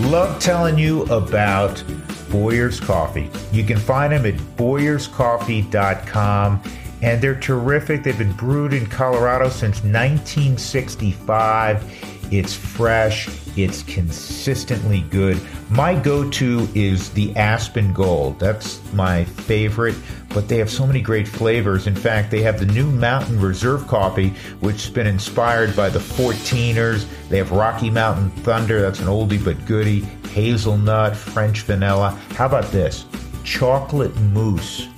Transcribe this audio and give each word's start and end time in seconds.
Love 0.00 0.38
telling 0.40 0.78
you 0.78 1.04
about 1.04 1.82
Boyer's 2.30 2.78
Coffee. 2.78 3.30
You 3.50 3.64
can 3.64 3.78
find 3.78 4.12
them 4.12 4.26
at 4.26 4.34
boyerscoffee.com 4.56 6.62
and 7.00 7.22
they're 7.22 7.40
terrific. 7.40 8.02
They've 8.02 8.18
been 8.18 8.34
brewed 8.34 8.74
in 8.74 8.84
Colorado 8.86 9.48
since 9.48 9.82
1965. 9.82 12.30
It's 12.30 12.54
fresh, 12.54 13.28
it's 13.56 13.82
consistently 13.84 15.00
good. 15.10 15.40
My 15.70 15.94
go 15.94 16.28
to 16.30 16.68
is 16.74 17.08
the 17.10 17.34
Aspen 17.36 17.92
Gold. 17.92 18.38
That's 18.38 18.80
my 18.92 19.24
favorite, 19.24 19.96
but 20.36 20.48
they 20.48 20.58
have 20.58 20.68
so 20.68 20.86
many 20.86 21.00
great 21.00 21.26
flavors. 21.26 21.86
In 21.86 21.94
fact, 21.94 22.30
they 22.30 22.42
have 22.42 22.60
the 22.60 22.66
new 22.66 22.90
Mountain 22.90 23.40
Reserve 23.40 23.86
coffee, 23.86 24.34
which 24.60 24.82
has 24.84 24.90
been 24.90 25.06
inspired 25.06 25.74
by 25.74 25.88
the 25.88 25.98
14ers. 25.98 27.06
They 27.30 27.38
have 27.38 27.52
Rocky 27.52 27.88
Mountain 27.88 28.28
Thunder, 28.42 28.82
that's 28.82 29.00
an 29.00 29.06
oldie 29.06 29.42
but 29.42 29.64
goodie, 29.64 30.00
hazelnut, 30.28 31.16
French 31.16 31.62
vanilla. 31.62 32.10
How 32.32 32.44
about 32.44 32.66
this? 32.66 33.06
Chocolate 33.44 34.14
mousse 34.34 34.88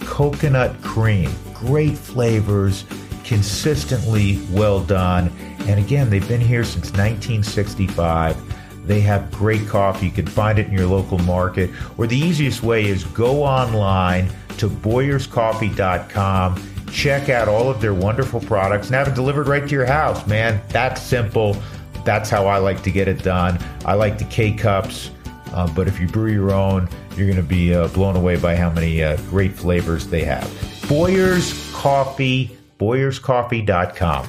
coconut 0.00 0.78
cream. 0.82 1.30
Great 1.54 1.96
flavors, 1.96 2.84
consistently 3.24 4.42
well 4.50 4.80
done. 4.80 5.32
And 5.60 5.80
again, 5.80 6.10
they've 6.10 6.28
been 6.28 6.42
here 6.42 6.64
since 6.64 6.92
1965. 6.92 8.86
They 8.86 9.00
have 9.00 9.30
great 9.32 9.66
coffee. 9.66 10.04
You 10.04 10.12
can 10.12 10.26
find 10.26 10.58
it 10.58 10.66
in 10.66 10.74
your 10.74 10.86
local 10.86 11.18
market. 11.20 11.70
Or 11.96 12.06
the 12.06 12.18
easiest 12.18 12.62
way 12.62 12.84
is 12.84 13.04
go 13.04 13.42
online 13.42 14.28
to 14.58 14.68
boyerscoffee.com. 14.68 16.72
Check 16.92 17.28
out 17.28 17.48
all 17.48 17.68
of 17.68 17.80
their 17.80 17.94
wonderful 17.94 18.40
products 18.40 18.86
and 18.86 18.94
have 18.94 19.08
it 19.08 19.14
delivered 19.14 19.48
right 19.48 19.62
to 19.62 19.74
your 19.74 19.86
house, 19.86 20.26
man. 20.26 20.60
That's 20.68 21.02
simple. 21.02 21.56
That's 22.04 22.30
how 22.30 22.46
I 22.46 22.58
like 22.58 22.82
to 22.84 22.90
get 22.90 23.08
it 23.08 23.22
done. 23.22 23.58
I 23.84 23.94
like 23.94 24.18
the 24.18 24.24
K 24.24 24.52
cups, 24.52 25.10
uh, 25.52 25.72
but 25.74 25.88
if 25.88 26.00
you 26.00 26.06
brew 26.06 26.30
your 26.30 26.52
own, 26.52 26.88
you're 27.16 27.26
going 27.26 27.36
to 27.36 27.42
be 27.42 27.74
uh, 27.74 27.88
blown 27.88 28.16
away 28.16 28.36
by 28.36 28.54
how 28.54 28.70
many 28.70 29.02
uh, 29.02 29.16
great 29.28 29.52
flavors 29.52 30.06
they 30.06 30.24
have. 30.24 30.48
Boyer's 30.88 31.72
Coffee, 31.72 32.56
boyerscoffee.com. 32.78 34.26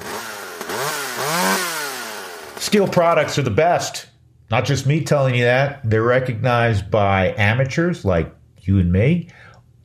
Stihl 2.58 2.90
products 2.90 3.38
are 3.38 3.42
the 3.42 3.50
best. 3.50 4.06
Not 4.50 4.64
just 4.64 4.86
me 4.86 5.04
telling 5.04 5.34
you 5.34 5.44
that. 5.44 5.80
They're 5.88 6.02
recognized 6.02 6.90
by 6.90 7.34
amateurs 7.36 8.04
like 8.04 8.34
you 8.62 8.78
and 8.78 8.92
me 8.92 9.28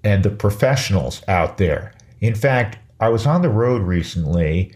and 0.03 0.23
the 0.23 0.29
professionals 0.29 1.21
out 1.27 1.57
there. 1.57 1.93
In 2.21 2.35
fact, 2.35 2.77
I 2.99 3.09
was 3.09 3.25
on 3.25 3.41
the 3.41 3.49
road 3.49 3.81
recently 3.81 4.75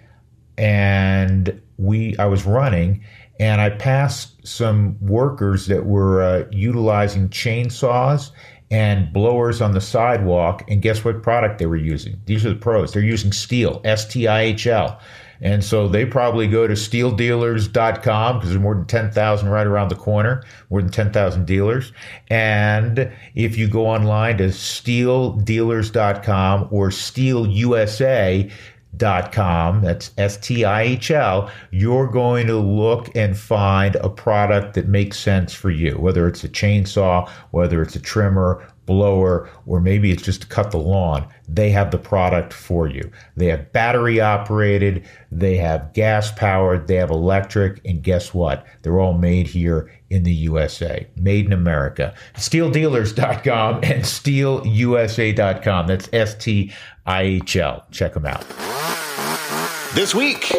and 0.57 1.61
we 1.77 2.17
I 2.17 2.25
was 2.25 2.45
running 2.45 3.03
and 3.39 3.61
I 3.61 3.69
passed 3.69 4.45
some 4.47 4.97
workers 4.99 5.67
that 5.67 5.85
were 5.85 6.21
uh, 6.21 6.45
utilizing 6.51 7.29
chainsaws 7.29 8.31
and 8.71 9.13
blowers 9.13 9.61
on 9.61 9.71
the 9.73 9.81
sidewalk. 9.81 10.63
And 10.67 10.81
guess 10.81 11.05
what 11.05 11.21
product 11.23 11.59
they 11.59 11.67
were 11.67 11.77
using? 11.77 12.19
These 12.25 12.45
are 12.45 12.49
the 12.49 12.55
pros. 12.55 12.91
They're 12.91 13.03
using 13.03 13.31
Stihl, 13.31 13.79
S 13.85 14.05
T 14.05 14.27
I 14.27 14.41
H 14.41 14.67
L. 14.67 14.99
And 15.41 15.63
so 15.63 15.87
they 15.87 16.05
probably 16.05 16.47
go 16.47 16.67
to 16.67 16.73
stihldealers.com 16.73 18.37
because 18.37 18.49
there's 18.49 18.61
more 18.61 18.75
than 18.75 18.85
10,000 18.85 19.49
right 19.49 19.67
around 19.67 19.89
the 19.89 19.95
corner, 19.95 20.43
more 20.69 20.81
than 20.81 20.91
10,000 20.91 21.45
dealers. 21.45 21.91
And 22.29 23.11
if 23.35 23.57
you 23.57 23.67
go 23.67 23.87
online 23.87 24.37
to 24.37 24.47
stihldealers.com 24.47 26.67
or 26.71 26.89
Stihl 26.89 27.53
USA, 27.53 28.49
dot 28.95 29.31
com 29.31 29.81
that's 29.81 30.11
s-t-i-h-l 30.17 31.51
you're 31.71 32.07
going 32.07 32.47
to 32.47 32.57
look 32.57 33.13
and 33.15 33.37
find 33.37 33.95
a 33.97 34.09
product 34.09 34.73
that 34.73 34.87
makes 34.87 35.19
sense 35.19 35.53
for 35.53 35.69
you 35.69 35.91
whether 35.99 36.27
it's 36.27 36.43
a 36.43 36.49
chainsaw 36.49 37.29
whether 37.51 37.81
it's 37.81 37.95
a 37.95 37.99
trimmer 37.99 38.65
blower 38.87 39.47
or 39.67 39.79
maybe 39.79 40.11
it's 40.11 40.23
just 40.23 40.41
to 40.41 40.47
cut 40.47 40.71
the 40.71 40.79
lawn 40.79 41.27
they 41.47 41.69
have 41.69 41.91
the 41.91 41.97
product 41.97 42.51
for 42.51 42.87
you. 42.87 43.09
They 43.35 43.45
have 43.47 43.71
battery 43.71 44.19
operated 44.19 45.05
they 45.31 45.57
have 45.57 45.93
gas 45.93 46.31
powered 46.31 46.87
they 46.87 46.95
have 46.95 47.11
electric 47.11 47.79
and 47.85 48.01
guess 48.01 48.33
what? 48.33 48.65
They're 48.81 48.99
all 48.99 49.13
made 49.13 49.45
here 49.47 49.91
in 50.09 50.23
the 50.23 50.33
usa 50.33 51.07
made 51.15 51.45
in 51.45 51.53
america. 51.53 52.15
Stihldealers.com 52.33 53.75
and 53.83 54.03
stihlusa.com 54.03 55.87
that's 55.87 56.09
s-t-i-h-l 56.11 57.85
check 57.91 58.13
them 58.13 58.25
out. 58.25 58.45
This 59.93 60.15
week 60.15 60.53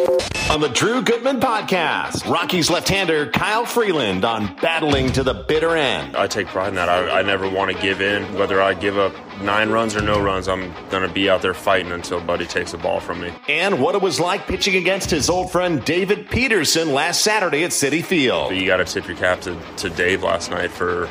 on 0.50 0.60
the 0.62 0.68
Drew 0.68 1.02
Goodman 1.02 1.40
podcast, 1.40 2.26
Rockies 2.28 2.70
left-hander 2.70 3.30
Kyle 3.30 3.66
Freeland 3.66 4.24
on 4.24 4.54
battling 4.56 5.12
to 5.12 5.22
the 5.22 5.34
bitter 5.34 5.76
end. 5.76 6.16
I 6.16 6.26
take 6.26 6.46
pride 6.46 6.68
in 6.68 6.74
that. 6.76 6.88
I, 6.88 7.18
I 7.20 7.22
never 7.22 7.48
want 7.48 7.70
to 7.70 7.82
give 7.82 8.00
in. 8.00 8.22
Whether 8.34 8.62
I 8.62 8.72
give 8.72 8.96
up 8.96 9.12
nine 9.42 9.68
runs 9.68 9.94
or 9.94 10.00
no 10.00 10.18
runs, 10.20 10.48
I'm 10.48 10.72
going 10.88 11.06
to 11.06 11.12
be 11.12 11.28
out 11.28 11.42
there 11.42 11.52
fighting 11.52 11.92
until 11.92 12.20
Buddy 12.20 12.46
takes 12.46 12.72
a 12.72 12.78
ball 12.78 12.98
from 12.98 13.20
me. 13.20 13.32
And 13.48 13.80
what 13.80 13.94
it 13.94 14.00
was 14.00 14.18
like 14.18 14.46
pitching 14.46 14.76
against 14.76 15.10
his 15.10 15.28
old 15.28 15.52
friend 15.52 15.84
David 15.84 16.30
Peterson 16.30 16.94
last 16.94 17.20
Saturday 17.20 17.64
at 17.64 17.70
Citi 17.70 18.02
Field. 18.02 18.54
You 18.54 18.66
got 18.66 18.78
to 18.78 18.84
tip 18.86 19.06
your 19.06 19.18
cap 19.18 19.42
to, 19.42 19.58
to 19.76 19.90
Dave 19.90 20.22
last 20.22 20.50
night 20.50 20.70
for 20.70 21.08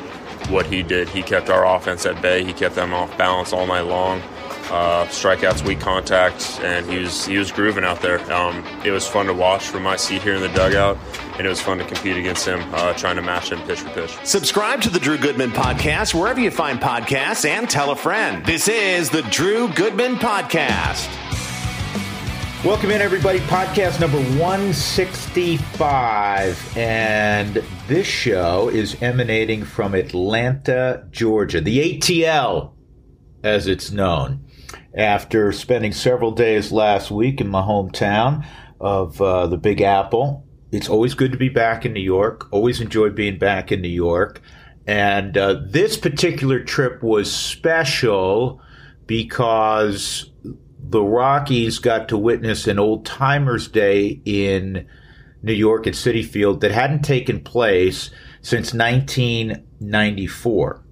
what 0.48 0.66
he 0.66 0.82
did. 0.82 1.08
He 1.08 1.22
kept 1.22 1.48
our 1.48 1.64
offense 1.76 2.06
at 2.06 2.20
bay. 2.20 2.42
He 2.42 2.52
kept 2.52 2.74
them 2.74 2.92
off 2.92 3.16
balance 3.16 3.52
all 3.52 3.66
night 3.66 3.82
long 3.82 4.20
uh, 4.70 5.06
strikeouts, 5.06 5.66
weak 5.66 5.80
contact, 5.80 6.60
and 6.62 6.88
he 6.88 6.98
was 6.98 7.26
he 7.26 7.38
was 7.38 7.50
grooving 7.50 7.84
out 7.84 8.00
there. 8.00 8.20
Um, 8.32 8.64
it 8.84 8.90
was 8.90 9.06
fun 9.06 9.26
to 9.26 9.34
watch 9.34 9.66
from 9.66 9.82
my 9.82 9.96
seat 9.96 10.22
here 10.22 10.34
in 10.34 10.42
the 10.42 10.48
dugout, 10.48 10.98
and 11.36 11.46
it 11.46 11.48
was 11.48 11.60
fun 11.60 11.78
to 11.78 11.84
compete 11.84 12.16
against 12.16 12.46
him, 12.46 12.60
uh, 12.74 12.92
trying 12.94 13.16
to 13.16 13.22
match 13.22 13.50
him 13.50 13.60
pitch 13.62 13.80
for 13.80 13.90
pitch. 13.90 14.16
Subscribe 14.24 14.80
to 14.82 14.90
the 14.90 15.00
Drew 15.00 15.18
Goodman 15.18 15.50
podcast 15.50 16.14
wherever 16.14 16.40
you 16.40 16.50
find 16.50 16.80
podcasts, 16.80 17.48
and 17.48 17.68
tell 17.68 17.90
a 17.90 17.96
friend. 17.96 18.44
This 18.44 18.68
is 18.68 19.10
the 19.10 19.22
Drew 19.22 19.68
Goodman 19.68 20.16
podcast. 20.16 21.08
Welcome 22.64 22.90
in, 22.90 23.00
everybody. 23.00 23.38
Podcast 23.40 24.00
number 24.00 24.18
165. 24.18 26.76
And 26.76 27.62
this 27.86 28.06
show 28.06 28.68
is 28.68 29.00
emanating 29.00 29.64
from 29.64 29.94
Atlanta, 29.94 31.06
Georgia, 31.10 31.60
the 31.60 32.00
ATL, 32.00 32.72
as 33.44 33.68
it's 33.68 33.92
known 33.92 34.44
after 34.94 35.52
spending 35.52 35.92
several 35.92 36.30
days 36.30 36.72
last 36.72 37.10
week 37.10 37.40
in 37.40 37.48
my 37.48 37.62
hometown 37.62 38.46
of 38.80 39.20
uh, 39.20 39.46
the 39.46 39.58
Big 39.58 39.80
Apple. 39.80 40.44
It's 40.70 40.88
always 40.88 41.14
good 41.14 41.32
to 41.32 41.38
be 41.38 41.48
back 41.48 41.86
in 41.86 41.92
New 41.92 42.00
York. 42.00 42.48
Always 42.52 42.80
enjoy 42.80 43.10
being 43.10 43.38
back 43.38 43.72
in 43.72 43.80
New 43.80 43.88
York. 43.88 44.40
And 44.86 45.36
uh, 45.36 45.60
this 45.66 45.96
particular 45.96 46.62
trip 46.62 47.02
was 47.02 47.32
special 47.32 48.60
because 49.06 50.30
the 50.80 51.02
Rockies 51.02 51.78
got 51.78 52.08
to 52.08 52.16
witness 52.16 52.66
an 52.66 52.78
old 52.78 53.04
timers 53.04 53.68
day 53.68 54.20
in 54.24 54.86
New 55.42 55.52
York 55.52 55.86
at 55.86 55.94
Citi 55.94 56.24
Field 56.24 56.60
that 56.60 56.70
hadn't 56.70 57.02
taken 57.02 57.40
place 57.40 58.10
since 58.40 58.72
1994. 58.72 60.84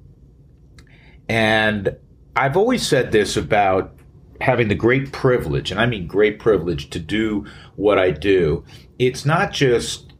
And 1.28 1.97
I've 2.36 2.56
always 2.56 2.86
said 2.86 3.12
this 3.12 3.36
about 3.36 3.94
having 4.42 4.69
the 4.69 4.74
great 4.74 5.10
privilege, 5.10 5.70
and 5.70 5.80
I 5.80 5.86
mean 5.86 6.06
great 6.06 6.38
privilege, 6.38 6.91
to 6.91 6.98
do 6.98 7.47
what 7.76 7.98
I 7.98 8.10
do. 8.10 8.64
It's 8.98 9.24
not 9.24 9.52
just 9.52 10.12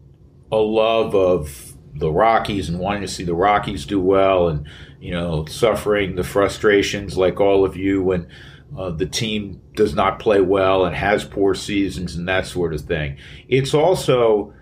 a 0.51 0.57
love 0.57 1.15
of 1.15 1.75
the 1.95 2.11
Rockies 2.11 2.69
and 2.69 2.79
wanting 2.79 3.03
to 3.03 3.09
see 3.09 3.25
the 3.25 3.35
Rockies 3.35 3.85
do 3.85 4.01
well 4.01 4.49
and, 4.49 4.67
you 4.99 5.13
know, 5.13 5.45
suffering 5.47 6.15
the 6.15 6.25
frustrations 6.25 7.19
like 7.19 7.41
all 7.41 7.65
of 7.65 7.77
you 7.77 8.03
when 8.03 8.29
uh, 8.77 8.91
the 8.91 9.07
team 9.07 9.61
does 9.75 9.95
not 9.95 10.19
play 10.19 10.41
well 10.41 10.85
and 10.85 10.97
has 10.97 11.25
poor 11.25 11.55
seasons 11.55 12.17
and 12.17 12.27
that 12.29 12.47
sort 12.47 12.73
of 12.73 12.81
thing. 12.81 13.19
It's 13.49 13.75
also 13.75 14.55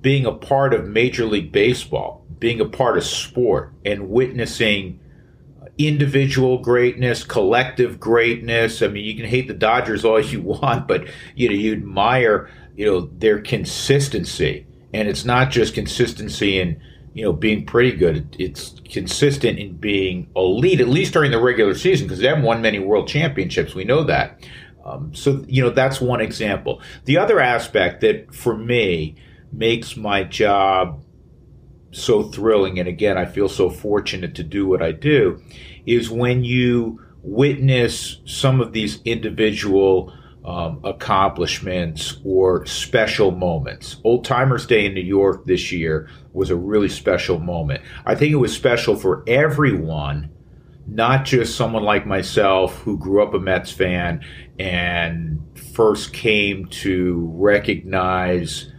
being 0.00 0.26
a 0.26 0.32
part 0.32 0.74
of 0.74 0.86
Major 0.86 1.24
League 1.24 1.52
Baseball, 1.52 2.24
being 2.38 2.60
a 2.60 2.68
part 2.68 2.98
of 2.98 3.04
sport, 3.04 3.72
and 3.84 4.10
witnessing 4.10 5.00
individual 5.78 6.58
greatness, 6.58 7.24
collective 7.24 7.98
greatness. 7.98 8.82
I 8.82 8.88
mean, 8.88 9.04
you 9.04 9.16
can 9.16 9.26
hate 9.26 9.48
the 9.48 9.54
Dodgers 9.54 10.04
all 10.04 10.20
you 10.24 10.40
want, 10.40 10.86
but 10.86 11.08
you 11.34 11.48
know, 11.48 11.54
you 11.54 11.72
admire, 11.72 12.50
you 12.76 12.86
know, 12.86 13.00
their 13.18 13.40
consistency. 13.40 14.66
And 14.92 15.08
it's 15.08 15.24
not 15.24 15.50
just 15.50 15.74
consistency 15.74 16.60
in, 16.60 16.80
you 17.14 17.24
know, 17.24 17.32
being 17.32 17.66
pretty 17.66 17.92
good. 17.92 18.36
It's 18.38 18.80
consistent 18.88 19.58
in 19.58 19.76
being 19.76 20.30
elite, 20.36 20.80
at 20.80 20.88
least 20.88 21.12
during 21.12 21.32
the 21.32 21.40
regular 21.40 21.74
season, 21.74 22.06
because 22.06 22.20
they 22.20 22.28
haven't 22.28 22.44
won 22.44 22.62
many 22.62 22.78
world 22.78 23.08
championships. 23.08 23.74
We 23.74 23.84
know 23.84 24.04
that. 24.04 24.40
Um, 24.84 25.14
so, 25.14 25.44
you 25.48 25.62
know, 25.62 25.70
that's 25.70 26.00
one 26.00 26.20
example. 26.20 26.80
The 27.06 27.18
other 27.18 27.40
aspect 27.40 28.02
that 28.02 28.32
for 28.34 28.56
me 28.56 29.16
makes 29.50 29.96
my 29.96 30.24
job 30.24 31.03
so 31.94 32.24
thrilling, 32.24 32.78
and 32.78 32.88
again, 32.88 33.16
I 33.16 33.24
feel 33.24 33.48
so 33.48 33.70
fortunate 33.70 34.34
to 34.34 34.42
do 34.42 34.66
what 34.66 34.82
I 34.82 34.92
do, 34.92 35.40
is 35.86 36.10
when 36.10 36.44
you 36.44 37.00
witness 37.22 38.18
some 38.26 38.60
of 38.60 38.72
these 38.72 39.00
individual 39.04 40.12
um, 40.44 40.80
accomplishments 40.84 42.20
or 42.24 42.66
special 42.66 43.30
moments. 43.30 43.96
Old 44.04 44.24
Timers 44.24 44.66
Day 44.66 44.84
in 44.84 44.94
New 44.94 45.00
York 45.00 45.46
this 45.46 45.72
year 45.72 46.10
was 46.34 46.50
a 46.50 46.56
really 46.56 46.90
special 46.90 47.38
moment. 47.38 47.82
I 48.04 48.14
think 48.14 48.32
it 48.32 48.36
was 48.36 48.54
special 48.54 48.94
for 48.94 49.24
everyone, 49.26 50.30
not 50.86 51.24
just 51.24 51.56
someone 51.56 51.82
like 51.82 52.06
myself 52.06 52.76
who 52.80 52.98
grew 52.98 53.22
up 53.22 53.32
a 53.32 53.38
Mets 53.38 53.72
fan 53.72 54.22
and 54.58 55.40
first 55.72 56.12
came 56.12 56.66
to 56.66 57.30
recognize 57.32 58.70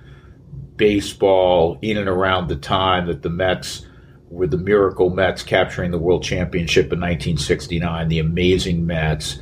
baseball 0.77 1.77
in 1.81 1.97
and 1.97 2.09
around 2.09 2.47
the 2.47 2.55
time 2.55 3.07
that 3.07 3.21
the 3.21 3.29
Mets 3.29 3.85
were 4.29 4.47
the 4.47 4.57
miracle 4.57 5.09
Mets 5.09 5.43
capturing 5.43 5.91
the 5.91 5.97
World 5.97 6.23
Championship 6.23 6.85
in 6.85 6.99
1969, 6.99 8.07
the 8.07 8.19
amazing 8.19 8.85
Mets. 8.85 9.39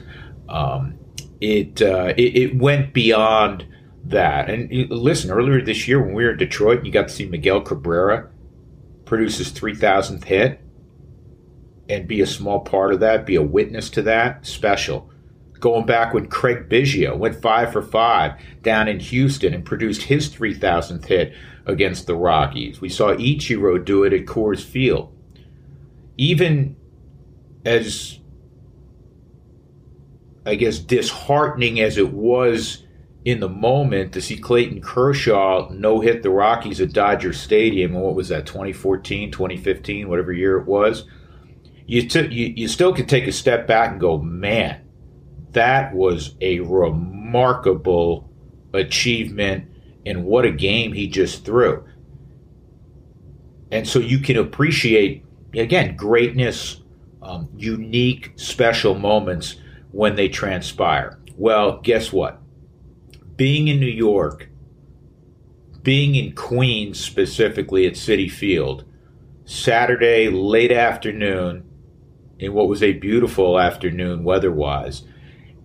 Um, 0.50 1.00
it, 1.42 1.82
uh, 1.82 2.14
it, 2.18 2.38
it 2.38 2.58
went 2.58 2.94
beyond 2.94 3.66
that. 4.06 4.50
And 4.50 4.90
listen, 4.90 5.32
earlier 5.32 5.62
this 5.62 5.88
year 5.88 6.02
when 6.02 6.14
we 6.14 6.24
were 6.24 6.32
in 6.32 6.38
Detroit, 6.38 6.86
you 6.86 6.92
got 6.92 7.08
to 7.08 7.14
see 7.14 7.26
Miguel 7.26 7.62
Cabrera 7.62 8.30
produce 9.06 9.38
his 9.38 9.52
3,000th 9.52 10.24
hit 10.24 10.60
and 11.90 12.08
be 12.08 12.22
a 12.22 12.28
small 12.28 12.62
part 12.62 12.94
of 12.94 13.00
that, 13.02 13.26
be 13.26 13.36
a 13.36 13.42
witness 13.42 13.90
to 13.92 14.02
that. 14.04 14.46
Special. 14.46 15.10
Going 15.64 15.86
back 15.86 16.14
when 16.14 16.28
Craig 16.28 16.68
Biggio 16.68 17.18
went 17.18 17.42
five 17.42 17.72
for 17.72 17.82
five 17.82 18.34
down 18.64 18.90
in 18.90 19.00
Houston 19.00 19.54
and 19.54 19.64
produced 19.64 20.02
his 20.02 20.30
3,000th 20.30 21.06
hit 21.06 21.34
against 21.66 22.06
the 22.06 22.18
Rockies. 22.18 22.82
We 22.82 22.90
saw 22.90 23.14
Ichiro 23.14 23.84
do 23.86 24.04
it 24.04 24.12
at 24.12 24.26
Coors 24.26 24.62
Field. 24.62 25.16
Even 26.18 26.76
as 27.64 28.20
I 30.46 30.56
guess, 30.56 30.80
disheartening 30.80 31.80
as 31.80 31.98
it 31.98 32.12
was 32.12 32.84
in 33.24 33.40
the 33.40 33.48
moment 33.48 34.12
to 34.12 34.22
see 34.22 34.36
Clayton 34.36 34.82
Kershaw 34.82 35.70
no 35.72 36.02
hit 36.02 36.24
the 36.24 36.30
Rockies 36.30 36.82
at 36.82 36.92
Dodger 36.92 37.32
Stadium. 37.32 37.94
What 37.94 38.16
was 38.16 38.28
that, 38.28 38.46
2014, 38.46 39.32
2015, 39.32 40.10
whatever 40.10 40.34
year 40.34 40.58
it 40.58 40.66
was? 40.66 41.06
You, 41.88 42.10
t- 42.10 42.28
you, 42.28 42.54
you 42.54 42.68
still 42.68 42.94
could 42.94 43.08
take 43.08 43.28
a 43.28 43.32
step 43.32 43.66
back 43.66 43.92
and 43.92 44.02
go, 44.02 44.18
man, 44.18 44.83
that 45.54 45.94
was 45.94 46.36
a 46.42 46.60
remarkable 46.60 48.30
achievement, 48.74 49.70
and 50.06 50.26
what 50.26 50.46
a 50.46 50.52
game 50.52 50.94
he 50.94 51.08
just 51.08 51.46
threw. 51.46 51.84
And 53.72 53.88
so 53.88 54.00
you 54.00 54.20
can 54.20 54.38
appreciate, 54.38 55.26
again, 55.54 55.96
greatness, 55.96 56.82
um, 57.22 57.50
unique, 57.56 58.34
special 58.36 58.96
moments 58.96 59.56
when 59.92 60.16
they 60.16 60.28
transpire. 60.28 61.20
Well, 61.38 61.80
guess 61.82 62.12
what? 62.12 62.40
Being 63.36 63.68
in 63.68 63.80
New 63.80 63.86
York, 63.86 64.50
being 65.82 66.16
in 66.16 66.34
Queens 66.34 67.00
specifically 67.00 67.86
at 67.88 67.94
Citi 67.94 68.30
Field, 68.30 68.86
Saturday 69.46 70.30
late 70.30 70.72
afternoon, 70.72 71.70
in 72.40 72.54
what 72.54 72.68
was 72.68 72.84
a 72.84 72.94
beautiful 72.94 73.60
afternoon 73.60 74.24
weather 74.24 74.52
wise, 74.52 75.04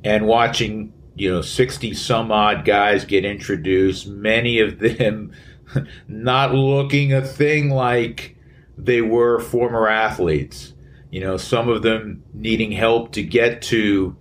and 0.04 0.26
watching, 0.26 0.92
you 1.14 1.30
know, 1.32 1.42
60 1.42 1.94
some 1.94 2.30
odd 2.32 2.64
guys 2.64 3.04
get 3.04 3.24
introduced, 3.24 4.06
many 4.06 4.60
of 4.60 4.78
them 4.78 5.32
not 6.08 6.54
looking 6.54 7.12
a 7.12 7.22
thing 7.22 7.70
like 7.70 8.36
they 8.76 9.02
were 9.02 9.40
former 9.40 9.88
athletes 9.88 10.74
you 11.10 11.20
know, 11.20 11.36
some 11.36 11.68
of 11.68 11.82
them 11.82 12.22
needing 12.34 12.72
help 12.72 13.12
to 13.12 13.22
get 13.22 13.62
to, 13.62 14.16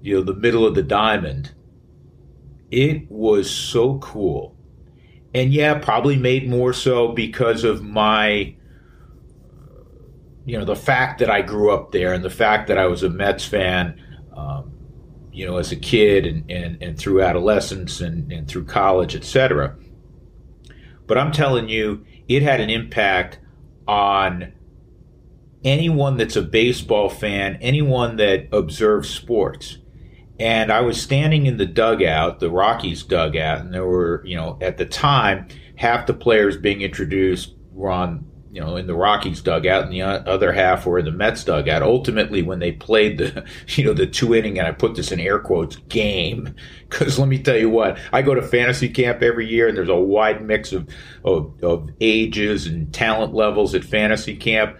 you 0.00 0.16
know, 0.16 0.22
the 0.22 0.34
middle 0.34 0.66
of 0.66 0.74
the 0.74 0.82
diamond. 0.82 1.52
It 2.70 3.10
was 3.10 3.50
so 3.50 3.98
cool. 3.98 4.56
And 5.34 5.52
yeah, 5.52 5.78
probably 5.78 6.16
made 6.16 6.48
more 6.48 6.72
so 6.72 7.08
because 7.08 7.64
of 7.64 7.82
my, 7.82 8.56
you 10.44 10.58
know, 10.58 10.64
the 10.64 10.76
fact 10.76 11.18
that 11.20 11.30
I 11.30 11.42
grew 11.42 11.72
up 11.72 11.92
there 11.92 12.12
and 12.12 12.24
the 12.24 12.30
fact 12.30 12.68
that 12.68 12.78
I 12.78 12.86
was 12.86 13.02
a 13.02 13.08
Mets 13.08 13.44
fan, 13.44 14.00
um, 14.36 14.72
you 15.32 15.46
know, 15.46 15.56
as 15.56 15.72
a 15.72 15.76
kid 15.76 16.26
and, 16.26 16.50
and, 16.50 16.82
and 16.82 16.98
through 16.98 17.22
adolescence 17.22 18.00
and, 18.00 18.30
and 18.32 18.48
through 18.48 18.64
college, 18.64 19.14
etc. 19.14 19.76
But 21.06 21.18
I'm 21.18 21.32
telling 21.32 21.68
you, 21.68 22.04
it 22.28 22.42
had 22.42 22.60
an 22.60 22.70
impact 22.70 23.38
on 23.86 24.52
anyone 25.64 26.16
that's 26.16 26.36
a 26.36 26.42
baseball 26.42 27.08
fan, 27.08 27.58
anyone 27.60 28.16
that 28.16 28.48
observes 28.52 29.08
sports. 29.08 29.78
And 30.40 30.72
I 30.72 30.80
was 30.80 31.00
standing 31.00 31.46
in 31.46 31.56
the 31.56 31.66
dugout, 31.66 32.40
the 32.40 32.50
Rockies 32.50 33.02
dugout, 33.04 33.60
and 33.60 33.72
there 33.72 33.86
were, 33.86 34.22
you 34.24 34.36
know, 34.36 34.58
at 34.60 34.76
the 34.76 34.86
time, 34.86 35.46
half 35.76 36.06
the 36.06 36.14
players 36.14 36.56
being 36.56 36.80
introduced 36.80 37.54
were 37.72 37.90
on, 37.90 38.26
you 38.52 38.60
know, 38.60 38.76
in 38.76 38.86
the 38.86 38.94
Rockies 38.94 39.40
dugout, 39.40 39.84
and 39.84 39.92
the 39.92 40.02
other 40.02 40.52
half 40.52 40.84
were 40.84 40.98
in 40.98 41.06
the 41.06 41.10
Mets 41.10 41.42
dugout. 41.42 41.82
Ultimately, 41.82 42.42
when 42.42 42.58
they 42.58 42.70
played 42.70 43.16
the, 43.16 43.46
you 43.68 43.82
know, 43.82 43.94
the 43.94 44.06
two 44.06 44.34
inning, 44.34 44.58
and 44.58 44.68
I 44.68 44.72
put 44.72 44.94
this 44.94 45.10
in 45.10 45.18
air 45.18 45.38
quotes, 45.38 45.76
game, 45.88 46.54
because 46.90 47.18
let 47.18 47.28
me 47.28 47.38
tell 47.38 47.56
you 47.56 47.70
what, 47.70 47.98
I 48.12 48.20
go 48.20 48.34
to 48.34 48.42
fantasy 48.42 48.90
camp 48.90 49.22
every 49.22 49.48
year, 49.48 49.68
and 49.68 49.76
there's 49.76 49.88
a 49.88 49.96
wide 49.96 50.44
mix 50.44 50.72
of, 50.72 50.86
of, 51.24 51.54
of 51.62 51.90
ages 52.02 52.66
and 52.66 52.92
talent 52.92 53.32
levels 53.32 53.74
at 53.74 53.84
fantasy 53.84 54.36
camp 54.36 54.78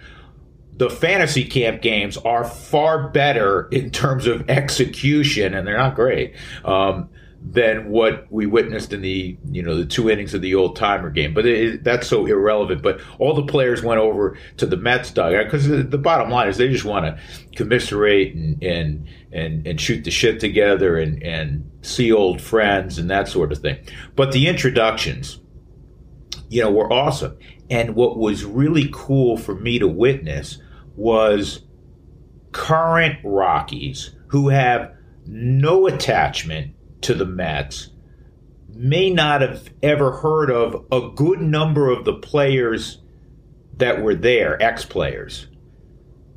the 0.75 0.89
fantasy 0.89 1.45
camp 1.45 1.83
games 1.83 2.17
are 2.17 2.43
far 2.43 3.07
better 3.09 3.67
in 3.69 3.91
terms 3.91 4.25
of 4.25 4.49
execution, 4.49 5.53
and 5.53 5.67
they're 5.67 5.77
not 5.77 5.93
great. 5.93 6.33
Um, 6.65 7.09
than 7.45 7.89
what 7.89 8.25
we 8.31 8.45
witnessed 8.45 8.93
in 8.93 9.01
the 9.01 9.37
you 9.51 9.61
know 9.61 9.75
the 9.75 9.85
two 9.85 10.09
innings 10.09 10.33
of 10.33 10.41
the 10.41 10.55
old 10.55 10.75
timer 10.75 11.09
game. 11.09 11.33
But 11.33 11.45
it, 11.45 11.83
that's 11.83 12.07
so 12.07 12.25
irrelevant. 12.25 12.81
But 12.81 13.01
all 13.19 13.33
the 13.33 13.45
players 13.45 13.83
went 13.83 13.99
over 13.99 14.37
to 14.57 14.65
the 14.65 14.77
Mets 14.77 15.11
dugout 15.11 15.45
because 15.45 15.67
the, 15.67 15.83
the, 15.83 15.97
bottom 15.97 16.29
line 16.29 16.47
is 16.47 16.57
they 16.57 16.69
just 16.69 16.85
want 16.85 17.05
to 17.05 17.21
commiserate 17.55 18.33
and, 18.33 18.63
and 18.63 19.07
and 19.31 19.67
and 19.67 19.79
shoot 19.79 20.03
the 20.03 20.11
shit 20.11 20.39
together 20.39 20.97
and 20.97 21.21
and 21.21 21.69
see 21.81 22.11
old 22.11 22.41
friends 22.41 22.97
and 22.97 23.09
that 23.09 23.27
sort 23.27 23.51
of 23.51 23.59
thing. 23.59 23.77
But 24.15 24.31
the 24.31 24.47
introductions, 24.47 25.39
you 26.49 26.61
know, 26.61 26.71
were 26.71 26.91
awesome. 26.91 27.37
And 27.69 27.95
what 27.95 28.17
was 28.17 28.45
really 28.45 28.89
cool 28.93 29.37
for 29.37 29.55
me 29.55 29.79
to 29.79 29.87
witness 29.87 30.59
was 30.95 31.61
current 32.51 33.19
Rockies 33.23 34.11
who 34.27 34.49
have 34.49 34.93
no 35.25 35.87
attachment 35.87 36.75
to 37.03 37.13
the 37.13 37.25
Mets 37.25 37.89
may 38.75 39.09
not 39.09 39.41
have 39.41 39.69
ever 39.81 40.11
heard 40.11 40.49
of 40.49 40.85
a 40.91 41.09
good 41.15 41.39
number 41.41 41.91
of 41.91 42.05
the 42.05 42.13
players 42.13 42.99
that 43.77 44.01
were 44.01 44.15
there, 44.15 44.61
ex 44.61 44.85
players. 44.85 45.47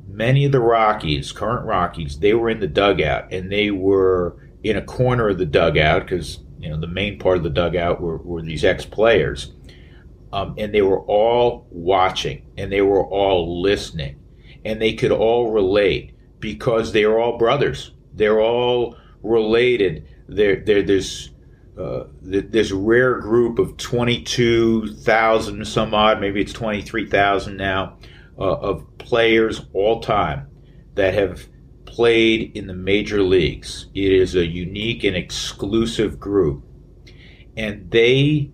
Many 0.07 0.45
of 0.45 0.51
the 0.51 0.59
Rockies, 0.59 1.31
current 1.31 1.65
Rockies, 1.65 2.19
they 2.19 2.33
were 2.33 2.49
in 2.49 2.59
the 2.59 2.67
dugout 2.67 3.31
and 3.33 3.51
they 3.51 3.71
were 3.71 4.37
in 4.63 4.77
a 4.77 4.81
corner 4.81 5.29
of 5.29 5.37
the 5.37 5.45
dugout 5.45 6.03
because 6.03 6.39
you 6.59 6.69
know 6.69 6.79
the 6.79 6.87
main 6.87 7.19
part 7.19 7.37
of 7.37 7.43
the 7.43 7.49
dugout 7.49 8.01
were, 8.01 8.17
were 8.17 8.41
these 8.41 8.63
ex 8.63 8.85
players. 8.85 9.53
Um, 10.33 10.55
and 10.57 10.73
they 10.73 10.81
were 10.81 11.01
all 11.01 11.67
watching 11.71 12.45
and 12.57 12.71
they 12.71 12.81
were 12.81 13.05
all 13.05 13.61
listening 13.61 14.19
and 14.65 14.81
they 14.81 14.93
could 14.93 15.11
all 15.11 15.51
relate 15.51 16.13
because 16.39 16.91
they 16.91 17.05
are 17.05 17.17
all 17.19 17.37
brothers. 17.37 17.91
They're 18.13 18.41
all 18.41 18.97
related. 19.23 20.07
There, 20.27 20.61
there's 20.61 21.31
uh, 21.77 22.05
this 22.21 22.71
rare 22.71 23.19
group 23.19 23.59
of 23.59 23.77
22,000 23.77 25.65
some 25.65 25.93
odd, 25.93 26.19
maybe 26.19 26.41
it's 26.41 26.53
23,000 26.53 27.55
now, 27.55 27.97
uh, 28.37 28.41
of 28.41 28.97
players 28.97 29.61
all 29.73 30.01
time 30.01 30.47
that 30.95 31.13
have 31.13 31.47
played 31.85 32.55
in 32.55 32.67
the 32.67 32.73
major 32.73 33.21
leagues. 33.21 33.87
It 33.93 34.11
is 34.11 34.35
a 34.35 34.45
unique 34.45 35.03
and 35.03 35.15
exclusive 35.15 36.19
group. 36.19 36.63
And 37.55 37.89
they 37.91 38.51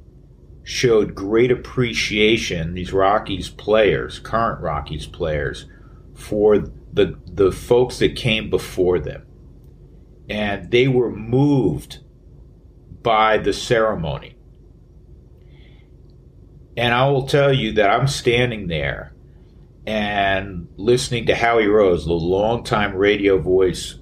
showed 0.64 1.16
great 1.16 1.52
appreciation, 1.52 2.74
these 2.74 2.94
Rockies 2.94 3.50
players, 3.50 4.20
current 4.20 4.62
Rockies 4.62 5.06
players, 5.06 5.66
for 6.14 6.60
the 6.60 7.18
the 7.26 7.52
folks 7.52 8.00
that 8.00 8.16
came 8.16 8.50
before 8.50 9.00
them 9.00 9.26
and 10.30 10.72
they 10.72 10.88
were 10.88 11.12
moved 11.12 12.00
by 13.02 13.38
the 13.38 13.54
ceremony 13.54 14.36
and 16.76 16.94
I 16.94 17.10
will 17.10 17.28
tell 17.28 17.54
you 17.54 17.74
that 17.74 17.90
I'm 17.90 18.08
standing 18.08 18.68
there 18.68 19.14
and 19.86 20.68
listening 20.78 21.28
to 21.28 21.36
Howie 21.36 21.68
Rose, 21.68 22.06
the 22.06 22.14
longtime 22.14 22.96
radio 22.96 23.38
voice 23.38 24.00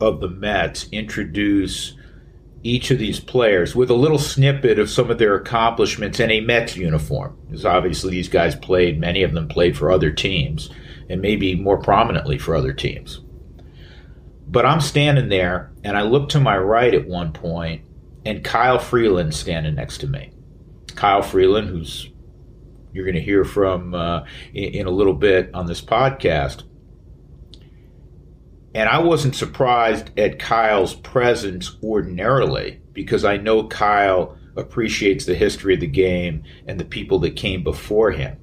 of 0.00 0.20
the 0.20 0.28
Mets, 0.28 0.88
introduce 0.92 1.94
each 2.62 2.90
of 2.90 2.98
these 2.98 3.20
players 3.20 3.76
with 3.76 3.90
a 3.90 3.94
little 3.94 4.18
snippet 4.18 4.78
of 4.78 4.88
some 4.88 5.10
of 5.10 5.18
their 5.18 5.34
accomplishments 5.34 6.20
in 6.20 6.30
a 6.30 6.40
Mets 6.40 6.76
uniform. 6.76 7.36
Because 7.46 7.66
obviously 7.66 8.12
these 8.12 8.28
guys 8.28 8.54
played, 8.54 8.98
many 8.98 9.22
of 9.22 9.32
them 9.32 9.48
played 9.48 9.76
for 9.76 9.90
other 9.90 10.10
teams 10.10 10.70
and 11.10 11.20
maybe 11.20 11.54
more 11.54 11.76
prominently 11.76 12.38
for 12.38 12.56
other 12.56 12.72
teams. 12.72 13.20
But 14.54 14.66
I'm 14.66 14.80
standing 14.80 15.28
there, 15.30 15.72
and 15.82 15.96
I 15.96 16.02
look 16.02 16.28
to 16.28 16.40
my 16.40 16.56
right 16.56 16.94
at 16.94 17.08
one 17.08 17.32
point, 17.32 17.82
and 18.24 18.44
Kyle 18.44 18.78
Freeland 18.78 19.34
standing 19.34 19.74
next 19.74 19.98
to 19.98 20.06
me. 20.06 20.30
Kyle 20.94 21.22
Freeland, 21.22 21.68
who's 21.68 22.08
you're 22.92 23.04
going 23.04 23.16
to 23.16 23.20
hear 23.20 23.44
from 23.44 23.94
uh, 23.94 24.22
in, 24.54 24.74
in 24.74 24.86
a 24.86 24.90
little 24.90 25.12
bit 25.12 25.52
on 25.52 25.66
this 25.66 25.80
podcast. 25.80 26.62
And 28.76 28.88
I 28.88 29.00
wasn't 29.00 29.34
surprised 29.34 30.16
at 30.16 30.38
Kyle's 30.38 30.94
presence 30.94 31.76
ordinarily 31.82 32.80
because 32.92 33.24
I 33.24 33.36
know 33.36 33.66
Kyle 33.66 34.38
appreciates 34.56 35.24
the 35.24 35.34
history 35.34 35.74
of 35.74 35.80
the 35.80 35.88
game 35.88 36.44
and 36.68 36.78
the 36.78 36.84
people 36.84 37.18
that 37.20 37.34
came 37.34 37.64
before 37.64 38.12
him. 38.12 38.38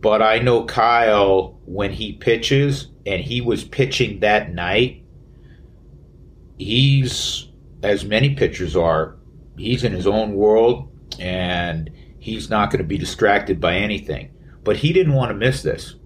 But 0.00 0.22
I 0.22 0.38
know 0.38 0.64
Kyle 0.64 1.60
when 1.66 1.92
he 1.92 2.14
pitches, 2.14 2.88
and 3.06 3.22
he 3.22 3.40
was 3.40 3.64
pitching 3.64 4.20
that 4.20 4.52
night. 4.52 5.04
He's, 6.58 7.48
as 7.82 8.04
many 8.04 8.34
pitchers 8.34 8.76
are, 8.76 9.16
he's 9.56 9.84
in 9.84 9.92
his 9.92 10.06
own 10.06 10.34
world 10.34 10.88
and 11.18 11.90
he's 12.18 12.50
not 12.50 12.70
going 12.70 12.82
to 12.82 12.86
be 12.86 12.98
distracted 12.98 13.60
by 13.60 13.76
anything. 13.76 14.30
But 14.62 14.76
he 14.76 14.92
didn't 14.92 15.14
want 15.14 15.30
to 15.30 15.34
miss 15.34 15.62
this. 15.62 15.96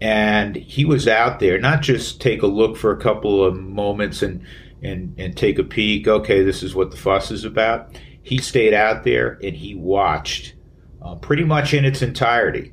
And 0.00 0.56
he 0.56 0.84
was 0.84 1.08
out 1.08 1.40
there, 1.40 1.58
not 1.58 1.80
just 1.80 2.20
take 2.20 2.42
a 2.42 2.46
look 2.46 2.76
for 2.76 2.92
a 2.92 3.00
couple 3.00 3.42
of 3.44 3.56
moments 3.56 4.22
and, 4.22 4.44
and, 4.82 5.14
and 5.16 5.36
take 5.36 5.58
a 5.58 5.64
peek, 5.64 6.08
okay, 6.08 6.42
this 6.42 6.62
is 6.62 6.74
what 6.74 6.90
the 6.90 6.96
fuss 6.96 7.30
is 7.30 7.44
about. 7.44 7.96
He 8.22 8.38
stayed 8.38 8.74
out 8.74 9.04
there 9.04 9.38
and 9.42 9.56
he 9.56 9.74
watched 9.74 10.54
uh, 11.00 11.14
pretty 11.16 11.44
much 11.44 11.72
in 11.72 11.84
its 11.84 12.02
entirety. 12.02 12.71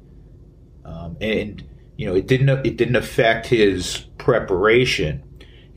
Um, 0.90 1.18
and 1.22 1.64
you 1.98 2.06
know, 2.06 2.16
it 2.16 2.28
didn't 2.28 2.50
it 2.66 2.78
didn't 2.78 2.96
affect 2.96 3.48
his 3.48 4.06
preparation. 4.18 5.24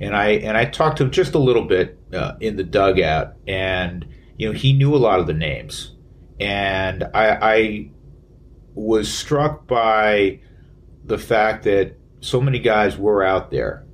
And 0.01 0.17
I 0.17 0.31
and 0.31 0.57
I 0.57 0.65
talked 0.65 0.99
to 0.99 1.05
him 1.05 1.11
just 1.11 1.35
a 1.35 1.39
little 1.39 1.65
bit 1.65 1.99
uh, 2.13 2.35
in 2.41 2.57
the 2.57 2.65
dugout, 2.65 3.35
and 3.47 4.07
you 4.37 4.49
know, 4.49 4.53
he 4.53 4.73
knew 4.73 4.95
a 4.95 4.99
lot 4.99 5.21
of 5.21 5.27
the 5.27 5.35
names, 5.35 5.95
and 6.41 7.05
I, 7.15 7.39
I 7.41 7.91
was 8.75 9.13
struck 9.13 9.67
by 9.67 10.41
the 11.05 11.19
fact 11.19 11.65
that 11.65 11.97
so 12.21 12.41
many 12.41 12.59
guys 12.59 12.97
were 12.97 13.23
out 13.23 13.51
there, 13.51 13.85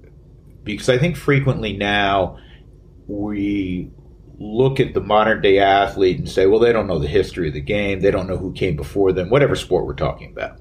because 0.64 0.88
I 0.88 0.98
think 0.98 1.16
frequently 1.16 1.76
now 1.76 2.38
we 3.06 3.90
look 4.38 4.80
at 4.80 4.94
the 4.94 5.00
modern 5.00 5.42
day 5.42 5.58
athlete 5.58 6.18
and 6.18 6.28
say, 6.28 6.46
well, 6.46 6.60
they 6.60 6.72
don't 6.72 6.86
know 6.86 6.98
the 6.98 7.08
history 7.08 7.48
of 7.48 7.54
the 7.54 7.60
game. 7.60 8.00
They 8.00 8.10
don't 8.10 8.28
know 8.28 8.36
who 8.36 8.52
came 8.52 8.76
before 8.76 9.12
them, 9.12 9.30
whatever 9.30 9.56
sport 9.56 9.84
we're 9.84 9.94
talking 9.94 10.30
about. 10.30 10.60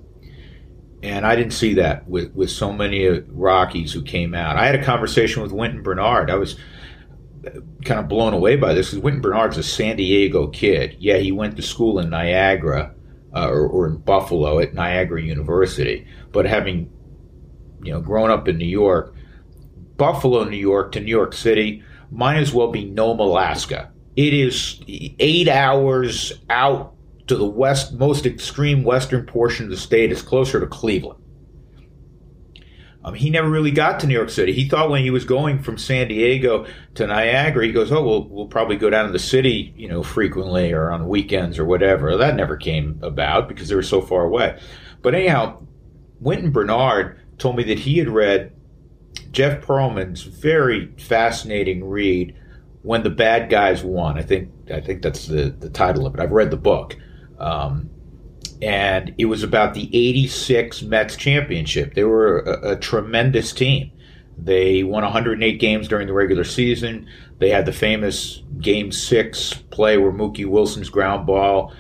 And 1.04 1.26
I 1.26 1.36
didn't 1.36 1.54
see 1.54 1.76
that 1.76 2.08
with, 2.08 2.34
with 2.34 2.50
so 2.50 2.74
many 2.74 3.08
Rockies 3.08 3.94
who 3.94 4.02
came 4.02 4.34
out. 4.34 4.58
I 4.58 4.66
had 4.66 4.76
a 4.76 4.84
conversation 4.84 5.44
with 5.44 5.52
Wynton 5.52 5.84
Bernard. 5.84 6.32
I 6.32 6.36
was 6.36 6.56
kind 7.86 8.00
of 8.00 8.08
blown 8.08 8.34
away 8.34 8.56
by 8.56 8.74
this 8.74 8.90
because 8.90 9.04
Wynton 9.04 9.22
Bernard's 9.22 9.58
a 9.58 9.64
San 9.64 9.96
Diego 9.96 10.48
kid. 10.48 10.98
Yeah, 11.00 11.18
he 11.18 11.32
went 11.32 11.56
to 11.58 11.62
school 11.62 12.00
in 12.00 12.10
Niagara 12.10 12.94
uh, 13.36 13.48
or, 13.50 13.68
or 13.68 13.88
in 13.88 13.98
Buffalo 13.98 14.60
at 14.60 14.74
Niagara 14.74 15.22
University. 15.22 16.08
But 16.32 16.46
having, 16.46 16.92
you 17.84 17.94
know, 17.94 18.02
grown 18.02 18.32
up 18.32 18.48
in 18.48 18.58
New 18.58 18.66
York, 18.66 19.14
Buffalo, 19.98 20.44
New 20.44 20.58
York 20.58 20.92
to 20.94 21.00
New 21.00 21.12
York 21.12 21.34
City 21.34 21.84
might 22.12 22.38
as 22.38 22.54
well 22.54 22.72
be 22.72 22.86
Nome, 22.86 23.20
Alaska. 23.20 23.92
It 24.16 24.34
is 24.34 24.82
eight 24.88 25.48
hours 25.48 26.34
out 26.50 26.96
to 27.28 27.36
the 27.36 27.46
west, 27.46 27.94
most 27.94 28.26
extreme 28.26 28.84
western 28.84 29.26
portion 29.26 29.66
of 29.66 29.72
the 29.72 29.78
state. 29.78 30.12
is 30.12 30.22
closer 30.22 30.60
to 30.60 30.68
Cleveland. 30.68 31.22
Um, 33.04 33.14
he 33.14 33.30
never 33.30 33.50
really 33.50 33.72
got 33.72 34.02
to 34.02 34.08
New 34.08 34.14
York 34.14 34.30
City. 34.30 34.52
He 34.52 34.68
thought 34.68 34.90
when 34.90 35.02
he 35.02 35.12
was 35.12 35.24
going 35.24 35.60
from 35.60 35.78
San 35.78 36.10
Diego 36.10 36.66
to 36.96 37.08
Niagara, 37.08 37.66
he 37.66 37.72
goes, 37.72 37.90
"Oh, 37.90 38.04
we'll 38.04 38.28
we'll 38.28 38.48
probably 38.48 38.76
go 38.76 38.90
down 38.90 39.06
to 39.06 39.14
the 39.14 39.20
city, 39.20 39.74
you 39.78 39.88
know, 39.88 40.04
frequently 40.04 40.74
or 40.74 40.92
on 40.92 41.08
weekends 41.08 41.58
or 41.58 41.64
whatever." 41.64 42.18
That 42.18 42.36
never 42.36 42.58
came 42.58 43.00
about 43.02 43.48
because 43.48 43.70
they 43.70 43.76
were 43.76 43.82
so 43.82 44.02
far 44.02 44.26
away. 44.26 44.60
But 45.02 45.16
anyhow, 45.16 45.66
Wynton 46.20 46.52
Bernard 46.52 47.18
told 47.38 47.56
me 47.56 47.64
that 47.64 47.80
he 47.80 47.98
had 47.98 48.10
read 48.10 48.52
Jeff 49.32 49.66
Pearlman's 49.66 50.24
very 50.24 50.92
fascinating 50.98 51.88
read 51.88 52.36
when 52.82 53.04
the 53.04 53.10
bad 53.10 53.50
guys 53.50 53.84
won. 53.84 54.18
I 54.18 54.22
think 54.22 54.50
I 54.70 54.82
think 54.82 55.02
that's 55.02 55.28
the 55.28 55.56
the 55.58 55.70
title 55.70 56.06
of 56.06 56.14
it. 56.14 56.20
I've 56.20 56.32
read 56.32 56.52
the 56.52 56.58
book. 56.58 56.98
Um, 57.40 57.90
and 58.62 59.14
it 59.18 59.26
was 59.26 59.44
about 59.44 59.74
the 59.74 59.90
86 59.94 60.82
Mets 60.84 61.16
championship. 61.16 61.94
They 61.94 62.04
were 62.04 62.40
a, 62.40 62.72
a, 62.72 62.76
tremendous 62.76 63.54
team. 63.54 63.92
They 64.38 64.84
won 64.84 65.04
108 65.04 65.60
games 65.60 65.88
during 65.88 66.08
the 66.08 66.14
regular 66.14 66.44
season. 66.44 67.08
They 67.40 67.50
had 67.50 67.66
the 67.66 67.74
famous 67.74 68.42
Game 68.60 68.92
6 68.92 69.54
play 69.70 69.98
where 69.98 70.12
Mookie 70.12 70.46
Wilson's 70.46 70.90
ground 70.90 71.28
ball, 71.28 71.74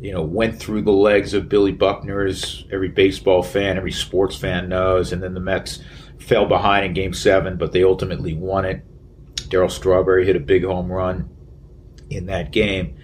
you 0.00 0.12
know, 0.12 0.22
went 0.22 0.58
through 0.58 0.82
the 0.82 0.92
legs 0.92 1.34
of 1.34 1.48
Billy 1.48 1.72
Buckner, 1.72 2.24
as 2.24 2.64
every 2.72 2.88
baseball 2.88 3.42
fan, 3.42 3.76
every 3.76 3.92
sports 3.92 4.36
fan 4.36 4.68
knows. 4.68 5.12
And 5.12 5.22
then 5.22 5.34
the 5.34 5.40
Mets 5.40 5.80
fell 6.18 6.46
behind 6.46 6.84
in 6.86 6.94
Game 6.94 7.14
7, 7.14 7.56
but 7.56 7.72
they 7.72 7.84
ultimately 7.84 8.34
won 8.34 8.64
it. 8.64 8.84
Darryl 9.48 9.70
Strawberry 9.70 10.26
hit 10.26 10.36
a 10.36 10.40
big 10.40 10.64
home 10.64 10.90
run 10.90 11.28
in 12.10 12.26
that 12.26 12.50
game. 12.50 12.96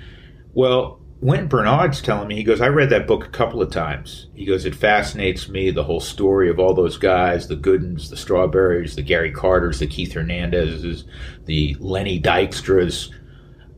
Well, 0.53 1.00
Wynton 1.23 1.49
Bernard's 1.49 2.01
telling 2.01 2.29
me, 2.29 2.37
he 2.37 2.43
goes, 2.43 2.63
I 2.63 2.69
read 2.69 2.89
that 2.91 3.07
book 3.07 3.27
a 3.27 3.31
couple 3.31 3.61
of 3.61 3.71
times. 3.71 4.29
He 4.35 4.47
goes, 4.47 4.65
it 4.65 4.75
fascinates 4.75 5.51
me, 5.51 5.71
the 5.71 5.85
whole 5.85 6.01
story 6.01 6.49
of 6.49 6.59
all 6.59 6.73
those 6.73 6.97
guys, 6.97 7.47
the 7.47 7.57
Goodens, 7.57 8.09
the 8.09 8.17
Strawberries, 8.17 8.97
the 8.97 9.03
Gary 9.03 9.31
Carters, 9.31 9.81
the 9.81 9.87
Keith 9.87 10.15
Hernandezes, 10.15 11.05
the 11.45 11.77
Lenny 11.79 12.19
Dykstras. 12.19 13.11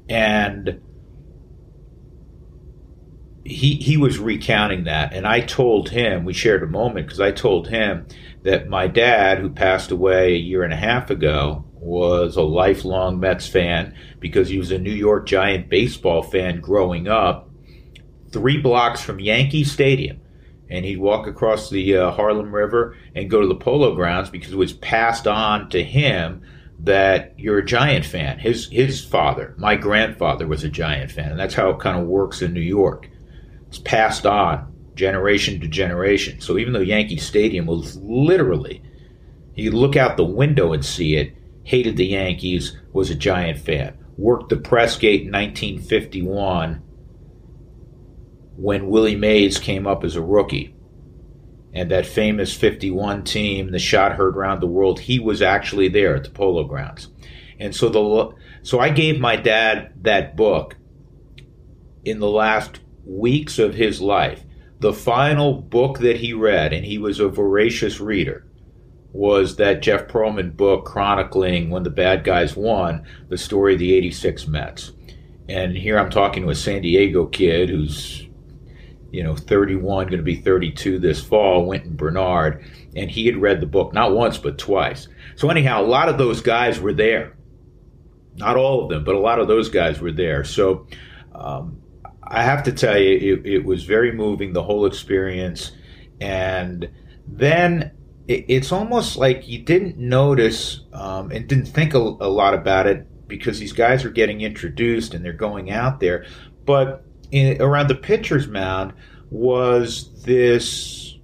And 0.08 0.80
he, 3.44 3.74
he 3.74 3.96
was 3.96 4.20
recounting 4.20 4.84
that. 4.84 5.12
And 5.12 5.26
I 5.26 5.40
told 5.40 5.88
him, 5.88 6.24
we 6.24 6.32
shared 6.32 6.62
a 6.62 6.68
moment 6.68 7.06
because 7.06 7.20
I 7.20 7.32
told 7.32 7.66
him 7.66 8.06
that 8.42 8.68
my 8.68 8.86
dad, 8.86 9.38
who 9.38 9.50
passed 9.50 9.90
away 9.90 10.34
a 10.34 10.38
year 10.38 10.62
and 10.62 10.72
a 10.72 10.76
half 10.76 11.10
ago, 11.10 11.64
was 11.82 12.36
a 12.36 12.42
lifelong 12.42 13.18
Mets 13.18 13.46
fan 13.46 13.94
because 14.20 14.48
he 14.48 14.58
was 14.58 14.70
a 14.70 14.78
New 14.78 14.92
York 14.92 15.26
Giant 15.26 15.68
baseball 15.68 16.22
fan 16.22 16.60
growing 16.60 17.08
up, 17.08 17.50
three 18.30 18.58
blocks 18.58 19.00
from 19.02 19.20
Yankee 19.20 19.64
Stadium. 19.64 20.20
And 20.70 20.84
he'd 20.84 20.98
walk 20.98 21.26
across 21.26 21.68
the 21.68 21.96
uh, 21.96 22.10
Harlem 22.12 22.54
River 22.54 22.96
and 23.14 23.28
go 23.28 23.42
to 23.42 23.48
the 23.48 23.54
polo 23.54 23.94
grounds 23.94 24.30
because 24.30 24.52
it 24.52 24.56
was 24.58 24.72
passed 24.72 25.26
on 25.26 25.68
to 25.70 25.82
him 25.82 26.42
that 26.78 27.34
you're 27.36 27.58
a 27.58 27.64
Giant 27.64 28.06
fan. 28.06 28.38
His 28.38 28.68
his 28.68 29.04
father, 29.04 29.54
my 29.58 29.76
grandfather, 29.76 30.46
was 30.46 30.64
a 30.64 30.70
Giant 30.70 31.10
fan, 31.10 31.30
and 31.32 31.38
that's 31.38 31.54
how 31.54 31.70
it 31.70 31.80
kind 31.80 32.00
of 32.00 32.06
works 32.06 32.40
in 32.40 32.54
New 32.54 32.60
York. 32.60 33.08
It's 33.68 33.78
passed 33.78 34.24
on 34.24 34.72
generation 34.94 35.60
to 35.60 35.68
generation. 35.68 36.40
So 36.40 36.58
even 36.58 36.72
though 36.72 36.80
Yankee 36.80 37.18
Stadium 37.18 37.66
was 37.66 37.96
literally, 37.96 38.82
you 39.54 39.72
look 39.72 39.96
out 39.96 40.16
the 40.16 40.24
window 40.24 40.72
and 40.72 40.84
see 40.84 41.16
it, 41.16 41.34
hated 41.64 41.96
the 41.96 42.06
Yankees, 42.06 42.76
was 42.92 43.10
a 43.10 43.14
Giant 43.14 43.58
fan. 43.58 43.98
Worked 44.16 44.50
the 44.50 44.56
press 44.56 44.96
gate 44.96 45.22
in 45.22 45.32
1951 45.32 46.82
when 48.56 48.88
Willie 48.88 49.16
Mays 49.16 49.58
came 49.58 49.86
up 49.86 50.04
as 50.04 50.16
a 50.16 50.22
rookie. 50.22 50.74
And 51.74 51.90
that 51.90 52.04
famous 52.04 52.54
51 52.54 53.24
team, 53.24 53.70
the 53.70 53.78
shot 53.78 54.12
heard 54.12 54.36
around 54.36 54.60
the 54.60 54.66
world, 54.66 55.00
he 55.00 55.18
was 55.18 55.40
actually 55.40 55.88
there 55.88 56.14
at 56.14 56.24
the 56.24 56.30
Polo 56.30 56.64
Grounds. 56.64 57.08
And 57.58 57.74
so 57.74 57.88
the 57.88 58.34
so 58.62 58.78
I 58.78 58.90
gave 58.90 59.18
my 59.18 59.36
dad 59.36 59.92
that 60.02 60.36
book 60.36 60.76
in 62.04 62.18
the 62.18 62.28
last 62.28 62.80
weeks 63.04 63.58
of 63.58 63.74
his 63.74 64.00
life. 64.00 64.44
The 64.80 64.92
final 64.92 65.54
book 65.54 65.98
that 66.00 66.16
he 66.16 66.32
read, 66.32 66.72
and 66.72 66.84
he 66.84 66.98
was 66.98 67.20
a 67.20 67.28
voracious 67.28 68.00
reader, 68.00 68.46
was 69.12 69.56
that 69.56 69.82
Jeff 69.82 70.08
Pearlman 70.08 70.56
book 70.56 70.84
chronicling 70.84 71.70
when 71.70 71.82
the 71.82 71.90
bad 71.90 72.24
guys 72.24 72.56
won 72.56 73.04
the 73.28 73.36
story 73.36 73.74
of 73.74 73.78
the 73.78 73.94
86 73.94 74.46
Mets. 74.48 74.92
And 75.48 75.76
here 75.76 75.98
I'm 75.98 76.10
talking 76.10 76.42
to 76.44 76.50
a 76.50 76.54
San 76.54 76.82
Diego 76.82 77.26
kid 77.26 77.68
who's, 77.68 78.26
you 79.10 79.22
know, 79.22 79.36
31, 79.36 80.06
going 80.06 80.18
to 80.18 80.22
be 80.22 80.36
32 80.36 80.98
this 80.98 81.22
fall, 81.22 81.66
Wynton 81.66 81.94
Bernard, 81.94 82.64
and 82.96 83.10
he 83.10 83.26
had 83.26 83.36
read 83.36 83.60
the 83.60 83.66
book 83.66 83.92
not 83.92 84.14
once 84.14 84.38
but 84.38 84.56
twice. 84.56 85.08
So, 85.36 85.50
anyhow, 85.50 85.82
a 85.82 85.86
lot 85.86 86.08
of 86.08 86.16
those 86.16 86.40
guys 86.40 86.80
were 86.80 86.94
there. 86.94 87.36
Not 88.36 88.56
all 88.56 88.84
of 88.84 88.88
them, 88.88 89.04
but 89.04 89.14
a 89.14 89.20
lot 89.20 89.40
of 89.40 89.48
those 89.48 89.68
guys 89.68 90.00
were 90.00 90.12
there. 90.12 90.44
So, 90.44 90.86
um, 91.34 91.82
I 92.22 92.42
have 92.42 92.62
to 92.62 92.72
tell 92.72 92.98
you, 92.98 93.34
it, 93.34 93.46
it 93.46 93.64
was 93.64 93.84
very 93.84 94.12
moving, 94.12 94.54
the 94.54 94.62
whole 94.62 94.86
experience. 94.86 95.72
And 96.18 96.88
then 97.26 97.92
it's 98.28 98.70
almost 98.70 99.16
like 99.16 99.48
you 99.48 99.58
didn't 99.58 99.98
notice 99.98 100.80
um, 100.92 101.30
and 101.32 101.48
didn't 101.48 101.66
think 101.66 101.94
a, 101.94 101.98
a, 101.98 102.30
lot 102.30 102.54
about 102.54 102.86
it 102.86 103.28
because 103.28 103.58
these 103.58 103.72
guys 103.72 104.04
are 104.04 104.10
getting 104.10 104.42
introduced 104.42 105.14
and 105.14 105.24
they're 105.24 105.32
going 105.32 105.70
out 105.70 105.98
there. 105.98 106.24
But 106.64 107.04
in, 107.32 107.60
around 107.60 107.88
the 107.88 107.96
pitcher's 107.96 108.46
mound 108.46 108.92
was 109.30 110.22
this 110.22 111.18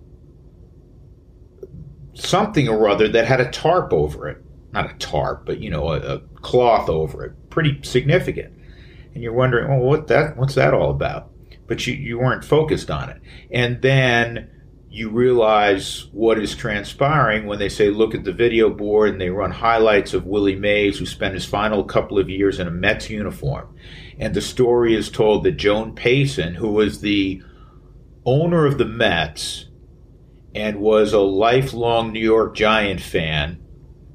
something 2.15 2.69
or 2.69 2.89
other 2.89 3.09
that 3.09 3.27
had 3.27 3.41
a 3.41 3.51
tarp 3.51 3.93
over 3.93 4.29
it. 4.29 4.43
not 4.73 4.91
a 4.91 4.95
tarp, 4.95 5.47
but 5.47 5.61
you 5.61 5.71
know, 5.71 5.93
a, 5.93 6.17
a 6.17 6.19
cloth 6.41 6.89
over 6.89 7.25
it, 7.25 7.51
pretty 7.51 7.81
significant. 7.83 8.53
And 9.15 9.23
you're 9.23 9.33
wondering, 9.33 9.69
well, 9.69 9.81
what 9.81 10.09
that 10.09 10.37
what's 10.37 10.55
that 10.57 10.75
all 10.75 10.91
about? 10.91 11.31
But 11.67 11.87
you, 11.87 11.95
you 11.95 12.19
weren't 12.19 12.45
focused 12.45 12.91
on 12.91 13.11
it. 13.11 13.21
And 13.51 13.83
then 13.83 14.51
you 14.91 15.11
realize 15.11 16.07
what 16.13 16.39
is 16.39 16.57
transpiring 16.57 17.47
when 17.47 17.59
they 17.59 17.69
say, 17.69 17.91
look 17.91 18.15
at 18.15 18.25
the 18.25 18.33
video 18.33 18.71
board 18.71 19.11
and 19.11 19.21
they 19.21 19.29
run 19.29 19.51
highlights 19.51 20.15
of 20.15 20.27
Willie 20.27 20.57
Mays, 20.57 20.99
who 20.99 21.07
spent 21.07 21.35
his 21.35 21.45
final 21.45 21.85
couple 21.85 22.19
of 22.19 22.31
years 22.31 22.59
in 22.59 22.67
a 22.67 22.71
Mets 22.71 23.11
uniform. 23.11 23.75
And 24.19 24.35
the 24.35 24.41
story 24.41 24.95
is 24.95 25.11
told 25.11 25.45
that 25.45 25.53
Joan 25.53 25.95
Payson, 25.95 26.55
who 26.55 26.73
was 26.73 27.01
the 27.01 27.43
owner 28.25 28.65
of 28.65 28.79
the 28.79 28.87
Mets 28.87 29.67
and 30.55 30.81
was 30.81 31.13
a 31.13 31.21
lifelong 31.21 32.13
New 32.13 32.21
York 32.21 32.57
Giant 32.57 33.01
fan, 33.01 33.63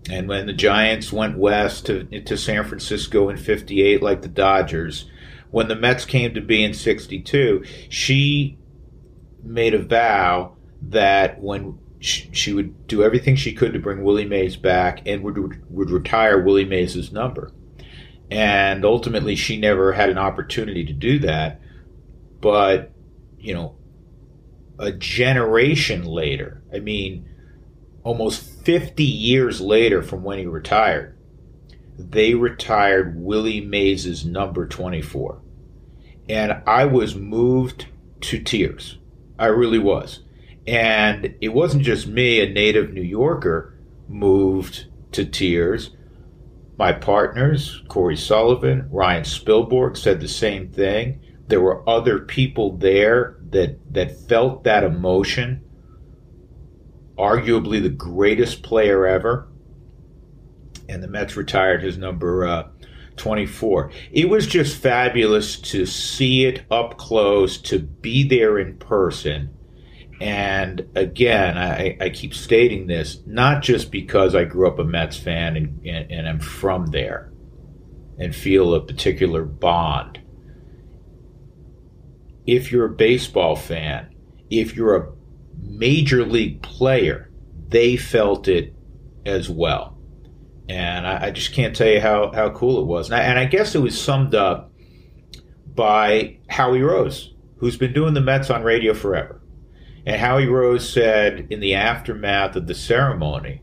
and 0.10 0.28
when 0.28 0.48
the 0.48 0.54
Giants 0.54 1.14
went 1.14 1.38
west 1.38 1.86
to, 1.86 2.04
to 2.22 2.38
San 2.38 2.66
Francisco 2.66 3.30
in 3.30 3.38
58, 3.38 4.02
like 4.02 4.22
the 4.22 4.28
Dodgers, 4.28 5.10
when 5.52 5.68
the 5.68 5.76
Mets 5.76 6.04
came 6.04 6.34
to 6.34 6.42
be 6.42 6.64
in 6.64 6.74
62, 6.74 7.64
she 7.88 8.58
made 9.44 9.74
a 9.74 9.82
vow 9.82 10.56
that 10.90 11.42
when 11.42 11.80
she 12.00 12.52
would 12.52 12.88
do 12.88 13.02
everything 13.02 13.36
she 13.36 13.54
could 13.54 13.72
to 13.74 13.80
bring 13.80 14.04
Willie 14.04 14.26
Mays 14.26 14.58
back 14.58 15.02
and 15.06 15.24
would, 15.24 15.64
would 15.72 15.90
retire 15.90 16.42
Willie 16.42 16.66
Mays' 16.66 17.12
number. 17.14 17.52
And 18.30 18.84
ultimately, 18.84 19.36
she 19.36 19.58
never 19.58 19.94
had 19.94 20.10
an 20.10 20.18
opportunity 20.18 20.84
to 20.86 20.94
do 20.94 21.20
that. 21.20 21.62
But, 22.42 22.92
you 23.40 23.54
know, 23.54 23.76
a 24.78 24.92
generation 24.92 26.04
later, 26.04 26.62
I 26.74 26.80
mean, 26.80 27.30
almost 28.04 28.42
50 28.66 29.04
years 29.04 29.62
later 29.62 30.04
from 30.04 30.24
when 30.24 30.40
he 30.40 30.46
retired, 30.46 31.18
they 31.98 32.34
retired 32.34 33.16
Willie 33.18 33.62
Mays' 33.62 34.26
number 34.26 34.68
24. 34.68 35.42
And 36.28 36.62
I 36.66 36.86
was 36.86 37.16
moved 37.16 37.86
to 38.22 38.40
tears. 38.42 38.98
I 39.38 39.46
really 39.46 39.80
was. 39.80 40.20
And 40.66 41.36
it 41.42 41.50
wasn't 41.50 41.84
just 41.84 42.08
me, 42.08 42.42
a 42.42 42.50
native 42.50 42.94
New 42.94 43.02
Yorker, 43.02 43.78
moved 44.08 44.86
to 45.12 45.26
tears. 45.26 45.92
My 46.78 46.94
partners, 46.94 47.84
Cory 47.88 48.16
Sullivan, 48.16 48.88
Ryan 48.90 49.24
Spilborghs, 49.24 49.98
said 49.98 50.22
the 50.22 50.28
same 50.28 50.70
thing. 50.70 51.22
There 51.48 51.62
were 51.62 51.88
other 51.88 52.20
people 52.20 52.78
there 52.78 53.38
that 53.50 53.94
that 53.94 54.18
felt 54.28 54.64
that 54.64 54.84
emotion. 54.84 55.62
Arguably 57.18 57.82
the 57.82 57.90
greatest 57.90 58.64
player 58.64 59.06
ever, 59.06 59.48
and 60.90 61.04
the 61.04 61.08
Mets 61.08 61.36
retired 61.36 61.84
his 61.84 61.96
number 61.96 62.48
uh, 62.48 62.70
24. 63.18 63.92
It 64.12 64.30
was 64.30 64.48
just 64.48 64.76
fabulous 64.76 65.58
to 65.60 65.86
see 65.86 66.46
it 66.46 66.64
up 66.72 66.98
close, 66.98 67.60
to 67.60 67.80
be 67.80 68.28
there 68.28 68.58
in 68.58 68.78
person 68.78 69.52
and 70.22 70.88
again, 70.96 71.58
I, 71.58 71.98
I, 72.00 72.10
keep 72.10 72.34
stating 72.34 72.88
this 72.88 73.20
not 73.26 73.64
just 73.64 73.92
because 73.92 74.36
I 74.36 74.44
grew 74.46 74.68
up 74.68 74.80
a 74.80 74.84
Mets 74.84 75.18
fan 75.18 75.58
and, 75.58 75.86
and, 75.86 76.12
and 76.12 76.28
I'm 76.28 76.40
from 76.40 76.88
there 76.88 77.32
and 78.18 78.36
feel 78.36 78.74
a 78.74 78.86
particular 78.86 79.44
bond. 79.44 80.22
If 82.46 82.72
you're 82.72 82.86
a 82.86 82.96
baseball 82.96 83.56
fan, 83.56 84.16
if 84.50 84.76
you're 84.76 84.96
a 84.96 85.12
major 85.60 86.26
league 86.26 86.62
player, 86.62 87.32
they 87.70 87.98
felt 87.98 88.48
it 88.48 88.76
as 89.26 89.50
well. 89.50 89.98
And 90.70 91.08
I, 91.08 91.28
I 91.28 91.32
just 91.32 91.54
can't 91.54 91.76
tell 91.76 91.88
you 91.88 92.00
how, 92.00 92.32
how 92.32 92.52
cool 92.52 92.80
it 92.80 92.86
was. 92.86 93.10
And 93.10 93.16
I, 93.16 93.24
and 93.24 93.40
I 93.40 93.46
guess 93.46 93.76
it 93.76 93.80
was 93.80 94.00
summed 94.00 94.36
up 94.36 94.72
by 95.74 96.38
Howie 96.50 96.82
Rose, 96.82 97.34
who's 97.58 97.78
been 97.78 97.94
doing 97.94 98.14
the 98.14 98.22
Mets 98.22 98.50
on 98.50 98.64
radio 98.64 98.94
forever 98.94 99.43
and 100.06 100.20
Howie 100.20 100.48
Rose 100.48 100.88
said 100.88 101.48
in 101.50 101.60
the 101.60 101.76
aftermath 101.76 102.56
of 102.56 102.68
the 102.68 102.76
ceremony 102.76 103.62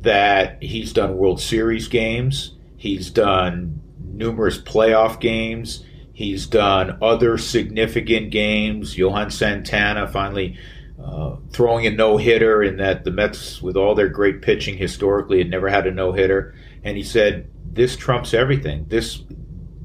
that 0.00 0.62
he's 0.62 0.92
done 0.92 1.16
World 1.16 1.40
Series 1.40 1.86
games, 1.86 2.56
he's 2.76 3.10
done 3.10 3.80
numerous 4.00 4.58
playoff 4.58 5.20
games, 5.20 5.84
he's 6.12 6.46
done 6.46 6.98
other 7.00 7.38
significant 7.38 8.30
games. 8.30 8.98
Johan 8.98 9.30
Santana 9.30 10.08
finally 10.08 10.58
uh, 11.02 11.36
throwing 11.50 11.86
a 11.86 11.90
no 11.90 12.16
hitter, 12.16 12.62
in 12.62 12.76
that 12.76 13.04
the 13.04 13.10
Mets, 13.10 13.62
with 13.62 13.76
all 13.76 13.94
their 13.94 14.08
great 14.08 14.42
pitching 14.42 14.76
historically, 14.76 15.38
had 15.38 15.50
never 15.50 15.68
had 15.68 15.86
a 15.86 15.90
no 15.90 16.12
hitter. 16.12 16.54
And 16.84 16.96
he 16.96 17.02
said, 17.02 17.50
"This 17.64 17.96
trumps 17.96 18.34
everything. 18.34 18.86
This 18.88 19.22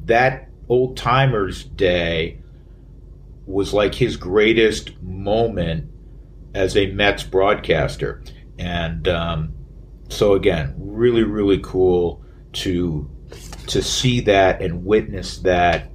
that 0.05 0.49
old 0.69 0.97
timers 0.97 1.63
day." 1.63 2.39
Was 3.47 3.73
like 3.73 3.95
his 3.95 4.17
greatest 4.17 5.01
moment 5.01 5.89
as 6.53 6.75
a 6.75 6.87
Mets 6.87 7.23
broadcaster. 7.23 8.21
And 8.59 9.07
um, 9.07 9.53
so 10.09 10.33
again, 10.33 10.75
really, 10.77 11.23
really 11.23 11.59
cool 11.63 12.23
to 12.53 13.09
to 13.67 13.81
see 13.81 14.21
that 14.21 14.61
and 14.61 14.85
witness 14.85 15.39
that 15.39 15.91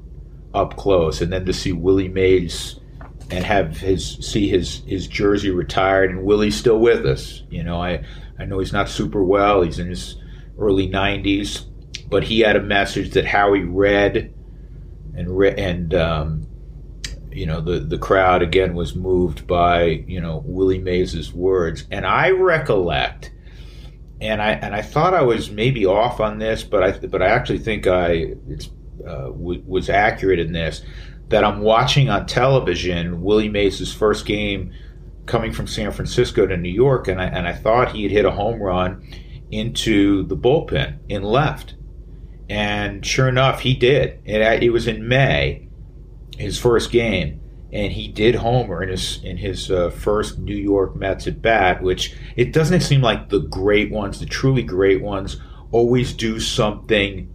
up 0.54 0.76
close, 0.76 1.20
and 1.20 1.32
then 1.32 1.46
to 1.46 1.52
see 1.52 1.72
Willie 1.72 2.08
Mays 2.08 2.78
and 3.30 3.44
have 3.44 3.78
his 3.78 4.18
see 4.20 4.48
his 4.48 4.82
his 4.86 5.06
jersey 5.06 5.50
retired, 5.50 6.10
and 6.10 6.24
Willie's 6.24 6.56
still 6.56 6.78
with 6.78 7.06
us. 7.06 7.42
You 7.50 7.64
know, 7.64 7.82
I 7.82 8.04
I 8.38 8.44
know 8.44 8.58
he's 8.58 8.72
not 8.72 8.88
super 8.88 9.22
well; 9.22 9.62
he's 9.62 9.78
in 9.78 9.88
his 9.88 10.16
early 10.58 10.88
90s, 10.88 11.64
but 12.08 12.24
he 12.24 12.40
had 12.40 12.56
a 12.56 12.62
message 12.62 13.10
that 13.12 13.24
Howie 13.24 13.64
read 13.64 14.32
and 15.14 15.36
re- 15.36 15.54
and 15.56 15.94
um, 15.94 16.41
you 17.34 17.46
know 17.46 17.60
the 17.60 17.80
the 17.80 17.98
crowd 17.98 18.42
again 18.42 18.74
was 18.74 18.94
moved 18.94 19.46
by 19.46 19.84
you 20.06 20.20
know 20.20 20.42
Willie 20.44 20.78
Mays's 20.78 21.32
words, 21.32 21.86
and 21.90 22.06
I 22.06 22.30
recollect, 22.30 23.32
and 24.20 24.40
I 24.42 24.52
and 24.52 24.74
I 24.74 24.82
thought 24.82 25.14
I 25.14 25.22
was 25.22 25.50
maybe 25.50 25.86
off 25.86 26.20
on 26.20 26.38
this, 26.38 26.62
but 26.62 26.82
I 26.82 26.92
but 27.06 27.22
I 27.22 27.28
actually 27.28 27.58
think 27.58 27.86
I 27.86 28.34
it's 28.48 28.68
uh, 29.06 29.26
w- 29.26 29.62
was 29.66 29.88
accurate 29.90 30.38
in 30.38 30.52
this 30.52 30.82
that 31.28 31.44
I'm 31.44 31.60
watching 31.60 32.10
on 32.10 32.26
television 32.26 33.22
Willie 33.22 33.48
Mays's 33.48 33.92
first 33.92 34.26
game 34.26 34.72
coming 35.24 35.52
from 35.52 35.66
San 35.66 35.90
Francisco 35.90 36.46
to 36.46 36.56
New 36.56 36.68
York, 36.68 37.08
and 37.08 37.20
I 37.20 37.26
and 37.26 37.48
I 37.48 37.52
thought 37.52 37.92
he 37.92 38.02
had 38.02 38.12
hit 38.12 38.24
a 38.24 38.30
home 38.30 38.62
run 38.62 39.06
into 39.50 40.24
the 40.24 40.36
bullpen 40.36 40.98
in 41.08 41.22
left, 41.22 41.74
and 42.48 43.04
sure 43.04 43.28
enough, 43.28 43.60
he 43.60 43.74
did. 43.74 44.20
It, 44.24 44.62
it 44.62 44.70
was 44.70 44.86
in 44.86 45.08
May 45.08 45.68
his 46.42 46.58
first 46.58 46.90
game, 46.90 47.40
and 47.72 47.92
he 47.92 48.08
did 48.08 48.34
homer 48.34 48.82
in 48.82 48.90
his 48.90 49.22
in 49.24 49.36
his 49.36 49.70
uh, 49.70 49.90
first 49.90 50.38
New 50.38 50.56
York 50.56 50.94
Mets 50.96 51.26
at 51.26 51.40
bat. 51.40 51.82
Which 51.82 52.14
it 52.36 52.52
doesn't 52.52 52.80
seem 52.80 53.00
like 53.00 53.28
the 53.28 53.40
great 53.40 53.90
ones, 53.90 54.20
the 54.20 54.26
truly 54.26 54.62
great 54.62 55.00
ones, 55.00 55.40
always 55.70 56.12
do 56.12 56.38
something 56.38 57.32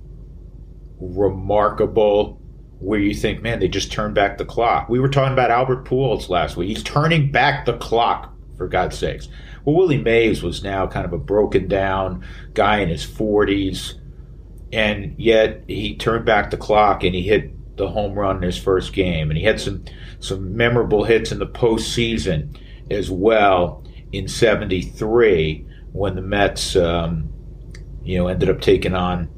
remarkable 1.00 2.42
where 2.80 3.00
you 3.00 3.14
think, 3.14 3.42
man, 3.42 3.60
they 3.60 3.68
just 3.68 3.92
turned 3.92 4.14
back 4.14 4.38
the 4.38 4.46
clock. 4.46 4.88
We 4.88 5.00
were 5.00 5.10
talking 5.10 5.34
about 5.34 5.52
Albert 5.52 5.86
Pujols 5.86 6.30
last 6.30 6.58
week. 6.58 6.70
He's 6.70 6.84
turning 6.84 7.32
back 7.32 7.66
the 7.66 7.78
clock 7.78 8.34
for 8.56 8.68
God's 8.68 8.98
sakes. 8.98 9.30
Well, 9.66 9.76
Willie 9.76 10.02
Mays 10.02 10.44
was 10.44 10.64
now 10.64 10.88
kind 10.88 11.06
of 11.06 11.14
a 11.14 11.18
broken 11.18 11.68
down 11.68 12.26
guy 12.54 12.80
in 12.80 12.90
his 12.90 13.06
40s, 13.06 13.96
and 14.72 15.16
yet 15.18 15.64
he 15.68 15.96
turned 15.96 16.26
back 16.26 16.52
the 16.52 16.58
clock 16.58 17.04
and 17.04 17.16
he 17.16 17.24
hit 17.24 17.52
the 17.78 17.88
home 17.88 18.14
run 18.14 18.38
in 18.38 18.42
his 18.42 18.58
first 18.58 18.94
game, 18.94 19.30
and 19.30 19.38
he 19.38 19.46
had 19.46 19.60
some 19.60 19.86
some 20.20 20.56
memorable 20.58 21.04
hits 21.04 21.32
in 21.32 21.40
the 21.40 21.48
postseason 21.48 22.58
as 22.92 23.10
well 23.10 23.84
in 24.12 24.28
'73 24.28 25.66
when 25.94 26.16
the 26.16 26.22
Mets, 26.22 26.76
um, 26.76 27.32
you 28.04 28.18
know, 28.18 28.28
ended 28.28 28.50
up 28.50 28.62
taking 28.62 28.94
on 28.94 29.30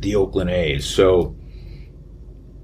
the 0.00 0.14
Oakland 0.14 0.50
A's. 0.50 0.86
So 0.86 1.36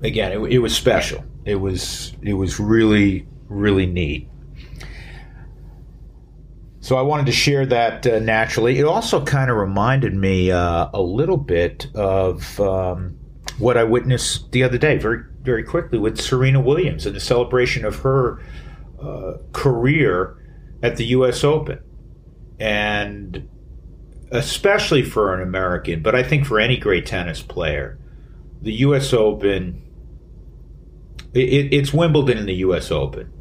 again, 0.03 0.33
it, 0.33 0.39
it 0.53 0.59
was 0.59 0.75
special. 0.75 1.25
It 1.45 1.57
was 1.57 2.15
it 2.23 2.35
was 2.35 2.59
really 2.59 3.27
really 3.49 3.87
neat. 3.87 4.29
So 6.81 6.97
I 6.97 7.03
wanted 7.03 7.27
to 7.27 7.33
share 7.33 7.65
that 7.67 8.07
uh, 8.07 8.19
naturally. 8.19 8.79
It 8.79 8.85
also 8.85 9.25
kind 9.25 9.51
of 9.51 9.57
reminded 9.57 10.15
me 10.15 10.53
uh, 10.53 10.89
a 10.93 11.03
little 11.03 11.39
bit 11.39 11.87
of. 11.95 12.61
Um, 12.61 13.19
what 13.59 13.77
I 13.77 13.85
witnessed 13.85 14.53
the 14.53 14.63
other 14.63 14.79
day, 14.79 14.99
very 14.99 15.25
very 15.43 15.63
quickly, 15.63 15.99
with 15.99 16.21
Serena 16.21 16.61
Williams 16.61 17.07
and 17.07 17.15
the 17.15 17.21
celebration 17.21 17.85
of 17.85 17.97
her 17.97 18.41
uh, 19.01 19.35
career 19.53 20.37
at 20.83 20.97
the 20.97 21.05
U.S. 21.07 21.45
Open, 21.45 21.81
and 22.59 23.49
especially 24.31 25.03
for 25.03 25.35
an 25.35 25.43
American, 25.43 26.03
but 26.03 26.15
I 26.15 26.23
think 26.23 26.47
for 26.47 26.59
any 26.59 26.77
great 26.77 27.07
tennis 27.07 27.43
player, 27.43 27.99
the 28.63 28.73
U.S. 28.73 29.13
Open. 29.13 29.83
It, 31.33 31.75
it's 31.75 31.93
Wimbledon 31.93 32.39
in 32.39 32.47
the 32.47 32.55
U.S. 32.57 32.91
Open, 32.91 33.33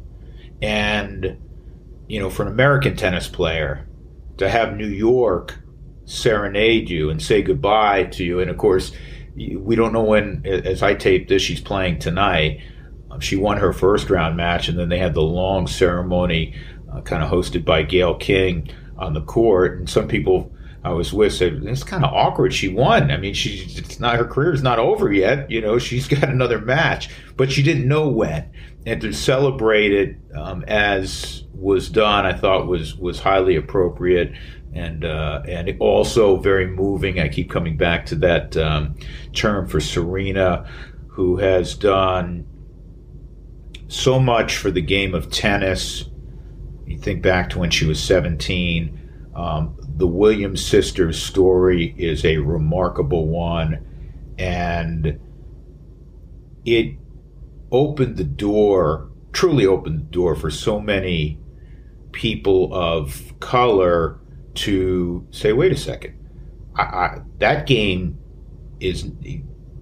and 0.60 1.38
you 2.08 2.20
know, 2.20 2.30
for 2.30 2.42
an 2.42 2.48
American 2.48 2.96
tennis 2.96 3.28
player 3.28 3.86
to 4.36 4.48
have 4.48 4.76
New 4.76 4.86
York 4.86 5.58
serenade 6.04 6.90
you 6.90 7.10
and 7.10 7.22
say 7.22 7.42
goodbye 7.42 8.04
to 8.04 8.24
you. 8.24 8.40
And 8.40 8.50
of 8.50 8.58
course, 8.58 8.92
we 9.36 9.74
don't 9.74 9.92
know 9.92 10.02
when, 10.02 10.42
as 10.46 10.82
I 10.82 10.94
tape 10.94 11.28
this, 11.28 11.42
she's 11.42 11.60
playing 11.60 11.98
tonight. 11.98 12.60
Um, 13.10 13.20
she 13.20 13.36
won 13.36 13.58
her 13.58 13.72
first 13.72 14.10
round 14.10 14.36
match, 14.36 14.68
and 14.68 14.78
then 14.78 14.88
they 14.88 14.98
had 14.98 15.14
the 15.14 15.22
long 15.22 15.66
ceremony, 15.66 16.54
uh, 16.92 17.00
kind 17.00 17.22
of 17.22 17.30
hosted 17.30 17.64
by 17.64 17.82
Gayle 17.82 18.14
King 18.14 18.70
on 18.96 19.14
the 19.14 19.22
court. 19.22 19.78
And 19.78 19.88
some 19.88 20.08
people 20.08 20.52
I 20.84 20.92
was 20.92 21.12
with 21.12 21.32
said 21.32 21.62
it's 21.64 21.82
kind 21.82 22.04
of 22.04 22.12
awkward. 22.12 22.52
She 22.52 22.68
won. 22.68 23.10
I 23.10 23.16
mean, 23.16 23.32
she's 23.32 23.78
it's 23.78 23.98
not 23.98 24.16
her 24.16 24.26
career 24.26 24.52
is 24.52 24.62
not 24.62 24.78
over 24.78 25.12
yet. 25.12 25.50
You 25.50 25.62
know, 25.62 25.78
she's 25.78 26.06
got 26.08 26.28
another 26.28 26.60
match, 26.60 27.08
but 27.36 27.50
she 27.50 27.62
didn't 27.62 27.88
know 27.88 28.08
when. 28.08 28.50
And 28.86 29.00
to 29.00 29.12
celebrate 29.14 29.92
it 29.92 30.16
um, 30.36 30.62
as 30.68 31.44
was 31.54 31.88
done, 31.88 32.26
I 32.26 32.34
thought 32.34 32.66
was 32.66 32.94
was 32.96 33.18
highly 33.18 33.56
appropriate 33.56 34.32
and 34.74 35.04
uh, 35.04 35.42
and 35.46 35.74
also 35.78 36.36
very 36.36 36.66
moving. 36.66 37.20
I 37.20 37.28
keep 37.28 37.50
coming 37.50 37.76
back 37.76 38.06
to 38.06 38.16
that 38.16 38.56
um, 38.56 38.96
term 39.32 39.68
for 39.68 39.80
Serena, 39.80 40.68
who 41.08 41.36
has 41.36 41.74
done 41.74 42.46
so 43.88 44.18
much 44.18 44.56
for 44.56 44.70
the 44.70 44.80
game 44.80 45.14
of 45.14 45.30
tennis. 45.30 46.04
You 46.86 46.98
think 46.98 47.22
back 47.22 47.50
to 47.50 47.60
when 47.60 47.70
she 47.70 47.86
was 47.86 48.02
17. 48.02 49.00
Um, 49.34 49.76
the 49.96 50.06
Williams 50.06 50.64
sisters' 50.64 51.22
story 51.22 51.94
is 51.96 52.24
a 52.24 52.38
remarkable 52.38 53.28
one, 53.28 53.86
and 54.38 55.20
it 56.64 56.96
opened 57.70 58.16
the 58.16 58.24
door, 58.24 59.10
truly 59.32 59.66
opened 59.66 59.98
the 60.00 60.10
door 60.10 60.34
for 60.34 60.50
so 60.50 60.80
many 60.80 61.38
people 62.12 62.72
of 62.72 63.34
color 63.40 64.20
to 64.54 65.26
say, 65.30 65.52
wait 65.52 65.72
a 65.72 65.76
second, 65.76 66.18
I, 66.76 66.82
I, 66.82 67.18
that 67.38 67.66
game 67.66 68.18
is 68.80 69.04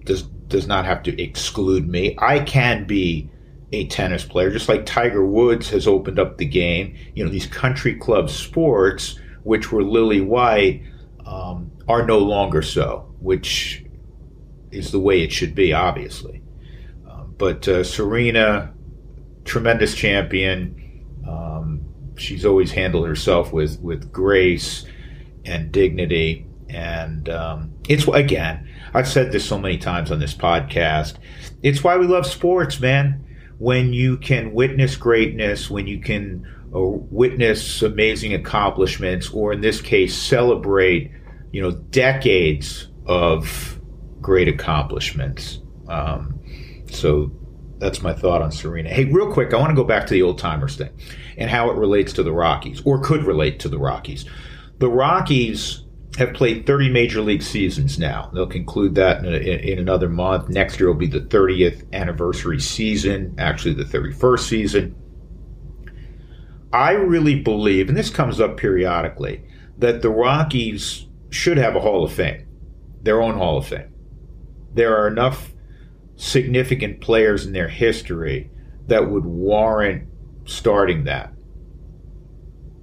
does 0.03 0.23
does 0.23 0.67
not 0.67 0.85
have 0.85 1.03
to 1.03 1.21
exclude 1.21 1.87
me. 1.87 2.15
I 2.19 2.39
can 2.39 2.85
be 2.85 3.29
a 3.71 3.87
tennis 3.87 4.23
player, 4.23 4.51
just 4.51 4.69
like 4.69 4.85
Tiger 4.85 5.25
Woods 5.25 5.69
has 5.69 5.87
opened 5.87 6.19
up 6.19 6.37
the 6.37 6.45
game. 6.45 6.95
You 7.15 7.25
know, 7.25 7.31
these 7.31 7.47
country 7.47 7.95
club 7.95 8.29
sports, 8.29 9.19
which 9.43 9.71
were 9.71 9.83
lily 9.83 10.21
white, 10.21 10.83
um, 11.25 11.71
are 11.87 12.05
no 12.05 12.19
longer 12.19 12.61
so, 12.61 13.13
which 13.19 13.83
is 14.71 14.91
the 14.91 14.99
way 14.99 15.21
it 15.21 15.31
should 15.31 15.55
be, 15.55 15.73
obviously. 15.73 16.43
Um, 17.09 17.33
but 17.37 17.67
uh, 17.67 17.83
Serena, 17.83 18.73
tremendous 19.45 19.95
champion. 19.95 20.82
She's 22.17 22.45
always 22.45 22.71
handled 22.71 23.07
herself 23.07 23.51
with 23.51 23.79
with 23.79 24.11
grace 24.11 24.85
and 25.45 25.71
dignity. 25.71 26.47
And 26.69 27.29
um, 27.29 27.73
it's 27.87 28.07
again, 28.07 28.67
I've 28.93 29.07
said 29.07 29.31
this 29.31 29.45
so 29.45 29.57
many 29.57 29.77
times 29.77 30.11
on 30.11 30.19
this 30.19 30.33
podcast. 30.33 31.15
It's 31.61 31.83
why 31.83 31.97
we 31.97 32.07
love 32.07 32.25
sports, 32.25 32.79
man. 32.79 33.25
When 33.59 33.93
you 33.93 34.17
can 34.17 34.53
witness 34.53 34.95
greatness, 34.95 35.69
when 35.69 35.87
you 35.87 35.99
can 35.99 36.45
uh, 36.73 36.79
witness 36.79 37.81
amazing 37.81 38.33
accomplishments, 38.33 39.29
or 39.29 39.53
in 39.53 39.61
this 39.61 39.79
case, 39.79 40.17
celebrate, 40.17 41.11
you 41.51 41.61
know, 41.61 41.71
decades 41.71 42.87
of 43.05 43.79
great 44.21 44.47
accomplishments. 44.47 45.59
Um, 45.87 46.39
so 46.89 47.31
that's 47.77 48.01
my 48.01 48.13
thought 48.13 48.41
on 48.41 48.51
Serena. 48.51 48.89
Hey, 48.89 49.05
real 49.05 49.31
quick, 49.31 49.53
I 49.53 49.57
want 49.57 49.69
to 49.69 49.75
go 49.75 49.83
back 49.83 50.07
to 50.07 50.13
the 50.13 50.23
old 50.23 50.39
timers 50.39 50.75
thing 50.75 50.89
and 51.37 51.49
how 51.49 51.69
it 51.69 51.77
relates 51.77 52.13
to 52.13 52.23
the 52.23 52.31
Rockies 52.31 52.81
or 52.85 52.99
could 53.01 53.23
relate 53.23 53.59
to 53.59 53.69
the 53.69 53.79
Rockies. 53.79 54.25
The 54.79 54.89
Rockies 54.89 55.83
have 56.17 56.33
played 56.33 56.65
30 56.65 56.89
major 56.89 57.21
league 57.21 57.41
seasons 57.41 57.97
now. 57.97 58.29
They'll 58.33 58.45
conclude 58.45 58.95
that 58.95 59.25
in, 59.25 59.33
a, 59.33 59.37
in, 59.37 59.79
another 59.79 60.09
month. 60.09 60.49
Next 60.49 60.79
year 60.79 60.89
will 60.89 60.99
be 60.99 61.07
the 61.07 61.21
30th 61.21 61.91
anniversary 61.91 62.59
season, 62.59 63.35
actually, 63.37 63.73
the 63.73 63.83
31st 63.83 64.39
season. 64.39 64.95
I 66.71 66.91
really 66.91 67.39
believe, 67.39 67.87
and 67.87 67.97
this 67.97 68.09
comes 68.09 68.39
up 68.39 68.57
periodically, 68.57 69.43
that 69.77 70.01
the 70.01 70.09
Rockies 70.09 71.07
should 71.29 71.57
have 71.57 71.75
a 71.75 71.79
Hall 71.79 72.03
of 72.03 72.11
Fame, 72.11 72.47
their 73.01 73.21
own 73.21 73.35
Hall 73.35 73.57
of 73.57 73.67
Fame. 73.67 73.93
There 74.73 74.95
are 74.97 75.07
enough 75.07 75.51
significant 76.15 77.01
players 77.01 77.45
in 77.45 77.53
their 77.53 77.67
history 77.67 78.51
that 78.87 79.09
would 79.09 79.25
warrant 79.25 80.07
starting 80.45 81.05
that. 81.05 81.33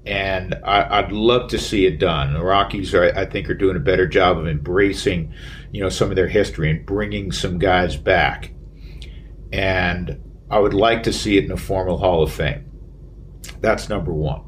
And 0.07 0.55
I, 0.64 1.03
would 1.03 1.12
love 1.12 1.51
to 1.51 1.59
see 1.59 1.87
it 1.87 1.99
done. 1.99 2.33
The 2.33 2.42
Rockies, 2.42 2.94
are, 2.94 3.16
I 3.16 3.27
think, 3.27 3.51
are 3.51 3.55
doing 3.55 3.77
a 3.77 3.81
better 3.81 4.07
job 4.07 4.38
of 4.38 4.49
embracing, 4.49 5.33
you 5.73 5.83
know, 5.83 5.90
some 5.90 6.11
of 6.11 6.16
their 6.16 6.27
history 6.27 6.70
and 6.70 6.87
bringing 6.87 7.33
some 7.33 7.59
guys 7.59 7.96
back. 7.96 8.53
And 9.53 10.20
I 10.51 10.59
would 10.59 10.75
like 10.75 11.03
to 11.05 11.12
see 11.12 11.37
it 11.37 11.44
in 11.44 11.53
a 11.53 11.57
formal 11.57 11.99
Hall 11.99 12.23
of 12.23 12.33
Fame. 12.33 12.70
That's 13.61 13.88
number 13.88 14.12
one. 14.12 14.42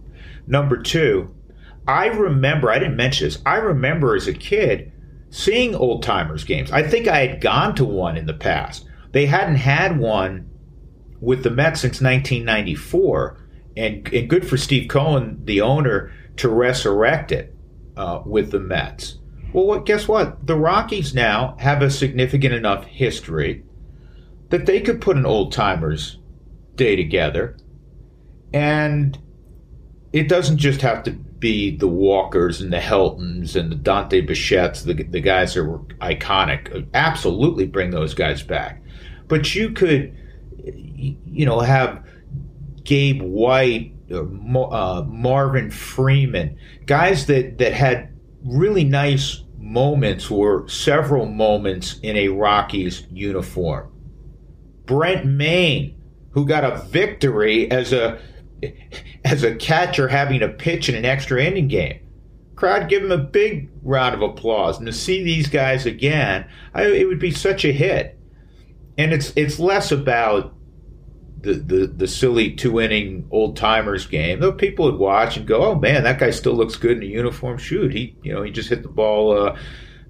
Number 0.46 0.80
two, 0.80 1.34
I 1.86 2.06
remember, 2.06 2.70
I 2.70 2.78
didn't 2.78 2.96
mention 2.96 3.26
this, 3.26 3.42
I 3.44 3.56
remember 3.56 4.16
as 4.16 4.28
a 4.28 4.32
kid 4.32 4.92
seeing 5.30 5.74
old 5.74 6.02
timers 6.02 6.44
games. 6.44 6.70
I 6.72 6.82
think 6.82 7.08
I 7.08 7.26
had 7.26 7.40
gone 7.40 7.74
to 7.76 7.84
one 7.84 8.16
in 8.16 8.26
the 8.26 8.34
past. 8.34 8.86
They 9.12 9.26
hadn't 9.26 9.56
had 9.56 9.98
one 9.98 10.48
with 11.22 11.44
the 11.44 11.50
Mets 11.50 11.80
since 11.80 12.00
1994, 12.00 13.38
and, 13.76 14.12
and 14.12 14.28
good 14.28 14.46
for 14.46 14.56
Steve 14.56 14.88
Cohen, 14.88 15.40
the 15.44 15.60
owner, 15.60 16.12
to 16.36 16.48
resurrect 16.48 17.30
it 17.30 17.54
uh, 17.96 18.20
with 18.26 18.50
the 18.50 18.58
Mets. 18.58 19.18
Well, 19.52 19.66
what, 19.66 19.86
guess 19.86 20.08
what? 20.08 20.46
The 20.46 20.56
Rockies 20.56 21.14
now 21.14 21.56
have 21.60 21.80
a 21.80 21.90
significant 21.90 22.54
enough 22.54 22.84
history 22.86 23.64
that 24.48 24.66
they 24.66 24.80
could 24.80 25.00
put 25.00 25.16
an 25.16 25.24
old 25.24 25.52
timers 25.52 26.18
day 26.74 26.96
together, 26.96 27.56
and 28.52 29.16
it 30.12 30.28
doesn't 30.28 30.58
just 30.58 30.80
have 30.80 31.04
to 31.04 31.12
be 31.12 31.76
the 31.76 31.88
Walkers 31.88 32.60
and 32.60 32.72
the 32.72 32.80
Heltons 32.80 33.54
and 33.54 33.70
the 33.70 33.76
Dante 33.76 34.26
Bichettes, 34.26 34.84
the, 34.84 34.94
the 34.94 35.20
guys 35.20 35.54
that 35.54 35.64
were 35.64 35.78
iconic. 36.00 36.88
Absolutely 36.94 37.66
bring 37.66 37.90
those 37.90 38.14
guys 38.14 38.42
back. 38.42 38.82
But 39.28 39.54
you 39.54 39.70
could, 39.70 40.16
you 41.26 41.46
know, 41.46 41.60
have 41.60 42.04
Gabe 42.84 43.22
White, 43.22 43.94
uh, 44.10 45.02
Marvin 45.06 45.70
Freeman, 45.70 46.56
guys 46.86 47.26
that, 47.26 47.58
that 47.58 47.72
had 47.72 48.12
really 48.44 48.84
nice 48.84 49.42
moments 49.58 50.30
or 50.30 50.68
several 50.68 51.26
moments 51.26 51.98
in 52.02 52.16
a 52.16 52.28
Rockies 52.28 53.06
uniform. 53.10 53.90
Brent 54.84 55.24
Mayne, 55.24 55.96
who 56.30 56.46
got 56.46 56.64
a 56.64 56.82
victory 56.88 57.70
as 57.70 57.92
a 57.92 58.20
as 59.24 59.42
a 59.42 59.54
catcher 59.54 60.08
having 60.08 60.42
a 60.42 60.48
pitch 60.48 60.88
in 60.88 60.94
an 60.94 61.04
extra 61.04 61.42
inning 61.42 61.68
game. 61.68 62.00
Crowd 62.56 62.88
give 62.88 63.02
him 63.02 63.12
a 63.12 63.18
big 63.18 63.70
round 63.82 64.14
of 64.14 64.22
applause, 64.22 64.78
and 64.78 64.86
to 64.86 64.92
see 64.92 65.22
these 65.22 65.48
guys 65.48 65.86
again, 65.86 66.48
I, 66.74 66.84
it 66.84 67.08
would 67.08 67.18
be 67.18 67.30
such 67.30 67.64
a 67.64 67.72
hit. 67.72 68.18
And 68.98 69.12
it's 69.12 69.32
it's 69.36 69.58
less 69.58 69.90
about 69.90 70.54
the, 71.42 71.54
the, 71.54 71.86
the 71.86 72.08
silly 72.08 72.52
two 72.52 72.80
inning 72.80 73.26
old 73.30 73.56
timers 73.56 74.06
game. 74.06 74.40
Though 74.40 74.52
people 74.52 74.86
would 74.86 74.98
watch 74.98 75.36
and 75.36 75.46
go, 75.46 75.64
"Oh 75.64 75.74
man, 75.74 76.04
that 76.04 76.18
guy 76.18 76.30
still 76.30 76.54
looks 76.54 76.76
good 76.76 76.96
in 76.96 77.02
a 77.02 77.06
uniform." 77.06 77.58
Shoot, 77.58 77.92
he 77.92 78.16
you 78.22 78.32
know 78.32 78.42
he 78.42 78.50
just 78.50 78.68
hit 78.68 78.82
the 78.82 78.88
ball. 78.88 79.36
Uh, 79.36 79.58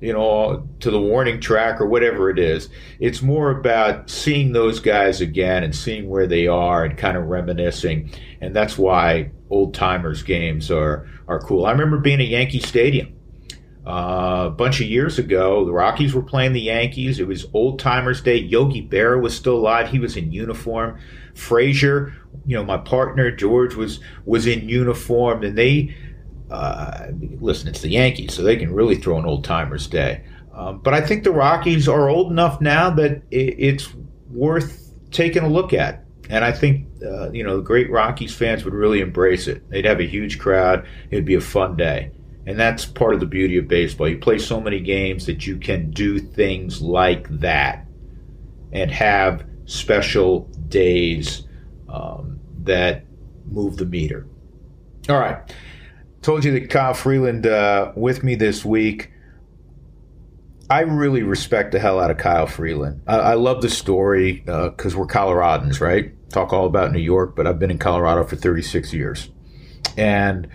you 0.00 0.12
know, 0.12 0.68
to 0.80 0.90
the 0.90 1.00
warning 1.00 1.40
track 1.40 1.80
or 1.80 1.86
whatever 1.86 2.28
it 2.28 2.36
is. 2.36 2.68
It's 2.98 3.22
more 3.22 3.52
about 3.52 4.10
seeing 4.10 4.52
those 4.52 4.80
guys 4.80 5.20
again 5.20 5.62
and 5.62 5.74
seeing 5.74 6.10
where 6.10 6.26
they 6.26 6.48
are 6.48 6.84
and 6.84 6.98
kind 6.98 7.16
of 7.16 7.26
reminiscing. 7.26 8.10
And 8.40 8.54
that's 8.54 8.76
why 8.76 9.30
old 9.48 9.74
timers 9.74 10.24
games 10.24 10.72
are, 10.72 11.08
are 11.28 11.38
cool. 11.38 11.66
I 11.66 11.70
remember 11.70 11.98
being 11.98 12.20
at 12.20 12.26
Yankee 12.26 12.58
Stadium 12.58 13.14
uh, 13.86 14.46
a 14.48 14.50
bunch 14.50 14.80
of 14.80 14.88
years 14.88 15.20
ago. 15.20 15.64
The 15.64 15.72
Rockies 15.72 16.14
were 16.14 16.22
playing 16.22 16.52
the 16.52 16.60
Yankees. 16.60 17.20
It 17.20 17.28
was 17.28 17.46
old 17.54 17.78
timers 17.78 18.20
day. 18.20 18.38
Yogi 18.38 18.86
Berra 18.86 19.22
was 19.22 19.36
still 19.36 19.56
alive. 19.56 19.88
He 19.88 20.00
was 20.00 20.16
in 20.16 20.32
uniform. 20.32 20.98
Frazier, 21.34 22.14
you 22.46 22.56
know, 22.56 22.64
my 22.64 22.78
partner 22.78 23.30
George 23.30 23.74
was 23.74 24.00
was 24.24 24.46
in 24.46 24.68
uniform, 24.68 25.42
and 25.42 25.56
they 25.56 25.94
uh, 26.50 27.08
listen, 27.40 27.68
it's 27.68 27.80
the 27.80 27.88
Yankees, 27.88 28.34
so 28.34 28.42
they 28.42 28.56
can 28.56 28.72
really 28.72 28.96
throw 28.96 29.18
an 29.18 29.24
old 29.24 29.44
timers 29.44 29.86
day. 29.86 30.22
Um, 30.54 30.80
but 30.80 30.92
I 30.92 31.00
think 31.00 31.24
the 31.24 31.32
Rockies 31.32 31.88
are 31.88 32.10
old 32.10 32.30
enough 32.30 32.60
now 32.60 32.90
that 32.90 33.22
it, 33.30 33.56
it's 33.58 33.88
worth 34.30 34.92
taking 35.10 35.42
a 35.42 35.48
look 35.48 35.72
at. 35.72 36.04
And 36.28 36.44
I 36.44 36.52
think, 36.52 36.86
uh, 37.04 37.30
you 37.30 37.42
know, 37.42 37.56
the 37.56 37.62
great 37.62 37.90
Rockies 37.90 38.34
fans 38.34 38.64
would 38.64 38.74
really 38.74 39.00
embrace 39.00 39.48
it. 39.48 39.68
They'd 39.70 39.84
have 39.84 40.00
a 40.00 40.06
huge 40.06 40.38
crowd. 40.38 40.86
It'd 41.10 41.24
be 41.24 41.34
a 41.34 41.40
fun 41.40 41.76
day. 41.76 42.12
And 42.46 42.58
that's 42.58 42.84
part 42.84 43.14
of 43.14 43.20
the 43.20 43.26
beauty 43.26 43.56
of 43.56 43.68
baseball. 43.68 44.08
You 44.08 44.18
play 44.18 44.38
so 44.38 44.60
many 44.60 44.80
games 44.80 45.26
that 45.26 45.46
you 45.46 45.56
can 45.56 45.90
do 45.90 46.18
things 46.18 46.82
like 46.82 47.28
that 47.40 47.86
and 48.72 48.90
have 48.90 49.44
special 49.66 50.40
days 50.68 51.46
um, 51.88 52.40
that 52.62 53.04
move 53.46 53.76
the 53.76 53.86
meter. 53.86 54.26
All 55.08 55.18
right. 55.18 55.38
Told 56.22 56.44
you 56.44 56.52
that 56.52 56.70
Kyle 56.70 56.94
Freeland 56.94 57.46
uh, 57.46 57.92
with 57.96 58.22
me 58.22 58.34
this 58.34 58.64
week. 58.64 59.10
I 60.70 60.80
really 60.80 61.22
respect 61.22 61.72
the 61.72 61.80
hell 61.80 62.00
out 62.00 62.10
of 62.10 62.16
Kyle 62.16 62.46
Freeland. 62.46 63.02
I, 63.06 63.18
I 63.18 63.34
love 63.34 63.60
the 63.60 63.68
story 63.68 64.42
because 64.46 64.94
uh, 64.94 64.98
we're 64.98 65.06
Coloradans, 65.06 65.80
right? 65.80 66.12
Talk 66.30 66.52
all 66.52 66.66
about 66.66 66.92
New 66.92 67.00
York, 67.00 67.36
but 67.36 67.46
I've 67.46 67.58
been 67.58 67.70
in 67.70 67.78
Colorado 67.78 68.24
for 68.24 68.36
36 68.36 68.92
years. 68.94 69.28
And 69.98 70.48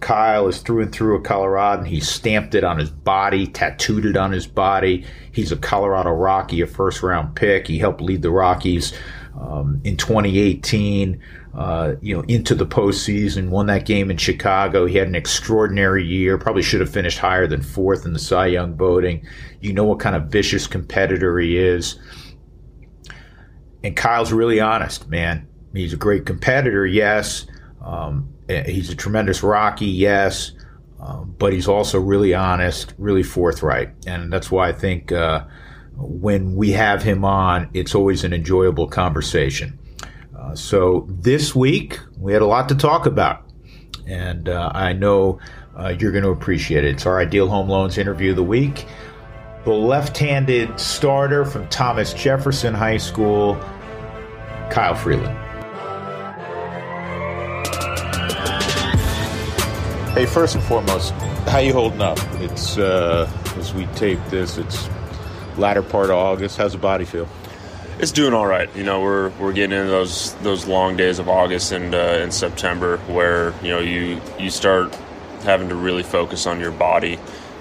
Kyle 0.00 0.48
is 0.48 0.60
through 0.60 0.82
and 0.82 0.92
through 0.92 1.16
a 1.16 1.20
Coloradan. 1.20 1.84
He 1.84 2.00
stamped 2.00 2.54
it 2.54 2.64
on 2.64 2.78
his 2.78 2.90
body, 2.90 3.46
tattooed 3.46 4.04
it 4.06 4.16
on 4.16 4.32
his 4.32 4.46
body. 4.46 5.04
He's 5.32 5.52
a 5.52 5.56
Colorado 5.56 6.10
Rocky, 6.10 6.60
a 6.60 6.66
first 6.66 7.02
round 7.02 7.36
pick. 7.36 7.66
He 7.66 7.78
helped 7.78 8.00
lead 8.00 8.22
the 8.22 8.30
Rockies 8.30 8.92
um, 9.38 9.80
in 9.84 9.96
2018, 9.96 11.20
uh, 11.54 11.94
you 12.00 12.16
know, 12.16 12.22
into 12.22 12.54
the 12.54 12.66
postseason. 12.66 13.50
Won 13.50 13.66
that 13.66 13.86
game 13.86 14.10
in 14.10 14.16
Chicago. 14.16 14.86
He 14.86 14.96
had 14.96 15.08
an 15.08 15.14
extraordinary 15.14 16.04
year. 16.04 16.38
Probably 16.38 16.62
should 16.62 16.80
have 16.80 16.90
finished 16.90 17.18
higher 17.18 17.46
than 17.46 17.62
fourth 17.62 18.04
in 18.04 18.12
the 18.12 18.18
Cy 18.18 18.46
Young 18.46 18.74
voting. 18.74 19.26
You 19.60 19.72
know 19.72 19.84
what 19.84 20.00
kind 20.00 20.16
of 20.16 20.24
vicious 20.24 20.66
competitor 20.66 21.38
he 21.38 21.58
is. 21.58 21.98
And 23.82 23.96
Kyle's 23.96 24.32
really 24.32 24.60
honest, 24.60 25.08
man. 25.08 25.46
He's 25.72 25.92
a 25.92 25.96
great 25.96 26.26
competitor, 26.26 26.86
yes. 26.86 27.46
Um, 27.82 28.32
he's 28.66 28.90
a 28.90 28.94
tremendous 28.94 29.42
Rocky, 29.42 29.86
yes, 29.86 30.52
um, 31.00 31.34
but 31.38 31.52
he's 31.52 31.68
also 31.68 31.98
really 32.00 32.34
honest, 32.34 32.94
really 32.98 33.22
forthright, 33.22 33.90
and 34.06 34.32
that's 34.32 34.50
why 34.50 34.68
I 34.68 34.72
think 34.72 35.12
uh, 35.12 35.44
when 35.96 36.54
we 36.56 36.72
have 36.72 37.02
him 37.02 37.24
on, 37.24 37.70
it's 37.74 37.94
always 37.94 38.24
an 38.24 38.32
enjoyable 38.32 38.86
conversation. 38.86 39.78
Uh, 40.38 40.54
so 40.54 41.06
this 41.08 41.54
week 41.54 41.98
we 42.18 42.32
had 42.32 42.42
a 42.42 42.46
lot 42.46 42.68
to 42.68 42.74
talk 42.74 43.06
about, 43.06 43.44
and 44.06 44.48
uh, 44.48 44.70
I 44.74 44.92
know 44.92 45.38
uh, 45.78 45.94
you're 45.98 46.12
going 46.12 46.24
to 46.24 46.30
appreciate 46.30 46.84
it. 46.84 46.94
It's 46.94 47.06
our 47.06 47.20
ideal 47.20 47.48
home 47.48 47.68
loans 47.68 47.98
interview 47.98 48.30
of 48.30 48.36
the 48.36 48.42
week. 48.42 48.86
The 49.64 49.72
left-handed 49.72 50.80
starter 50.80 51.44
from 51.44 51.68
Thomas 51.68 52.14
Jefferson 52.14 52.72
High 52.74 52.96
School, 52.96 53.56
Kyle 54.70 54.94
Freeland. 54.94 55.49
Hey, 60.14 60.26
first 60.26 60.56
and 60.56 60.64
foremost, 60.64 61.12
how 61.46 61.58
you 61.58 61.72
holding 61.72 62.02
up? 62.02 62.18
It's 62.40 62.76
uh, 62.76 63.30
as 63.56 63.72
we 63.72 63.86
tape 63.94 64.18
this, 64.28 64.58
it's 64.58 64.90
latter 65.56 65.84
part 65.84 66.06
of 66.06 66.16
August. 66.16 66.56
How's 66.56 66.72
the 66.72 66.78
body 66.78 67.04
feel? 67.04 67.28
It's 68.00 68.10
doing 68.10 68.34
all 68.34 68.44
right. 68.44 68.68
You 68.74 68.82
know, 68.82 69.00
we're 69.02 69.28
we're 69.38 69.52
getting 69.52 69.78
into 69.78 69.88
those 69.88 70.34
those 70.42 70.66
long 70.66 70.96
days 70.96 71.20
of 71.20 71.28
August 71.28 71.70
and 71.70 71.94
uh, 71.94 72.18
and 72.20 72.34
September 72.34 72.96
where 73.06 73.54
you 73.62 73.68
know 73.68 73.78
you 73.78 74.20
you 74.36 74.50
start 74.50 74.92
having 75.44 75.68
to 75.68 75.76
really 75.76 76.02
focus 76.02 76.44
on 76.44 76.58
your 76.58 76.72
body 76.72 77.16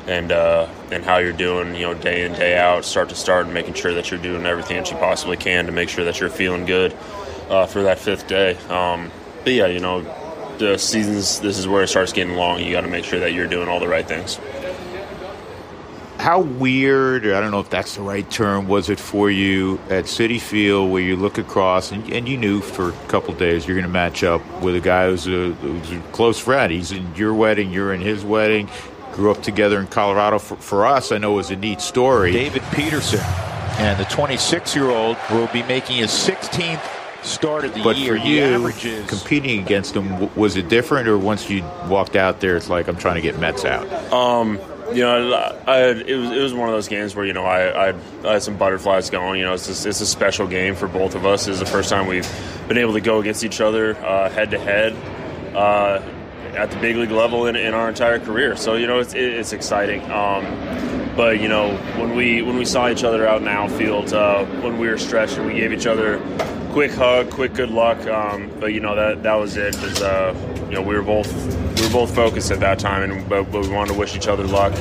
and 0.07 0.31
uh, 0.31 0.67
and 0.91 1.05
how 1.05 1.19
you're 1.19 1.31
doing. 1.33 1.75
You 1.75 1.81
know, 1.81 1.93
day 1.93 2.25
in 2.25 2.33
day 2.33 2.57
out, 2.57 2.83
start 2.83 3.09
to 3.09 3.15
start, 3.15 3.45
and 3.45 3.53
making 3.53 3.75
sure 3.75 3.93
that 3.93 4.09
you're 4.09 4.19
doing 4.19 4.47
everything 4.47 4.77
that 4.77 4.89
you 4.89 4.97
possibly 4.97 5.37
can 5.37 5.67
to 5.67 5.71
make 5.71 5.87
sure 5.87 6.03
that 6.03 6.19
you're 6.19 6.31
feeling 6.31 6.65
good 6.65 6.97
uh, 7.47 7.67
for 7.67 7.83
that 7.83 7.99
fifth 7.99 8.27
day. 8.27 8.55
Um, 8.69 9.11
but 9.43 9.53
yeah, 9.53 9.67
you 9.67 9.79
know, 9.79 10.01
the 10.59 10.77
seasons, 10.77 11.39
this 11.39 11.57
is 11.57 11.67
where 11.67 11.81
it 11.81 11.87
starts 11.87 12.13
getting 12.13 12.35
long. 12.35 12.61
You 12.61 12.71
got 12.71 12.81
to 12.81 12.87
make 12.87 13.05
sure 13.05 13.19
that 13.21 13.33
you're 13.33 13.47
doing 13.47 13.67
all 13.67 13.79
the 13.79 13.87
right 13.87 14.07
things. 14.07 14.39
How 16.19 16.41
weird, 16.41 17.25
or 17.25 17.33
I 17.33 17.39
don't 17.39 17.51
know 17.51 17.61
if 17.61 17.69
that's 17.69 17.95
the 17.95 18.01
right 18.01 18.29
term, 18.29 18.67
was 18.67 18.89
it 18.89 18.99
for 18.99 19.31
you 19.31 19.79
at 19.89 20.03
Citi 20.03 20.39
Field 20.39 20.91
where 20.91 21.01
you 21.01 21.15
look 21.15 21.37
across 21.37 21.93
and, 21.93 22.11
and 22.11 22.27
you 22.27 22.37
knew 22.37 22.59
for 22.59 22.89
a 22.89 23.07
couple 23.07 23.33
days 23.33 23.65
you're 23.65 23.75
going 23.75 23.87
to 23.87 23.91
match 23.91 24.21
up 24.21 24.41
with 24.61 24.75
a 24.75 24.81
guy 24.81 25.07
who's 25.07 25.25
a, 25.27 25.53
who's 25.53 25.91
a, 25.93 25.99
close 26.11 26.37
friend. 26.37 26.73
He's 26.73 26.91
in 26.91 27.15
your 27.15 27.33
wedding, 27.33 27.71
you're 27.71 27.93
in 27.93 28.01
his 28.01 28.25
wedding, 28.25 28.69
grew 29.13 29.31
up 29.31 29.41
together 29.41 29.79
in 29.79 29.87
Colorado. 29.87 30.39
For, 30.39 30.57
for 30.57 30.85
us, 30.85 31.13
I 31.13 31.19
know 31.19 31.33
it 31.33 31.37
was 31.37 31.51
a 31.51 31.55
neat 31.55 31.79
story. 31.79 32.33
David 32.33 32.63
Peterson. 32.73 33.21
And 33.79 33.97
the 33.97 34.09
26 34.09 34.75
year 34.75 34.89
old 34.89 35.15
will 35.31 35.47
be 35.47 35.63
making 35.63 35.97
his 35.97 36.09
16th 36.09 36.98
started 37.23 37.73
the 37.73 37.83
but 37.83 37.97
year. 37.97 38.17
for 38.17 38.25
you, 38.25 38.43
averages... 38.43 39.09
competing 39.09 39.59
against 39.59 39.95
him, 39.95 40.33
was 40.35 40.55
it 40.55 40.69
different, 40.69 41.07
or 41.07 41.17
once 41.17 41.49
you 41.49 41.63
walked 41.87 42.15
out 42.15 42.39
there, 42.39 42.57
it's 42.57 42.69
like 42.69 42.87
I'm 42.87 42.97
trying 42.97 43.15
to 43.15 43.21
get 43.21 43.39
Mets 43.39 43.65
out? 43.65 43.87
Um, 44.11 44.59
you 44.93 45.01
know, 45.01 45.31
I, 45.67 45.89
it 45.89 46.15
was 46.15 46.31
it 46.31 46.41
was 46.41 46.53
one 46.53 46.69
of 46.69 46.75
those 46.75 46.87
games 46.87 47.15
where 47.15 47.25
you 47.25 47.33
know 47.33 47.45
I, 47.45 47.89
I, 47.89 47.95
I 48.23 48.33
had 48.33 48.43
some 48.43 48.57
butterflies 48.57 49.09
going. 49.09 49.39
You 49.39 49.45
know, 49.45 49.53
it's 49.53 49.67
just, 49.67 49.85
it's 49.85 50.01
a 50.01 50.05
special 50.05 50.47
game 50.47 50.75
for 50.75 50.87
both 50.87 51.15
of 51.15 51.25
us. 51.25 51.47
It's 51.47 51.59
the 51.59 51.65
first 51.65 51.89
time 51.89 52.07
we've 52.07 52.27
been 52.67 52.77
able 52.77 52.93
to 52.93 53.01
go 53.01 53.19
against 53.19 53.43
each 53.43 53.61
other 53.61 53.93
head 53.93 54.51
to 54.51 54.59
head 54.59 54.93
at 56.55 56.71
the 56.71 56.77
big 56.77 56.95
league 56.95 57.11
level 57.11 57.45
in, 57.47 57.55
in 57.55 57.73
our 57.73 57.89
entire 57.89 58.19
career. 58.19 58.55
So 58.55 58.75
you 58.75 58.87
know, 58.87 58.99
it's 58.99 59.13
it's 59.13 59.53
exciting. 59.53 60.01
Um, 60.11 60.45
but 61.15 61.39
you 61.39 61.47
know, 61.47 61.75
when 61.97 62.15
we 62.15 62.41
when 62.41 62.57
we 62.57 62.65
saw 62.65 62.89
each 62.89 63.03
other 63.03 63.27
out 63.27 63.39
in 63.39 63.45
the 63.45 63.51
outfield, 63.51 64.13
uh, 64.13 64.45
when 64.45 64.77
we 64.77 64.87
were 64.87 64.97
stretching, 64.97 65.45
we 65.45 65.53
gave 65.53 65.71
each 65.71 65.87
other 65.87 66.17
quick 66.69 66.91
hug, 66.91 67.29
quick 67.31 67.53
good 67.53 67.69
luck. 67.69 68.05
Um, 68.07 68.51
but 68.59 68.67
you 68.67 68.79
know 68.79 68.95
that 68.95 69.23
that 69.23 69.35
was 69.35 69.57
it. 69.57 69.75
Cause, 69.75 70.01
uh, 70.01 70.35
you 70.69 70.75
know 70.75 70.81
we 70.81 70.95
were 70.95 71.01
both 71.01 71.31
we 71.79 71.87
were 71.87 71.93
both 71.93 72.13
focused 72.13 72.51
at 72.51 72.59
that 72.59 72.79
time, 72.79 73.09
and 73.09 73.27
but, 73.29 73.51
but 73.51 73.61
we 73.61 73.69
wanted 73.69 73.93
to 73.93 73.99
wish 73.99 74.15
each 74.15 74.27
other 74.27 74.43
luck. 74.43 74.73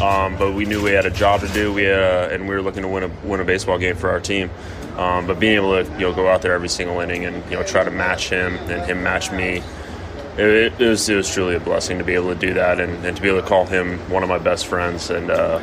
Um, 0.00 0.36
but 0.36 0.52
we 0.52 0.64
knew 0.64 0.82
we 0.82 0.90
had 0.90 1.06
a 1.06 1.10
job 1.10 1.40
to 1.40 1.48
do. 1.48 1.72
We 1.72 1.90
uh, 1.90 2.28
and 2.28 2.48
we 2.48 2.54
were 2.54 2.62
looking 2.62 2.82
to 2.82 2.88
win 2.88 3.04
a 3.04 3.08
win 3.26 3.40
a 3.40 3.44
baseball 3.44 3.78
game 3.78 3.96
for 3.96 4.10
our 4.10 4.20
team. 4.20 4.50
Um, 4.96 5.26
but 5.26 5.40
being 5.40 5.56
able 5.56 5.84
to 5.84 5.90
you 5.92 6.00
know 6.00 6.14
go 6.14 6.28
out 6.28 6.42
there 6.42 6.52
every 6.52 6.68
single 6.68 7.00
inning 7.00 7.24
and 7.24 7.44
you 7.50 7.56
know 7.56 7.62
try 7.62 7.84
to 7.84 7.90
match 7.90 8.28
him 8.30 8.56
and 8.70 8.84
him 8.84 9.02
match 9.02 9.32
me. 9.32 9.62
It, 10.36 10.80
it, 10.80 10.88
was, 10.88 11.08
it 11.08 11.14
was 11.14 11.32
truly 11.32 11.54
a 11.54 11.60
blessing 11.60 11.98
to 11.98 12.04
be 12.04 12.14
able 12.14 12.34
to 12.34 12.38
do 12.38 12.54
that 12.54 12.80
and, 12.80 13.04
and 13.06 13.16
to 13.16 13.22
be 13.22 13.28
able 13.28 13.40
to 13.40 13.46
call 13.46 13.66
him 13.66 13.98
one 14.10 14.24
of 14.24 14.28
my 14.28 14.38
best 14.38 14.66
friends 14.66 15.08
and 15.08 15.30
uh, 15.30 15.62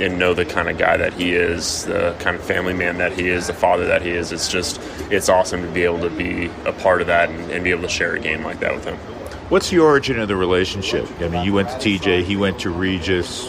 and 0.00 0.18
know 0.18 0.34
the 0.34 0.44
kind 0.44 0.68
of 0.68 0.78
guy 0.78 0.96
that 0.96 1.12
he 1.12 1.32
is, 1.32 1.84
the 1.84 2.14
kind 2.20 2.36
of 2.36 2.42
family 2.42 2.74
man 2.74 2.98
that 2.98 3.12
he 3.12 3.28
is, 3.28 3.46
the 3.46 3.52
father 3.52 3.86
that 3.86 4.02
he 4.02 4.10
is. 4.10 4.32
It's 4.32 4.48
just, 4.48 4.80
it's 5.10 5.28
awesome 5.28 5.62
to 5.62 5.68
be 5.68 5.82
able 5.82 6.00
to 6.00 6.10
be 6.10 6.50
a 6.64 6.72
part 6.72 7.00
of 7.00 7.06
that 7.08 7.28
and, 7.30 7.50
and 7.50 7.64
be 7.64 7.70
able 7.70 7.82
to 7.82 7.88
share 7.88 8.14
a 8.14 8.20
game 8.20 8.44
like 8.44 8.60
that 8.60 8.74
with 8.74 8.84
him. 8.84 8.96
What's 9.48 9.70
the 9.70 9.78
origin 9.78 10.18
of 10.18 10.28
the 10.28 10.36
relationship? 10.36 11.08
I 11.20 11.28
mean, 11.28 11.44
you 11.44 11.54
went 11.54 11.68
to 11.70 11.76
TJ, 11.76 12.24
he 12.24 12.36
went 12.36 12.60
to 12.60 12.70
Regis. 12.70 13.48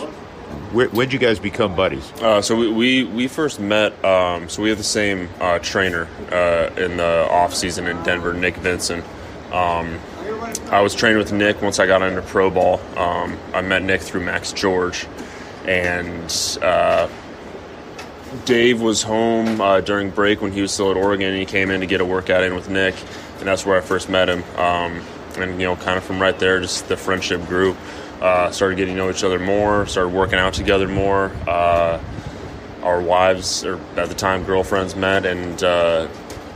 when 0.71 0.93
did 0.93 1.11
you 1.11 1.19
guys 1.19 1.39
become 1.39 1.75
buddies? 1.75 2.09
Uh, 2.21 2.41
so 2.41 2.55
we, 2.55 2.71
we, 2.71 3.03
we, 3.03 3.27
first 3.27 3.59
met. 3.59 4.03
Um, 4.05 4.47
so 4.47 4.63
we 4.63 4.69
have 4.69 4.77
the 4.77 4.83
same 4.83 5.29
uh, 5.41 5.59
trainer 5.59 6.07
uh, 6.31 6.73
in 6.77 6.95
the 6.95 7.27
off 7.29 7.53
season 7.53 7.85
in 7.85 8.01
Denver, 8.03 8.33
Nick 8.33 8.55
Vincent. 8.55 9.03
Um, 9.51 9.99
I 10.71 10.81
was 10.81 10.95
training 10.95 11.17
with 11.17 11.33
Nick 11.33 11.61
once 11.61 11.79
I 11.79 11.87
got 11.87 12.01
into 12.01 12.21
pro 12.21 12.49
ball. 12.49 12.79
Um, 12.95 13.37
I 13.53 13.61
met 13.61 13.83
Nick 13.83 14.01
through 14.01 14.23
Max 14.23 14.53
George, 14.53 15.05
and 15.69 16.57
uh, 16.63 17.07
Dave 18.45 18.81
was 18.81 19.03
home 19.03 19.61
uh, 19.61 19.81
during 19.81 20.09
break 20.09 20.41
when 20.41 20.51
he 20.51 20.61
was 20.61 20.71
still 20.71 20.89
at 20.89 20.97
Oregon, 20.97 21.29
and 21.29 21.37
he 21.37 21.45
came 21.45 21.69
in 21.69 21.81
to 21.81 21.85
get 21.85 22.01
a 22.01 22.05
workout 22.05 22.43
in 22.43 22.55
with 22.55 22.69
Nick, 22.69 22.95
and 23.37 23.47
that's 23.47 23.67
where 23.67 23.77
I 23.77 23.81
first 23.81 24.09
met 24.09 24.29
him. 24.29 24.43
Um, 24.57 24.99
and 25.37 25.61
you 25.61 25.67
know, 25.67 25.75
kind 25.75 25.95
of 25.95 26.03
from 26.03 26.19
right 26.19 26.37
there, 26.39 26.59
just 26.59 26.87
the 26.87 26.97
friendship 26.97 27.45
grew. 27.45 27.77
Uh, 28.19 28.49
started 28.49 28.77
getting 28.77 28.95
to 28.95 28.97
know 28.97 29.11
each 29.11 29.23
other 29.23 29.37
more. 29.37 29.85
Started 29.85 30.09
working 30.09 30.39
out 30.39 30.53
together 30.53 30.87
more. 30.87 31.31
Uh, 31.47 32.01
our 32.81 32.99
wives, 32.99 33.63
or 33.63 33.79
at 33.95 34.09
the 34.09 34.15
time, 34.15 34.43
girlfriends 34.45 34.95
met, 34.95 35.25
and 35.27 35.63
uh, 35.63 36.07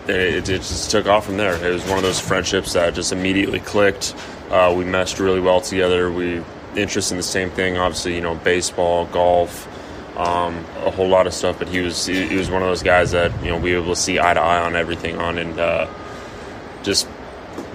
it, 0.08 0.50
it, 0.50 0.62
just 0.62 0.90
took 0.90 1.06
off 1.06 1.28
from 1.28 1.38
there. 1.38 1.54
It 1.64 1.72
was 1.72 1.86
one 1.86 1.98
of 1.98 2.04
those 2.04 2.20
friendships 2.20 2.74
that 2.74 2.96
just 2.96 3.12
immediately 3.12 3.60
clicked. 3.60 4.16
Uh, 4.50 4.74
we 4.76 4.86
meshed 4.86 5.20
really 5.20 5.40
well 5.40 5.62
together. 5.62 6.12
We 6.12 6.42
interest 6.78 7.12
in 7.12 7.18
the 7.18 7.24
same 7.24 7.50
thing. 7.50 7.78
Obviously, 7.78 8.16
you 8.16 8.22
know, 8.22 8.36
baseball, 8.36 9.06
golf, 9.08 9.68
um, 10.18 10.66
a 10.86 10.92
whole 10.92 11.08
lot 11.08 11.28
of 11.28 11.34
stuff. 11.34 11.60
But 11.60 11.70
he 11.70 11.80
was 11.80 12.06
he, 12.06 12.28
he, 12.28 12.36
was 12.36 12.50
one 12.50 12.62
of 12.62 12.68
those 12.68 12.84
guys 12.84 13.12
that 13.12 13.32
you 13.44 13.50
know 13.50 13.58
we 13.58 13.74
were 13.74 13.82
able 13.82 13.96
to 13.96 14.00
see 14.00 14.20
eye 14.20 14.34
to 14.34 14.40
eye 14.40 14.62
on 14.62 14.76
everything 14.76 15.18
on, 15.18 15.38
and 15.38 15.60
uh, 15.60 15.88
just 16.84 17.08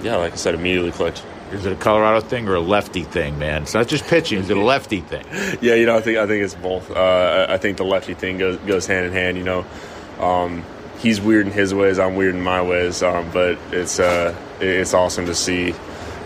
yeah, 0.01 0.15
like 0.17 0.33
I 0.33 0.35
said, 0.35 0.55
immediately 0.55 0.91
clicked. 0.91 1.23
Is 1.51 1.65
it 1.65 1.73
a 1.73 1.75
Colorado 1.75 2.21
thing 2.21 2.47
or 2.47 2.55
a 2.55 2.59
lefty 2.59 3.03
thing, 3.03 3.39
man? 3.39 3.63
It's 3.63 3.73
not 3.73 3.87
just 3.87 4.05
pitching; 4.05 4.39
is 4.39 4.49
it 4.49 4.57
a 4.57 4.61
lefty 4.61 5.01
thing? 5.01 5.25
yeah, 5.61 5.73
you 5.75 5.85
know, 5.85 5.97
I 5.97 6.01
think 6.01 6.17
I 6.17 6.27
think 6.27 6.43
it's 6.43 6.55
both. 6.55 6.91
Uh, 6.91 7.47
I 7.49 7.57
think 7.57 7.77
the 7.77 7.85
lefty 7.85 8.13
thing 8.13 8.37
goes 8.37 8.57
goes 8.57 8.85
hand 8.85 9.07
in 9.07 9.13
hand. 9.13 9.37
You 9.37 9.43
know, 9.43 9.65
um, 10.19 10.63
he's 10.99 11.19
weird 11.19 11.47
in 11.47 11.53
his 11.53 11.73
ways, 11.73 11.97
I'm 11.97 12.15
weird 12.15 12.35
in 12.35 12.41
my 12.41 12.61
ways, 12.61 13.01
um, 13.01 13.29
but 13.31 13.57
it's 13.71 13.99
uh, 13.99 14.35
it's 14.59 14.93
awesome 14.93 15.25
to 15.25 15.35
see 15.35 15.73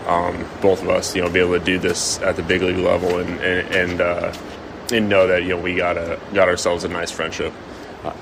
um, 0.06 0.44
both 0.60 0.82
of 0.82 0.88
us, 0.88 1.14
you 1.14 1.22
know, 1.22 1.30
be 1.30 1.40
able 1.40 1.58
to 1.58 1.64
do 1.64 1.78
this 1.78 2.18
at 2.20 2.36
the 2.36 2.42
big 2.42 2.62
league 2.62 2.76
level 2.76 3.18
and 3.18 3.40
and 3.40 3.74
and, 3.74 4.00
uh, 4.00 4.32
and 4.92 5.08
know 5.08 5.26
that 5.26 5.42
you 5.42 5.50
know 5.50 5.58
we 5.58 5.76
got 5.76 5.96
a 5.96 6.20
got 6.32 6.48
ourselves 6.48 6.84
a 6.84 6.88
nice 6.88 7.10
friendship. 7.10 7.52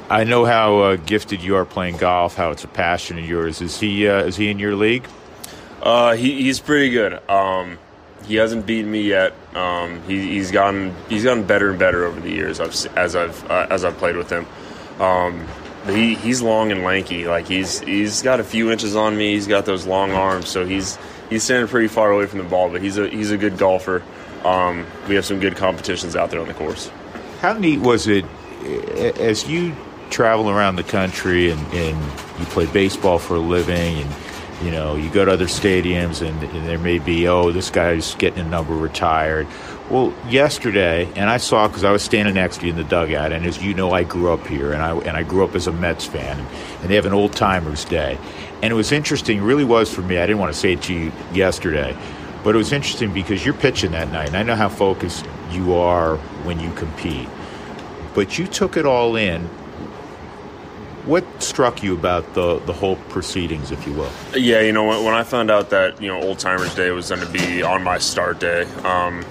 I 0.09 0.23
know 0.23 0.45
how 0.45 0.79
uh, 0.79 0.97
gifted 0.97 1.42
you 1.42 1.57
are 1.57 1.64
playing 1.64 1.97
golf. 1.97 2.37
How 2.37 2.53
it's 2.53 2.62
a 2.62 2.68
passion 2.68 3.18
of 3.18 3.25
yours. 3.25 3.61
Is 3.61 3.81
he 3.81 4.07
uh, 4.09 4.25
is 4.25 4.37
he 4.37 4.49
in 4.49 4.59
your 4.59 4.77
league? 4.77 5.07
Uh, 5.83 6.14
he, 6.14 6.42
he's 6.42 6.61
pretty 6.61 6.90
good. 6.90 7.14
Um, 7.29 7.79
he 8.27 8.37
hasn't 8.37 8.66
beaten 8.66 8.90
me 8.90 9.03
yet. 9.03 9.35
Um, 9.55 10.01
he, 10.05 10.35
he's 10.35 10.53
gotten 10.53 10.95
he's 11.09 11.25
gotten 11.25 11.45
better 11.45 11.71
and 11.71 11.79
better 11.79 12.05
over 12.05 12.21
the 12.21 12.31
years 12.31 12.61
I've, 12.61 12.71
as 12.97 13.16
I've 13.16 13.51
uh, 13.51 13.66
as 13.68 13.85
I've 13.85 13.97
played 13.97 14.16
with 14.16 14.31
him. 14.31 14.47
Um, 15.01 15.47
he 15.87 16.14
he's 16.14 16.40
long 16.40 16.71
and 16.71 16.85
lanky. 16.85 17.27
Like 17.27 17.49
he's 17.49 17.81
he's 17.81 18.23
got 18.23 18.38
a 18.38 18.45
few 18.45 18.71
inches 18.71 18.95
on 18.95 19.16
me. 19.16 19.33
He's 19.33 19.49
got 19.49 19.66
those 19.66 19.87
long 19.87 20.12
arms, 20.12 20.49
so 20.49 20.64
he's 20.64 20.97
he's 21.33 21.42
standing 21.42 21.68
pretty 21.68 21.88
far 21.88 22.11
away 22.11 22.27
from 22.27 22.38
the 22.38 22.45
ball. 22.45 22.71
But 22.71 22.83
he's 22.83 22.99
a 22.99 23.09
he's 23.09 23.31
a 23.31 23.38
good 23.38 23.59
golfer. 23.59 24.03
Um, 24.45 24.87
we 25.09 25.14
have 25.14 25.25
some 25.25 25.40
good 25.40 25.57
competitions 25.57 26.16
out 26.16 26.31
there 26.31 26.40
on 26.40 26.49
the 26.49 26.55
course. 26.55 26.90
How 27.40 27.53
neat 27.55 27.81
was 27.81 28.07
it 28.07 28.25
as 29.18 29.49
you 29.49 29.75
travel 30.11 30.51
around 30.51 30.77
the 30.77 30.85
country 30.85 31.51
and, 31.51 31.61
and 31.73 31.99
you 32.38 32.45
play 32.47 32.66
baseball 32.66 33.18
for 33.18 33.37
a 33.37 33.40
living 33.40 33.99
and 33.99 34.11
you 34.62 34.71
know 34.71 34.95
you 34.95 35.11
go 35.11 35.25
to 35.25 35.33
other 35.33 35.47
stadiums 35.47 36.27
and, 36.27 36.40
and 36.42 36.68
there 36.68 36.79
may 36.79 36.99
be 36.99 37.27
oh 37.27 37.51
this 37.51 37.71
guy's 37.71 38.14
getting 38.16 38.40
a 38.40 38.49
number 38.49 38.75
retired 38.75 39.49
well, 39.92 40.14
yesterday, 40.27 41.07
and 41.16 41.29
I 41.29 41.37
saw 41.37 41.68
because 41.68 41.85
I 41.85 41.90
was 41.90 42.03
standing 42.03 42.35
next 42.35 42.61
to 42.61 42.66
you 42.66 42.71
in 42.71 42.79
the 42.79 42.85
dugout, 42.85 43.31
and 43.31 43.45
as 43.45 43.62
you 43.62 43.75
know, 43.75 43.90
I 43.90 44.05
grew 44.05 44.33
up 44.33 44.47
here, 44.47 44.73
and 44.73 44.81
I 44.81 44.97
and 44.97 45.18
I 45.18 45.23
grew 45.23 45.45
up 45.45 45.55
as 45.55 45.66
a 45.66 45.73
Mets 45.73 46.07
fan, 46.07 46.38
and 46.81 46.90
they 46.90 46.95
have 46.95 47.05
an 47.05 47.12
old 47.12 47.35
timers 47.35 47.85
day, 47.85 48.16
and 48.62 48.70
it 48.72 48.77
was 48.77 48.92
interesting. 48.92 49.42
Really 49.42 49.64
was 49.64 49.92
for 49.92 50.03
me. 50.03 50.18
I 50.18 50.27
didn't 50.27 50.38
want 50.38 50.53
to 50.53 50.59
say 50.59 50.72
it 50.75 50.83
to 50.83 50.94
you 50.94 51.12
yesterday, 51.35 51.96
but 52.44 52.55
it 52.55 52.59
was 52.59 52.72
interesting 52.72 53.12
because 53.12 53.44
you're 53.44 53.55
pitching 53.55 53.90
that 53.90 54.11
night, 54.12 54.29
and 54.29 54.37
I 54.37 54.44
know 54.44 54.55
how 54.55 54.68
focused 54.68 55.27
you 55.51 55.75
are 55.75 56.16
when 56.44 56.61
you 56.61 56.72
compete, 56.75 57.29
but 58.14 58.38
you 58.38 58.46
took 58.46 58.77
it 58.77 58.87
all 58.87 59.16
in. 59.16 59.44
What 61.05 61.25
struck 61.42 61.83
you 61.83 61.94
about 61.94 62.35
the 62.35 62.61
the 62.61 62.72
whole 62.72 62.94
proceedings, 63.09 63.72
if 63.72 63.85
you 63.88 63.92
will? 63.92 64.12
Yeah, 64.37 64.61
you 64.61 64.72
know, 64.72 64.85
when, 64.85 65.05
when 65.05 65.14
I 65.14 65.25
found 65.25 65.51
out 65.51 65.70
that 65.70 66.01
you 66.01 66.07
know 66.07 66.22
Old 66.22 66.38
Timers 66.38 66.72
Day 66.77 66.92
was 66.92 67.09
going 67.09 67.20
to 67.22 67.33
be 67.33 67.62
on 67.62 67.83
my 67.83 67.98
start 67.98 68.38
day. 68.38 68.62
Um, 68.85 69.25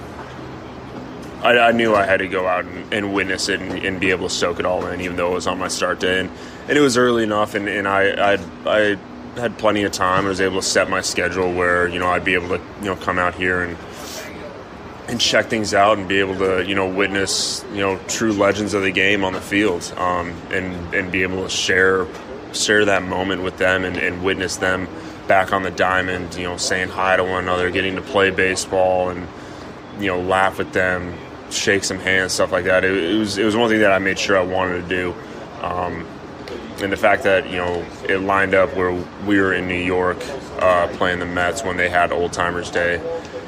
I, 1.42 1.58
I, 1.58 1.72
knew 1.72 1.92
I 1.92 2.04
had 2.04 2.18
to 2.18 2.28
go 2.28 2.46
out 2.46 2.66
and, 2.66 2.92
and 2.94 3.12
witness 3.12 3.48
it 3.48 3.60
and, 3.60 3.72
and, 3.84 3.98
be 3.98 4.10
able 4.10 4.28
to 4.28 4.34
soak 4.34 4.60
it 4.60 4.64
all 4.64 4.86
in, 4.86 5.00
even 5.00 5.16
though 5.16 5.32
it 5.32 5.34
was 5.34 5.48
on 5.48 5.58
my 5.58 5.66
start 5.66 5.98
day. 5.98 6.20
And, 6.20 6.30
and 6.68 6.78
it 6.78 6.80
was 6.80 6.96
early 6.96 7.24
enough, 7.24 7.56
and, 7.56 7.68
and 7.68 7.88
I, 7.88 8.34
I, 8.34 8.38
I 8.64 8.98
had 9.36 9.58
plenty 9.58 9.82
of 9.84 9.92
time. 9.92 10.26
I 10.26 10.28
was 10.28 10.40
able 10.40 10.60
to 10.60 10.66
set 10.66 10.90
my 10.90 11.00
schedule 11.00 11.52
where 11.52 11.88
you 11.88 11.98
know 11.98 12.08
I'd 12.08 12.24
be 12.24 12.34
able 12.34 12.48
to 12.48 12.60
you 12.80 12.86
know 12.86 12.96
come 12.96 13.18
out 13.18 13.34
here 13.34 13.62
and 13.62 13.76
and 15.08 15.20
check 15.20 15.46
things 15.46 15.74
out 15.74 15.98
and 15.98 16.08
be 16.08 16.18
able 16.18 16.36
to 16.38 16.64
you 16.66 16.74
know 16.74 16.88
witness 16.88 17.64
you 17.72 17.80
know 17.80 17.98
true 18.08 18.32
legends 18.32 18.74
of 18.74 18.82
the 18.82 18.92
game 18.92 19.24
on 19.24 19.32
the 19.32 19.40
field 19.40 19.92
um, 19.96 20.30
and 20.50 20.94
and 20.94 21.10
be 21.10 21.22
able 21.22 21.42
to 21.42 21.50
share 21.50 22.06
share 22.52 22.84
that 22.84 23.02
moment 23.02 23.42
with 23.42 23.56
them 23.58 23.84
and, 23.84 23.96
and 23.96 24.22
witness 24.22 24.56
them 24.56 24.86
back 25.26 25.52
on 25.52 25.62
the 25.62 25.70
diamond. 25.70 26.34
You 26.34 26.44
know, 26.44 26.56
saying 26.56 26.88
hi 26.88 27.16
to 27.16 27.24
one 27.24 27.44
another, 27.44 27.70
getting 27.70 27.96
to 27.96 28.02
play 28.02 28.30
baseball, 28.30 29.08
and 29.10 29.26
you 29.98 30.06
know 30.06 30.20
laugh 30.20 30.58
with 30.58 30.72
them 30.72 31.14
shake 31.52 31.84
some 31.84 31.98
hands, 31.98 32.32
stuff 32.32 32.52
like 32.52 32.64
that. 32.64 32.84
It, 32.84 32.96
it, 32.96 33.18
was 33.18 33.38
it 33.38 33.44
was 33.44 33.56
one 33.56 33.68
thing 33.68 33.80
that 33.80 33.92
I 33.92 33.98
made 33.98 34.18
sure 34.18 34.38
I 34.38 34.42
wanted 34.42 34.82
to 34.82 34.88
do, 34.88 35.14
um, 35.60 36.06
and 36.82 36.92
the 36.92 36.96
fact 36.96 37.22
that 37.22 37.48
you 37.48 37.56
know 37.56 37.84
it 38.08 38.18
lined 38.18 38.54
up 38.54 38.74
where 38.74 38.92
we 39.26 39.38
were 39.40 39.52
in 39.52 39.68
New 39.68 39.82
York 39.82 40.18
uh, 40.58 40.88
playing 40.96 41.20
the 41.20 41.26
Mets 41.26 41.62
when 41.62 41.76
they 41.76 41.88
had 41.88 42.12
Old 42.12 42.32
Timers 42.32 42.70
Day. 42.70 43.00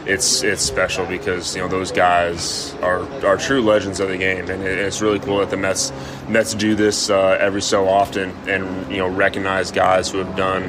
It's 0.07 0.43
it's 0.43 0.63
special 0.63 1.07
because 1.07 1.57
you 1.57 1.63
know 1.63 1.69
those 1.69 1.91
guys 1.91 2.75
are 2.83 3.03
are 3.25 3.37
true 3.37 3.63
legends 3.63 4.01
of 4.01 4.09
the 4.09 4.19
game, 4.19 4.51
and 4.51 4.63
it, 4.63 4.79
it's 4.79 5.01
really 5.01 5.19
cool 5.19 5.39
that 5.39 5.51
the 5.51 5.57
Mets 5.57 5.93
Mets 6.29 6.55
do 6.55 6.75
this 6.75 7.11
uh, 7.11 7.39
every 7.41 7.63
so 7.63 7.89
often 7.89 8.31
and 8.49 8.91
you 8.91 8.99
know 8.99 9.09
recognize 9.09 9.73
guys 9.73 10.11
who 10.11 10.19
have 10.19 10.37
done 10.37 10.65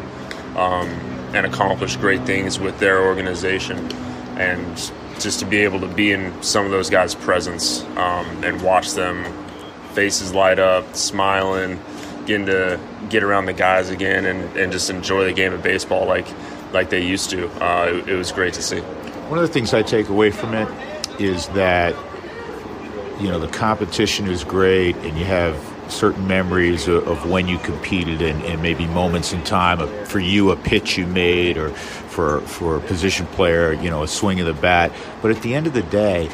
um, 0.55 0.87
and 1.35 1.45
accomplished 1.45 1.99
great 1.99 2.23
things 2.23 2.59
with 2.59 2.79
their 2.79 3.03
organization, 3.05 3.77
and 4.37 4.91
just 5.19 5.39
to 5.39 5.45
be 5.45 5.57
able 5.57 5.79
to 5.81 5.87
be 5.87 6.11
in 6.11 6.41
some 6.41 6.65
of 6.65 6.71
those 6.71 6.89
guys' 6.89 7.13
presence 7.13 7.83
um, 7.97 8.25
and 8.43 8.61
watch 8.61 8.93
them 8.93 9.23
faces 9.93 10.33
light 10.33 10.59
up, 10.59 10.95
smiling, 10.95 11.79
getting 12.25 12.45
to 12.47 12.79
get 13.09 13.23
around 13.23 13.45
the 13.45 13.53
guys 13.53 13.89
again 13.89 14.25
and, 14.25 14.57
and 14.57 14.71
just 14.71 14.89
enjoy 14.89 15.25
the 15.25 15.33
game 15.33 15.53
of 15.53 15.61
baseball 15.61 16.05
like 16.05 16.27
like 16.73 16.89
they 16.89 17.05
used 17.05 17.29
to. 17.29 17.47
Uh, 17.63 17.85
it, 17.85 18.09
it 18.09 18.15
was 18.15 18.31
great 18.31 18.53
to 18.55 18.61
see. 18.61 18.79
One 18.79 19.39
of 19.39 19.47
the 19.47 19.53
things 19.53 19.73
I 19.73 19.81
take 19.81 20.09
away 20.09 20.31
from 20.31 20.53
it 20.53 20.67
is 21.19 21.47
that 21.49 21.95
you 23.19 23.29
know 23.29 23.39
the 23.39 23.47
competition 23.47 24.27
is 24.27 24.43
great 24.43 24.95
and 24.97 25.17
you 25.17 25.25
have 25.25 25.55
certain 25.87 26.27
memories 26.27 26.87
of, 26.87 27.07
of 27.07 27.29
when 27.29 27.47
you 27.47 27.57
competed 27.59 28.21
and, 28.21 28.43
and, 28.43 28.61
maybe 28.61 28.87
moments 28.87 29.33
in 29.33 29.43
time 29.43 29.79
of, 29.79 30.07
for 30.07 30.19
you 30.19 30.49
a 30.49 30.55
pitch 30.55 30.97
you 30.97 31.05
made 31.05 31.57
or 31.57 31.69
for 31.69 32.41
for 32.41 32.77
a 32.77 32.79
position 32.81 33.25
player 33.27 33.73
you 33.73 33.89
know 33.89 34.03
a 34.03 34.07
swing 34.07 34.39
of 34.39 34.47
the 34.47 34.53
bat 34.53 34.91
but 35.21 35.31
at 35.31 35.41
the 35.43 35.53
end 35.53 35.67
of 35.67 35.73
the 35.73 35.83
day 35.83 36.29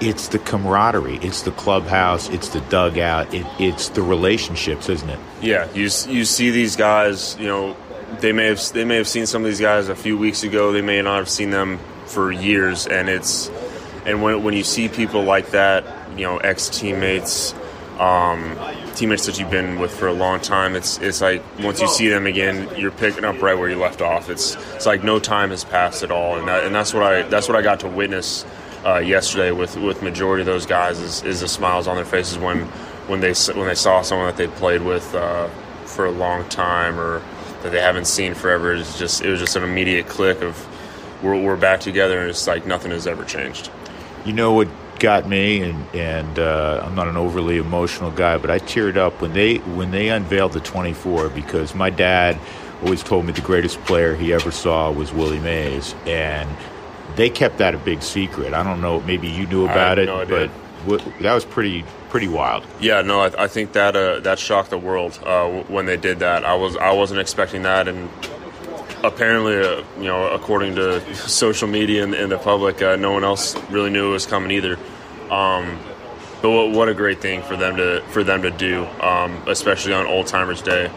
it's 0.00 0.28
the 0.28 0.38
camaraderie. 0.38 1.18
It's 1.22 1.42
the 1.42 1.52
clubhouse. 1.52 2.28
It's 2.28 2.50
the 2.50 2.60
dugout. 2.62 3.32
It, 3.32 3.46
it's 3.58 3.88
the 3.90 4.02
relationships 4.02 4.88
isn't 4.88 5.08
it? 5.08 5.18
Yeah 5.40 5.68
you 5.72 5.84
you 6.08 6.24
see 6.24 6.50
these 6.50 6.76
guys 6.76 7.36
you 7.38 7.46
know 7.46 7.76
they 8.20 8.32
may 8.32 8.46
have 8.46 8.60
they 8.72 8.84
may 8.84 8.96
have 8.96 9.08
seen 9.08 9.26
some 9.26 9.42
of 9.42 9.48
these 9.48 9.60
guys 9.60 9.88
a 9.88 9.96
few 9.96 10.16
weeks 10.16 10.42
ago. 10.42 10.72
They 10.72 10.82
may 10.82 11.02
not 11.02 11.18
have 11.18 11.28
seen 11.28 11.50
them 11.50 11.78
for 12.06 12.30
years. 12.32 12.86
And 12.86 13.08
it's 13.08 13.50
and 14.04 14.22
when 14.22 14.42
when 14.42 14.54
you 14.54 14.64
see 14.64 14.88
people 14.88 15.22
like 15.22 15.50
that 15.50 15.84
you 16.16 16.24
know 16.24 16.38
ex 16.38 16.68
teammates 16.68 17.54
um, 17.98 18.58
teammates 18.94 19.26
that 19.26 19.38
you've 19.38 19.50
been 19.50 19.78
with 19.78 19.90
for 19.90 20.06
a 20.06 20.12
long 20.12 20.40
time, 20.40 20.76
it's 20.76 20.98
it's 20.98 21.20
like 21.20 21.42
once 21.60 21.80
you 21.80 21.88
see 21.88 22.08
them 22.08 22.26
again, 22.26 22.68
you're 22.76 22.90
picking 22.90 23.24
up 23.24 23.40
right 23.40 23.56
where 23.56 23.70
you 23.70 23.78
left 23.78 24.02
off. 24.02 24.28
It's 24.28 24.54
it's 24.74 24.86
like 24.86 25.02
no 25.02 25.18
time 25.18 25.50
has 25.50 25.64
passed 25.64 26.02
at 26.02 26.10
all, 26.10 26.38
and 26.38 26.46
that, 26.48 26.64
and 26.64 26.74
that's 26.74 26.92
what 26.92 27.02
I 27.02 27.22
that's 27.22 27.48
what 27.48 27.56
I 27.56 27.62
got 27.62 27.80
to 27.80 27.88
witness 27.88 28.44
uh, 28.86 28.98
yesterday 28.98 29.50
with 29.50 29.76
with 29.76 30.02
majority 30.02 30.42
of 30.42 30.46
those 30.46 30.64
guys 30.64 31.00
is, 31.00 31.22
is 31.24 31.40
the 31.40 31.48
smiles 31.48 31.88
on 31.88 31.96
their 31.96 32.04
faces 32.04 32.38
when 32.38 32.60
when 33.08 33.20
they 33.20 33.34
when 33.54 33.66
they 33.66 33.74
saw 33.74 34.00
someone 34.02 34.28
that 34.28 34.36
they 34.36 34.46
played 34.46 34.82
with 34.82 35.14
uh, 35.14 35.48
for 35.84 36.06
a 36.06 36.10
long 36.10 36.48
time 36.48 36.98
or 36.98 37.20
that 37.62 37.72
they 37.72 37.80
haven't 37.80 38.06
seen 38.06 38.34
forever. 38.34 38.74
It's 38.74 38.98
just 38.98 39.22
it 39.22 39.30
was 39.30 39.40
just 39.40 39.56
an 39.56 39.64
immediate 39.64 40.06
click 40.06 40.40
of 40.40 40.66
we're, 41.22 41.40
we're 41.40 41.56
back 41.56 41.80
together, 41.80 42.20
and 42.20 42.30
it's 42.30 42.46
like 42.46 42.66
nothing 42.66 42.92
has 42.92 43.06
ever 43.06 43.24
changed. 43.24 43.70
You 44.24 44.32
know 44.32 44.52
what 44.52 44.68
got 45.00 45.28
me, 45.28 45.62
and 45.62 45.86
and 45.94 46.38
uh, 46.38 46.82
I'm 46.84 46.94
not 46.94 47.08
an 47.08 47.16
overly 47.16 47.56
emotional 47.56 48.12
guy, 48.12 48.38
but 48.38 48.50
I 48.50 48.60
teared 48.60 48.96
up 48.96 49.20
when 49.20 49.32
they 49.32 49.56
when 49.56 49.90
they 49.90 50.10
unveiled 50.10 50.52
the 50.52 50.60
24 50.60 51.30
because 51.30 51.74
my 51.74 51.90
dad 51.90 52.38
always 52.82 53.02
told 53.02 53.24
me 53.24 53.32
the 53.32 53.40
greatest 53.40 53.82
player 53.84 54.14
he 54.14 54.32
ever 54.32 54.50
saw 54.50 54.92
was 54.92 55.12
Willie 55.12 55.40
Mays, 55.40 55.94
and 56.06 56.48
they 57.16 57.30
kept 57.30 57.58
that 57.58 57.74
a 57.74 57.78
big 57.78 58.02
secret. 58.02 58.54
I 58.54 58.62
don't 58.62 58.80
know, 58.80 59.00
maybe 59.00 59.28
you 59.28 59.46
knew 59.46 59.64
about 59.64 59.98
it, 59.98 60.06
no 60.06 60.24
but 60.26 60.50
w- 60.86 61.12
that 61.22 61.34
was 61.34 61.44
pretty 61.44 61.84
pretty 62.10 62.28
wild. 62.28 62.64
Yeah, 62.80 63.02
no, 63.02 63.20
I, 63.20 63.44
I 63.44 63.48
think 63.48 63.72
that 63.72 63.96
uh, 63.96 64.20
that 64.20 64.38
shocked 64.38 64.70
the 64.70 64.78
world 64.78 65.18
uh, 65.24 65.48
when 65.64 65.86
they 65.86 65.96
did 65.96 66.20
that. 66.20 66.44
I 66.44 66.54
was 66.54 66.76
I 66.76 66.92
wasn't 66.92 67.20
expecting 67.20 67.62
that, 67.62 67.88
and 67.88 68.08
apparently, 69.02 69.56
uh, 69.56 69.82
you 69.98 70.04
know, 70.04 70.30
according 70.32 70.76
to 70.76 71.14
social 71.28 71.68
media 71.68 72.04
and, 72.04 72.14
and 72.14 72.30
the 72.30 72.38
public, 72.38 72.82
uh, 72.82 72.96
no 72.96 73.12
one 73.12 73.24
else 73.24 73.56
really 73.70 73.90
knew 73.90 74.10
it 74.10 74.12
was 74.12 74.26
coming 74.26 74.50
either. 74.50 74.78
Um, 75.30 75.78
but 76.42 76.50
what, 76.50 76.70
what, 76.70 76.88
a 76.88 76.94
great 76.94 77.20
thing 77.20 77.42
for 77.42 77.56
them 77.56 77.76
to 77.76 78.02
for 78.08 78.22
them 78.22 78.42
to 78.42 78.50
do, 78.50 78.84
um, 79.00 79.42
especially 79.46 79.94
on 79.94 80.06
Old 80.06 80.26
Timers 80.26 80.62
Day. 80.62 80.90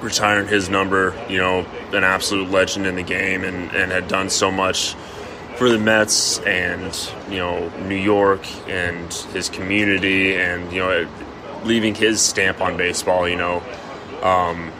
Retiring 0.00 0.46
his 0.46 0.68
number, 0.68 1.14
you 1.26 1.38
know, 1.38 1.64
an 1.92 2.04
absolute 2.04 2.50
legend 2.50 2.86
in 2.86 2.96
the 2.96 3.02
game, 3.02 3.44
and, 3.44 3.70
and 3.72 3.92
had 3.92 4.08
done 4.08 4.30
so 4.30 4.50
much 4.50 4.94
for 5.56 5.68
the 5.70 5.78
Mets 5.78 6.38
and 6.40 6.94
you 7.30 7.38
know 7.38 7.68
New 7.86 7.96
York 7.96 8.46
and 8.68 9.12
his 9.32 9.48
community, 9.48 10.36
and 10.36 10.72
you 10.72 10.80
know, 10.80 11.08
leaving 11.64 11.94
his 11.94 12.20
stamp 12.20 12.60
on 12.60 12.76
baseball. 12.76 13.28
You 13.28 13.36
know, 13.36 13.62
um, 14.22 14.72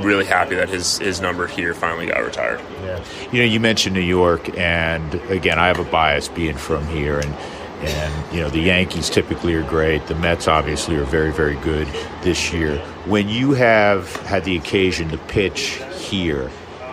really 0.00 0.24
happy 0.24 0.56
that 0.56 0.68
his 0.68 0.98
his 0.98 1.20
number 1.20 1.46
here 1.46 1.74
finally 1.74 2.06
got 2.06 2.24
retired. 2.24 2.60
Yeah. 2.82 3.04
You 3.32 3.38
know, 3.40 3.44
you 3.44 3.60
mentioned 3.60 3.94
New 3.94 4.00
York, 4.00 4.56
and 4.58 5.14
again, 5.30 5.58
I 5.58 5.68
have 5.68 5.78
a 5.78 5.84
bias 5.84 6.28
being 6.28 6.56
from 6.56 6.86
here, 6.88 7.18
and 7.18 7.34
and 7.82 8.34
you 8.34 8.40
know 8.40 8.50
the 8.50 8.60
Yankees 8.60 9.10
typically 9.10 9.54
are 9.54 9.62
great. 9.62 10.06
The 10.06 10.14
Mets 10.14 10.48
obviously 10.48 10.96
are 10.96 11.04
very 11.04 11.32
very 11.32 11.56
good 11.56 11.88
this 12.22 12.52
year. 12.52 12.78
When 13.06 13.28
you 13.28 13.52
have 13.52 14.14
had 14.16 14.44
the 14.44 14.56
occasion 14.56 15.08
to 15.10 15.18
pitch 15.18 15.82
here, 15.98 16.50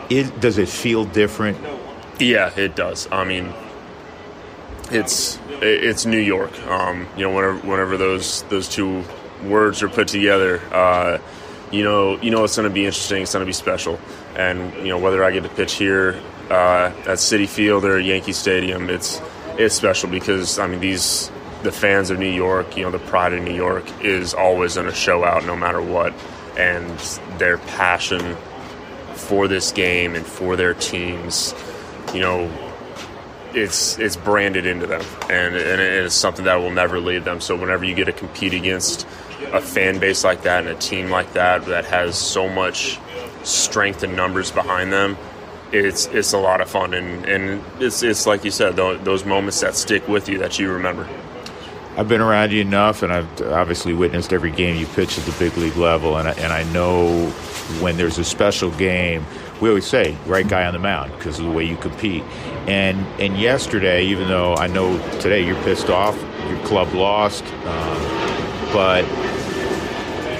it, 0.10 0.39
does 0.39 0.58
it 0.58 0.69
feel 0.69 1.06
different? 1.06 1.58
Yeah, 2.19 2.52
it 2.58 2.76
does. 2.76 3.08
I 3.12 3.23
mean, 3.23 3.54
it's 4.91 5.39
it's 5.62 6.06
New 6.06 6.19
York. 6.19 6.58
Um, 6.67 7.08
you 7.15 7.23
know, 7.23 7.36
whenever 7.36 7.58
whenever 7.67 7.98
those 7.98 8.44
those 8.44 8.67
two 8.69 9.04
words 9.44 9.83
are 9.83 9.90
put 9.90 10.08
together. 10.08 10.62
Uh, 10.73 11.19
you 11.71 11.83
know, 11.83 12.17
you 12.21 12.31
know 12.31 12.44
it's 12.46 12.56
going 12.56 12.67
to 12.67 12.73
be 12.73 12.85
interesting. 12.85 13.23
It's 13.23 13.33
going 13.33 13.42
to 13.42 13.46
be 13.46 13.54
special, 13.54 14.00
and 14.35 14.73
you 14.77 14.88
know 14.88 14.98
whether 14.98 15.23
I 15.23 15.31
get 15.31 15.44
to 15.44 15.50
pitch 15.50 15.73
here 15.73 16.19
uh, 16.50 16.92
at 17.06 17.17
Citi 17.17 17.48
Field 17.48 17.85
or 17.85 18.00
Yankee 18.00 18.33
Stadium, 18.33 18.90
it's 18.90 19.21
it's 19.58 19.75
special 19.75 20.10
because 20.10 20.60
I 20.60 20.67
mean 20.67 20.79
these 20.79 21.31
the 21.63 21.71
fans 21.71 22.10
of 22.12 22.19
New 22.19 22.31
York, 22.31 22.77
you 22.77 22.83
know, 22.83 22.91
the 22.91 22.99
pride 22.99 23.33
of 23.33 23.43
New 23.43 23.53
York 23.53 23.85
is 24.03 24.33
always 24.33 24.75
going 24.75 24.87
to 24.87 24.93
show 24.93 25.23
out 25.23 25.45
no 25.45 25.55
matter 25.55 25.81
what, 25.81 26.13
and 26.58 26.97
their 27.39 27.58
passion 27.58 28.35
for 29.15 29.47
this 29.47 29.71
game 29.71 30.15
and 30.15 30.25
for 30.25 30.55
their 30.55 30.73
teams, 30.75 31.55
you 32.13 32.21
know, 32.21 32.51
it's 33.53 33.97
it's 33.97 34.15
branded 34.15 34.65
into 34.65 34.85
them, 34.85 35.03
and 35.29 35.55
and 35.55 35.81
it's 35.81 36.15
something 36.15 36.45
that 36.45 36.55
will 36.55 36.71
never 36.71 36.99
leave 36.99 37.23
them. 37.25 37.41
So 37.41 37.55
whenever 37.55 37.85
you 37.85 37.95
get 37.95 38.05
to 38.05 38.13
compete 38.13 38.53
against 38.53 39.08
a 39.51 39.62
fan 39.62 39.99
base 39.99 40.23
like 40.23 40.43
that 40.43 40.65
and 40.65 40.69
a 40.69 40.79
team 40.79 41.10
like 41.10 41.33
that 41.33 41.65
that 41.65 41.85
has 41.85 42.17
so 42.17 42.47
much 42.49 42.99
strength 43.43 44.03
and 44.03 44.15
numbers 44.15 44.51
behind 44.51 44.91
them, 44.91 45.17
it's 45.71 46.07
it's 46.07 46.33
a 46.33 46.37
lot 46.37 46.61
of 46.61 46.69
fun 46.69 46.93
and, 46.93 47.25
and 47.25 47.63
it's 47.79 48.03
it's 48.03 48.25
like 48.25 48.43
you 48.43 48.51
said 48.51 48.75
those 48.75 49.25
moments 49.25 49.59
that 49.61 49.75
stick 49.75 50.07
with 50.07 50.29
you 50.29 50.37
that 50.39 50.59
you 50.59 50.71
remember. 50.71 51.07
I've 51.97 52.07
been 52.07 52.21
around 52.21 52.51
you 52.51 52.61
enough, 52.61 53.01
and 53.01 53.11
I've 53.11 53.41
obviously 53.41 53.91
witnessed 53.95 54.31
every 54.31 54.51
game 54.51 54.77
you 54.77 54.85
pitch 54.85 55.17
at 55.17 55.25
the 55.25 55.31
big 55.39 55.57
league 55.57 55.77
level, 55.77 56.17
and 56.17 56.27
I, 56.27 56.33
and 56.33 56.53
I 56.53 56.61
know 56.71 57.31
when 57.81 57.97
there's 57.97 58.19
a 58.19 58.23
special 58.23 58.69
game, 58.69 59.25
we 59.61 59.69
always 59.69 59.87
say 59.87 60.15
right 60.27 60.47
guy 60.47 60.67
on 60.67 60.73
the 60.73 60.79
mound 60.79 61.11
because 61.17 61.39
of 61.39 61.45
the 61.45 61.51
way 61.51 61.63
you 61.63 61.75
compete. 61.75 62.21
And 62.67 62.99
and 63.19 63.35
yesterday, 63.39 64.05
even 64.05 64.27
though 64.27 64.53
I 64.55 64.67
know 64.67 64.99
today 65.19 65.43
you're 65.43 65.59
pissed 65.63 65.89
off, 65.89 66.15
your 66.47 66.63
club 66.67 66.93
lost, 66.93 67.43
um, 67.65 68.71
but 68.71 69.03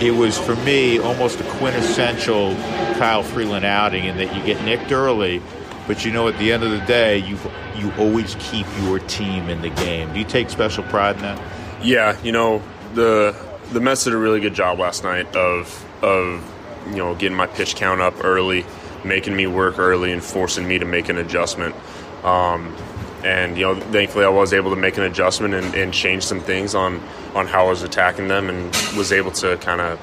it 0.02 0.12
was 0.12 0.38
for 0.38 0.56
me 0.58 1.00
almost 1.00 1.40
a 1.40 1.44
quintessential 1.44 2.56
Kyle 2.98 3.24
Freeland 3.24 3.66
outing 3.66 4.06
in 4.06 4.18
that 4.18 4.36
you 4.36 4.44
get 4.44 4.64
nicked 4.64 4.92
early, 4.92 5.42
but 5.88 6.06
you 6.06 6.12
know 6.12 6.28
at 6.28 6.38
the 6.38 6.52
end 6.52 6.64
of 6.64 6.72
the 6.72 6.86
day 6.86 7.18
you 7.18 7.38
you 7.76 7.92
always 7.98 8.36
keep 8.40 8.66
your 8.82 9.00
team 9.00 9.50
in 9.50 9.62
the 9.62 9.70
game. 9.70 10.12
Do 10.14 10.20
you 10.20 10.26
take 10.26 10.50
special 10.50 10.84
pride 10.86 11.16
in 11.18 11.22
that? 11.24 11.42
Yeah, 11.82 12.20
you 12.22 12.32
know 12.32 12.62
the 12.94 13.36
the 13.72 13.80
Mets 13.80 14.04
did 14.04 14.14
a 14.14 14.18
really 14.18 14.40
good 14.40 14.54
job 14.54 14.80
last 14.80 15.04
night 15.04 15.36
of 15.36 15.86
of 16.04 16.44
you 16.90 16.98
know 16.98 17.16
getting 17.16 17.38
my 17.38 17.48
pitch 17.48 17.76
count 17.76 18.02
up 18.02 18.24
early, 18.24 18.66
making 19.04 19.36
me 19.36 19.48
work 19.48 19.80
early, 19.80 20.12
and 20.12 20.24
forcing 20.24 20.68
me 20.68 20.80
to 20.80 20.86
make 20.86 21.10
an 21.10 21.18
adjustment. 21.18 21.76
Um, 22.24 22.76
and 23.24 23.58
you 23.58 23.64
know, 23.64 23.80
thankfully, 23.80 24.26
I 24.26 24.30
was 24.30 24.54
able 24.54 24.70
to 24.72 24.76
make 24.76 24.98
an 24.98 25.04
adjustment 25.04 25.54
and, 25.54 25.74
and 25.76 25.94
change 25.94 26.24
some 26.24 26.40
things 26.40 26.76
on 26.76 27.02
on 27.36 27.48
how 27.48 27.68
I 27.68 27.70
was 27.70 27.84
attacking 27.84 28.28
them, 28.28 28.50
and 28.50 28.66
was 28.96 29.12
able 29.12 29.32
to 29.32 29.58
kind 29.58 29.82
of 29.82 30.00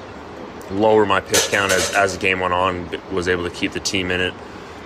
lower 0.71 1.05
my 1.05 1.21
pitch 1.21 1.49
count 1.49 1.71
as, 1.71 1.93
as 1.93 2.13
the 2.13 2.19
game 2.19 2.39
went 2.39 2.53
on. 2.53 2.89
Was 3.11 3.27
able 3.27 3.43
to 3.43 3.49
keep 3.49 3.71
the 3.71 3.79
team 3.79 4.11
in 4.11 4.21
it, 4.21 4.33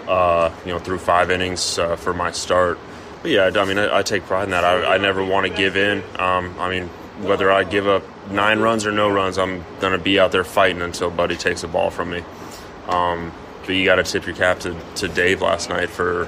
uh, 0.08 0.52
you 0.66 0.72
know, 0.72 0.80
through 0.80 1.00
five 1.00 1.32
innings 1.32 1.80
uh, 1.80 1.96
for 1.96 2.14
my 2.14 2.32
start. 2.32 2.78
But 3.22 3.32
yeah, 3.32 3.52
I 3.54 3.66
mean, 3.66 3.78
I, 3.78 4.00
I 4.00 4.04
take 4.04 4.24
pride 4.24 4.46
in 4.46 4.52
that. 4.52 4.64
I, 4.64 4.96
I 4.96 4.98
never 4.98 5.24
want 5.24 5.48
to 5.48 5.54
give 5.54 5.76
in. 5.76 6.04
Um, 6.18 6.56
I 6.60 6.70
mean, 6.70 6.88
whether 7.22 7.52
I 7.52 7.64
give 7.64 7.88
up 7.88 8.04
nine 8.30 8.60
runs 8.60 8.86
or 8.86 8.92
no 8.92 9.10
runs, 9.10 9.38
I'm 9.38 9.66
to 9.82 9.98
be 9.98 10.20
out 10.20 10.32
there 10.32 10.44
fighting 10.44 10.82
until 10.82 11.10
Buddy 11.10 11.36
takes 11.36 11.64
a 11.64 11.68
ball 11.68 11.90
from 11.90 12.12
me. 12.12 12.24
Um, 12.88 13.32
but 13.62 13.76
you 13.76 13.86
got 13.86 13.96
to 13.96 14.04
tip 14.04 14.26
your 14.26 14.36
cap 14.36 14.60
to, 14.62 14.76
to 14.96 15.08
Dave 15.08 15.42
last 15.42 15.70
night 15.70 15.90
for 15.90 16.28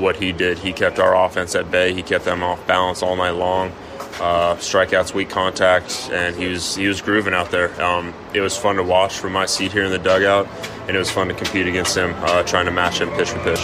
what 0.00 0.16
he 0.16 0.32
did. 0.32 0.58
He 0.58 0.72
kept 0.72 0.98
our 0.98 1.14
offense 1.14 1.54
at 1.54 1.70
bay. 1.70 1.92
He 1.92 2.02
kept 2.02 2.24
them 2.24 2.42
off 2.42 2.66
balance 2.66 3.02
all 3.02 3.16
night 3.16 3.32
long. 3.32 3.72
Uh, 4.20 4.54
strikeouts, 4.56 5.14
weak 5.14 5.30
contact, 5.30 6.10
and 6.12 6.36
he 6.36 6.48
was 6.48 6.76
he 6.76 6.86
was 6.88 7.00
grooving 7.00 7.32
out 7.32 7.50
there. 7.50 7.80
Um, 7.82 8.12
it 8.34 8.40
was 8.40 8.56
fun 8.56 8.76
to 8.76 8.82
watch 8.82 9.18
from 9.18 9.32
my 9.32 9.46
seat 9.46 9.72
here 9.72 9.84
in 9.84 9.90
the 9.90 9.98
dugout, 9.98 10.46
and 10.86 10.96
it 10.96 10.98
was 10.98 11.10
fun 11.10 11.28
to 11.28 11.34
compete 11.34 11.66
against 11.66 11.96
him, 11.96 12.12
uh, 12.18 12.42
trying 12.42 12.66
to 12.66 12.70
match 12.70 13.00
him 13.00 13.08
pitch 13.10 13.30
for 13.30 13.38
pitch. 13.38 13.60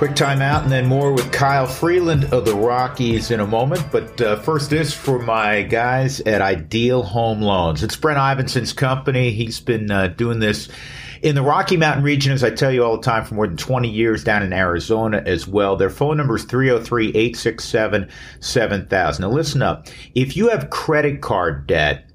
Quick 0.00 0.12
timeout 0.12 0.62
and 0.62 0.72
then 0.72 0.86
more 0.86 1.12
with 1.12 1.30
Kyle 1.30 1.66
Freeland 1.66 2.24
of 2.32 2.46
the 2.46 2.54
Rockies 2.54 3.30
in 3.30 3.38
a 3.38 3.46
moment. 3.46 3.84
But 3.92 4.18
uh, 4.18 4.36
first, 4.36 4.70
this 4.70 4.94
for 4.94 5.18
my 5.18 5.60
guys 5.60 6.20
at 6.22 6.40
Ideal 6.40 7.02
Home 7.02 7.42
Loans. 7.42 7.82
It's 7.82 7.96
Brent 7.96 8.18
Ivenson's 8.18 8.72
company. 8.72 9.30
He's 9.30 9.60
been 9.60 9.90
uh, 9.90 10.06
doing 10.06 10.38
this 10.38 10.70
in 11.22 11.34
the 11.34 11.42
Rocky 11.42 11.76
Mountain 11.76 12.02
region, 12.02 12.32
as 12.32 12.42
I 12.42 12.50
tell 12.50 12.72
you 12.72 12.82
all 12.82 12.96
the 12.96 13.02
time, 13.02 13.24
for 13.24 13.34
more 13.34 13.46
than 13.46 13.56
20 13.56 13.88
years 13.88 14.24
down 14.24 14.42
in 14.42 14.52
Arizona 14.52 15.22
as 15.26 15.46
well. 15.46 15.76
Their 15.76 15.90
phone 15.90 16.16
number 16.16 16.36
is 16.36 16.44
303 16.44 17.08
867 17.08 18.08
7000. 18.40 19.22
Now, 19.22 19.30
listen 19.30 19.62
up. 19.62 19.86
If 20.14 20.36
you 20.36 20.48
have 20.48 20.70
credit 20.70 21.20
card 21.20 21.66
debt, 21.66 22.10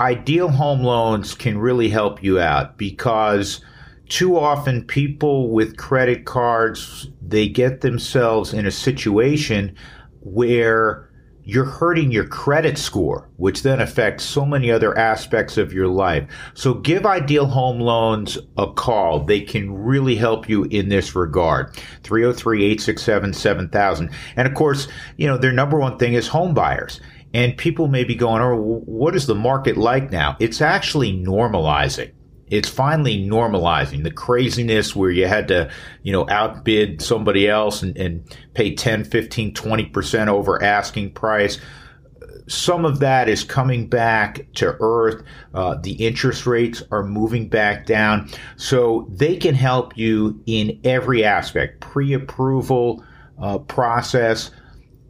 Ideal 0.00 0.48
Home 0.48 0.82
Loans 0.82 1.34
can 1.34 1.58
really 1.58 1.88
help 1.88 2.22
you 2.22 2.40
out 2.40 2.76
because 2.76 3.64
too 4.08 4.38
often 4.38 4.84
people 4.84 5.50
with 5.50 5.76
credit 5.76 6.26
cards 6.26 7.08
they 7.22 7.48
get 7.48 7.80
themselves 7.80 8.52
in 8.52 8.66
a 8.66 8.70
situation 8.70 9.74
where 10.20 11.08
you're 11.44 11.64
hurting 11.64 12.12
your 12.12 12.26
credit 12.26 12.78
score, 12.78 13.28
which 13.36 13.62
then 13.62 13.80
affects 13.80 14.24
so 14.24 14.46
many 14.46 14.70
other 14.70 14.96
aspects 14.96 15.58
of 15.58 15.72
your 15.72 15.88
life. 15.88 16.28
So 16.54 16.74
give 16.74 17.04
Ideal 17.04 17.46
Home 17.46 17.80
Loans 17.80 18.38
a 18.56 18.72
call. 18.72 19.24
They 19.24 19.40
can 19.40 19.74
really 19.74 20.14
help 20.14 20.48
you 20.48 20.62
in 20.64 20.88
this 20.88 21.16
regard. 21.16 21.74
303-867-7000. 22.02 24.14
And 24.36 24.48
of 24.48 24.54
course, 24.54 24.86
you 25.16 25.26
know, 25.26 25.36
their 25.36 25.52
number 25.52 25.78
one 25.78 25.98
thing 25.98 26.14
is 26.14 26.28
home 26.28 26.54
buyers. 26.54 27.00
And 27.34 27.56
people 27.56 27.88
may 27.88 28.04
be 28.04 28.14
going, 28.14 28.42
oh, 28.42 28.82
what 28.84 29.16
is 29.16 29.26
the 29.26 29.34
market 29.34 29.76
like 29.76 30.12
now? 30.12 30.36
It's 30.38 30.60
actually 30.60 31.12
normalizing 31.12 32.12
it's 32.52 32.68
finally 32.68 33.16
normalizing 33.16 34.04
the 34.04 34.10
craziness 34.10 34.94
where 34.94 35.10
you 35.10 35.26
had 35.26 35.48
to, 35.48 35.70
you 36.02 36.12
know, 36.12 36.28
outbid 36.28 37.00
somebody 37.00 37.48
else 37.48 37.82
and, 37.82 37.96
and 37.96 38.22
pay 38.52 38.74
10, 38.74 39.04
15, 39.04 39.54
20% 39.54 40.28
over 40.28 40.62
asking 40.62 41.12
price. 41.12 41.58
Some 42.46 42.84
of 42.84 42.98
that 42.98 43.30
is 43.30 43.42
coming 43.42 43.88
back 43.88 44.52
to 44.56 44.76
earth. 44.80 45.24
Uh, 45.54 45.76
the 45.76 45.92
interest 45.92 46.46
rates 46.46 46.82
are 46.90 47.02
moving 47.02 47.48
back 47.48 47.86
down. 47.86 48.28
So 48.56 49.08
they 49.10 49.36
can 49.36 49.54
help 49.54 49.96
you 49.96 50.38
in 50.44 50.78
every 50.84 51.24
aspect 51.24 51.80
pre 51.80 52.12
approval 52.12 53.02
uh, 53.40 53.60
process, 53.60 54.50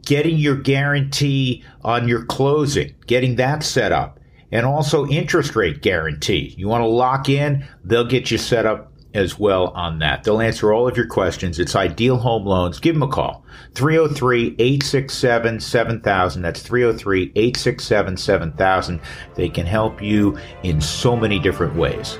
getting 0.05 0.37
your 0.37 0.55
guarantee 0.55 1.65
on 1.83 2.07
your 2.07 2.23
closing, 2.23 2.95
getting 3.05 3.35
that 3.35 3.63
set 3.63 3.91
up 3.91 4.17
and 4.53 4.65
also 4.65 5.05
interest 5.07 5.55
rate 5.55 5.81
guarantee. 5.81 6.53
You 6.57 6.69
want 6.69 6.83
to 6.83 6.87
lock 6.87 7.27
in, 7.27 7.65
they'll 7.83 8.05
get 8.05 8.29
you 8.29 8.37
set 8.37 8.67
up 8.67 8.91
as 9.15 9.37
well 9.37 9.67
on 9.69 9.99
that. 9.99 10.23
They'll 10.23 10.41
answer 10.41 10.73
all 10.73 10.87
of 10.87 10.95
your 10.95 11.07
questions. 11.07 11.59
It's 11.59 11.75
Ideal 11.75 12.17
Home 12.17 12.45
Loans. 12.45 12.79
Give 12.79 12.95
them 12.95 13.03
a 13.03 13.07
call. 13.07 13.45
303-867-7000. 13.73 16.41
That's 16.41 16.67
303-867-7000. 16.67 19.01
They 19.35 19.49
can 19.49 19.65
help 19.65 20.01
you 20.01 20.37
in 20.63 20.81
so 20.81 21.15
many 21.15 21.39
different 21.39 21.75
ways. 21.75 22.19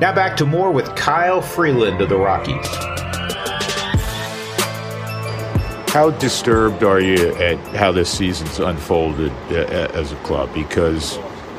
Now 0.00 0.12
back 0.14 0.36
to 0.38 0.46
more 0.46 0.70
with 0.70 0.94
Kyle 0.96 1.42
Freeland 1.42 2.00
of 2.00 2.08
the 2.08 2.18
Rockies. 2.18 2.66
How 5.92 6.10
disturbed 6.10 6.84
are 6.84 7.00
you 7.00 7.34
at 7.36 7.58
how 7.74 7.90
this 7.92 8.10
season's 8.10 8.58
unfolded 8.60 9.32
uh, 9.50 9.90
as 9.94 10.12
a 10.12 10.16
club? 10.16 10.52
Because 10.54 11.18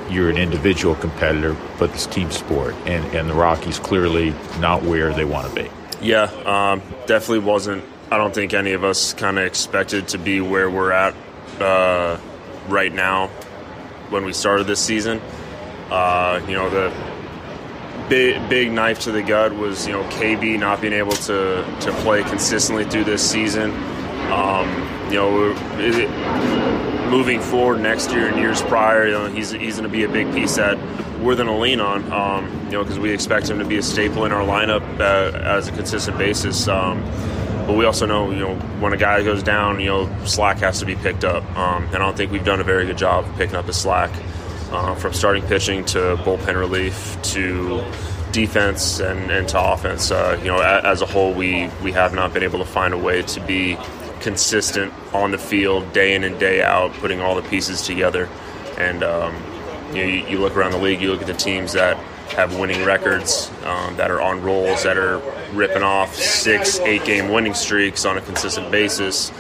you're 0.09 0.29
an 0.29 0.37
individual 0.37 0.95
competitor, 0.95 1.55
but 1.77 1.89
it's 1.91 2.05
team 2.05 2.31
sport, 2.31 2.73
and, 2.85 3.03
and 3.15 3.29
the 3.29 3.33
Rockies 3.33 3.79
clearly 3.79 4.33
not 4.59 4.83
where 4.83 5.13
they 5.13 5.25
want 5.25 5.47
to 5.47 5.55
be. 5.55 5.69
Yeah, 6.01 6.23
um, 6.45 6.81
definitely 7.05 7.39
wasn't. 7.39 7.83
I 8.11 8.17
don't 8.17 8.33
think 8.33 8.53
any 8.53 8.71
of 8.71 8.83
us 8.83 9.13
kind 9.13 9.37
of 9.37 9.45
expected 9.45 10.07
to 10.09 10.17
be 10.17 10.41
where 10.41 10.69
we're 10.69 10.91
at 10.91 11.13
uh, 11.59 12.19
right 12.67 12.91
now 12.91 13.27
when 14.09 14.25
we 14.25 14.33
started 14.33 14.65
this 14.65 14.83
season. 14.83 15.21
Uh, 15.91 16.41
you 16.47 16.53
know, 16.53 16.69
the 16.69 16.93
big 18.09 18.49
big 18.49 18.71
knife 18.71 19.01
to 19.01 19.11
the 19.11 19.21
gut 19.21 19.53
was 19.53 19.85
you 19.85 19.93
know 19.93 20.03
KB 20.09 20.59
not 20.59 20.81
being 20.81 20.93
able 20.93 21.11
to 21.11 21.63
to 21.81 21.91
play 22.01 22.23
consistently 22.23 22.85
through 22.85 23.03
this 23.03 23.29
season. 23.29 23.71
Um, 24.31 24.67
you 25.09 25.15
know, 25.15 25.55
it, 25.77 26.09
moving 27.09 27.41
forward 27.41 27.79
next 27.79 28.11
year 28.11 28.27
and 28.27 28.37
years 28.37 28.61
prior, 28.61 29.07
you 29.07 29.11
know, 29.13 29.27
he's 29.27 29.51
he's 29.51 29.77
going 29.77 29.83
to 29.83 29.89
be 29.89 30.03
a 30.03 30.09
big 30.09 30.31
piece 30.33 30.55
that 30.55 30.77
we're 31.19 31.35
going 31.35 31.47
to 31.47 31.55
lean 31.55 31.79
on. 31.79 32.11
Um, 32.11 32.65
you 32.65 32.71
know, 32.73 32.83
because 32.83 32.99
we 32.99 33.11
expect 33.11 33.49
him 33.49 33.59
to 33.59 33.65
be 33.65 33.77
a 33.77 33.83
staple 33.83 34.25
in 34.25 34.31
our 34.31 34.45
lineup 34.45 34.83
uh, 34.99 35.37
as 35.37 35.67
a 35.67 35.71
consistent 35.71 36.17
basis. 36.17 36.67
Um, 36.67 37.03
but 37.65 37.77
we 37.77 37.85
also 37.85 38.05
know, 38.05 38.31
you 38.31 38.39
know, 38.39 38.55
when 38.79 38.93
a 38.93 38.97
guy 38.97 39.23
goes 39.23 39.43
down, 39.43 39.79
you 39.79 39.87
know, 39.87 40.25
slack 40.25 40.57
has 40.57 40.79
to 40.79 40.85
be 40.85 40.95
picked 40.95 41.23
up. 41.23 41.43
Um, 41.55 41.85
and 41.85 41.95
I 41.95 41.99
don't 41.99 42.17
think 42.17 42.31
we've 42.31 42.45
done 42.45 42.59
a 42.59 42.63
very 42.63 42.85
good 42.85 42.97
job 42.97 43.25
of 43.25 43.35
picking 43.35 43.55
up 43.55 43.65
the 43.65 43.73
slack 43.73 44.11
uh, 44.71 44.95
from 44.95 45.13
starting 45.13 45.43
pitching 45.43 45.85
to 45.85 46.15
bullpen 46.17 46.55
relief 46.55 47.21
to 47.33 47.83
defense 48.31 48.99
and, 48.99 49.31
and 49.31 49.47
to 49.49 49.61
offense. 49.61 50.11
Uh, 50.11 50.39
you 50.41 50.47
know, 50.47 50.59
as 50.59 51.01
a 51.01 51.05
whole, 51.05 51.33
we 51.33 51.69
we 51.83 51.91
have 51.91 52.13
not 52.13 52.33
been 52.33 52.43
able 52.43 52.59
to 52.59 52.65
find 52.65 52.93
a 52.93 52.97
way 52.97 53.21
to 53.23 53.39
be 53.41 53.77
consistent 54.19 54.93
on 55.13 55.31
the 55.31 55.37
field 55.37 55.91
day 55.93 56.15
in 56.15 56.23
and 56.23 56.39
day 56.39 56.61
out, 56.61 56.93
putting 56.93 57.21
all 57.21 57.35
the 57.35 57.47
pieces 57.49 57.81
together. 57.81 58.29
And 58.77 59.03
um, 59.03 59.35
you, 59.93 60.03
you, 60.03 60.39
look 60.39 60.55
around 60.55 60.71
the 60.71 60.77
league, 60.77 61.01
you 61.01 61.11
look 61.11 61.21
at 61.21 61.27
the 61.27 61.33
teams 61.33 61.73
that 61.73 61.97
have 62.33 62.57
winning 62.59 62.85
records, 62.85 63.51
um, 63.65 63.95
that 63.97 64.11
are 64.11 64.21
on 64.21 64.41
rolls, 64.41 64.83
that 64.83 64.97
are 64.97 65.19
ripping 65.53 65.83
off 65.83 66.15
six, 66.15 66.79
eight 66.79 67.03
game 67.05 67.29
winning 67.29 67.53
streaks 67.53 68.05
on 68.05 68.17
a 68.17 68.21
consistent 68.21 68.71
basis. 68.71 69.31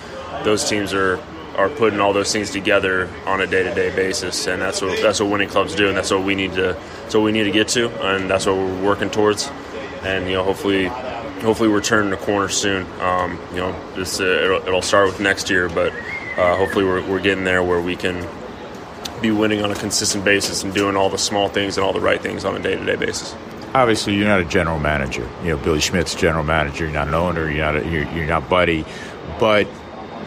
Those 0.43 0.67
teams 0.67 0.93
are 0.93 1.19
are 1.59 1.69
putting 1.69 1.99
all 1.99 2.13
those 2.13 2.31
things 2.31 2.51
together 2.51 3.09
on 3.25 3.41
a 3.41 3.47
day 3.47 3.63
to 3.63 3.73
day 3.75 3.93
basis, 3.93 4.47
and 4.47 4.61
that's 4.61 4.81
what 4.81 4.99
that's 5.01 5.19
what 5.19 5.29
winning 5.29 5.49
clubs 5.49 5.75
do, 5.75 5.89
and 5.89 5.97
that's 5.97 6.09
what 6.09 6.23
we 6.23 6.33
need 6.33 6.53
to 6.53 6.77
that's 7.01 7.13
what 7.13 7.23
we 7.23 7.31
need 7.31 7.43
to 7.43 7.51
get 7.51 7.67
to, 7.67 7.89
and 8.05 8.29
that's 8.29 8.45
what 8.45 8.55
we're 8.55 8.83
working 8.83 9.09
towards. 9.09 9.49
And 10.03 10.27
you 10.27 10.33
know, 10.33 10.43
hopefully, 10.43 10.85
hopefully 11.41 11.69
we're 11.69 11.81
turning 11.81 12.13
a 12.13 12.17
corner 12.17 12.49
soon. 12.49 12.85
Um, 13.01 13.39
you 13.51 13.57
know, 13.57 13.95
this 13.95 14.19
uh, 14.19 14.23
it'll, 14.23 14.67
it'll, 14.67 14.81
start 14.81 15.07
with 15.07 15.19
next 15.19 15.49
year, 15.49 15.69
but 15.69 15.93
uh, 16.37 16.55
hopefully 16.55 16.85
we're, 16.85 17.05
we're 17.07 17.21
getting 17.21 17.43
there 17.43 17.63
where 17.63 17.81
we 17.81 17.95
can 17.95 18.27
be 19.21 19.31
winning 19.31 19.63
on 19.63 19.71
a 19.71 19.75
consistent 19.75 20.23
basis 20.23 20.63
and 20.63 20.73
doing 20.73 20.95
all 20.95 21.09
the 21.09 21.17
small 21.17 21.49
things 21.49 21.77
and 21.77 21.85
all 21.85 21.93
the 21.93 21.99
right 21.99 22.21
things 22.21 22.45
on 22.45 22.55
a 22.55 22.59
day 22.59 22.75
to 22.75 22.85
day 22.85 22.95
basis. 22.95 23.35
Obviously, 23.73 24.15
you're 24.15 24.27
not 24.27 24.39
a 24.39 24.45
general 24.45 24.79
manager. 24.79 25.29
You 25.43 25.49
know, 25.49 25.57
Billy 25.57 25.79
Schmidt's 25.79 26.15
general 26.15 26.43
manager. 26.43 26.85
You're 26.85 26.93
not 26.93 27.07
an 27.07 27.13
owner. 27.13 27.49
You're 27.51 27.65
not. 27.65 27.75
A, 27.75 27.87
you're, 27.87 28.09
you're 28.11 28.25
not 28.25 28.49
Buddy, 28.49 28.85
but 29.39 29.67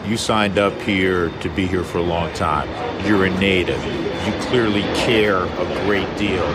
you 0.05 0.17
signed 0.17 0.57
up 0.57 0.73
here 0.81 1.29
to 1.41 1.49
be 1.49 1.65
here 1.65 1.83
for 1.83 1.97
a 1.97 2.03
long 2.03 2.31
time. 2.33 2.69
You're 3.05 3.25
a 3.25 3.39
native. 3.39 3.83
You 3.85 4.33
clearly 4.47 4.81
care 4.95 5.43
a 5.43 5.85
great 5.85 6.17
deal. 6.17 6.45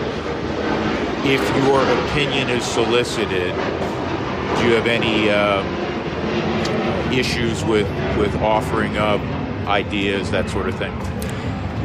If 1.21 1.41
your 1.65 1.83
opinion 2.07 2.49
is 2.49 2.63
solicited, 2.63 3.53
do 4.59 4.67
you 4.67 4.73
have 4.73 4.87
any 4.87 5.29
um, 5.29 5.65
issues 7.13 7.63
with 7.63 7.87
with 8.17 8.35
offering 8.37 8.97
up 8.97 9.21
ideas, 9.67 10.29
that 10.31 10.49
sort 10.49 10.67
of 10.67 10.77
thing? 10.77 10.93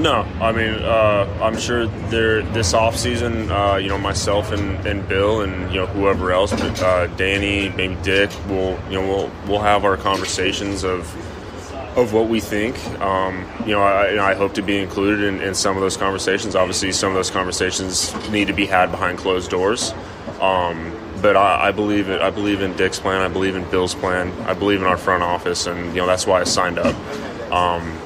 No, 0.02 0.26
I 0.40 0.50
mean, 0.50 0.82
uh, 0.82 1.38
I'm 1.40 1.56
sure 1.56 1.86
there 1.86 2.42
this 2.42 2.74
off 2.74 2.96
season, 2.96 3.48
uh, 3.50 3.76
you 3.76 3.88
know, 3.88 3.98
myself 3.98 4.50
and, 4.50 4.84
and 4.84 5.08
Bill 5.08 5.42
and 5.42 5.72
you 5.72 5.80
know 5.80 5.86
whoever 5.86 6.32
else, 6.32 6.50
but 6.50 6.82
uh, 6.82 7.06
Danny, 7.16 7.68
maybe 7.70 7.96
Dick, 8.02 8.30
will 8.48 8.78
you 8.88 9.00
know 9.00 9.06
we'll 9.06 9.30
we'll 9.46 9.62
have 9.62 9.84
our 9.84 9.96
conversations 9.96 10.82
of 10.82 11.14
of 11.96 12.12
what 12.12 12.28
we 12.28 12.40
think. 12.40 12.76
Um, 13.00 13.46
you 13.60 13.72
know, 13.72 13.82
I, 13.82 14.32
I, 14.32 14.34
hope 14.34 14.54
to 14.54 14.62
be 14.62 14.78
included 14.78 15.32
in, 15.32 15.40
in, 15.40 15.54
some 15.54 15.76
of 15.76 15.80
those 15.80 15.96
conversations. 15.96 16.56
Obviously, 16.56 16.90
some 16.90 17.10
of 17.10 17.14
those 17.14 17.30
conversations 17.30 18.12
need 18.30 18.48
to 18.48 18.52
be 18.52 18.66
had 18.66 18.90
behind 18.90 19.18
closed 19.18 19.48
doors. 19.48 19.92
Um, 20.40 20.92
but 21.24 21.38
I, 21.38 21.68
I, 21.68 21.72
believe 21.72 22.10
it. 22.10 22.20
I 22.20 22.28
believe 22.28 22.60
in 22.60 22.76
Dick's 22.76 23.00
plan. 23.00 23.22
I 23.22 23.28
believe 23.28 23.56
in 23.56 23.64
Bill's 23.70 23.94
plan. 23.94 24.30
I 24.46 24.52
believe 24.52 24.82
in 24.82 24.86
our 24.86 24.98
front 24.98 25.22
office, 25.22 25.66
and 25.66 25.86
you 25.94 26.02
know 26.02 26.06
that's 26.06 26.26
why 26.26 26.42
I 26.42 26.44
signed 26.44 26.78
up. 26.78 26.94
Um, 27.50 27.98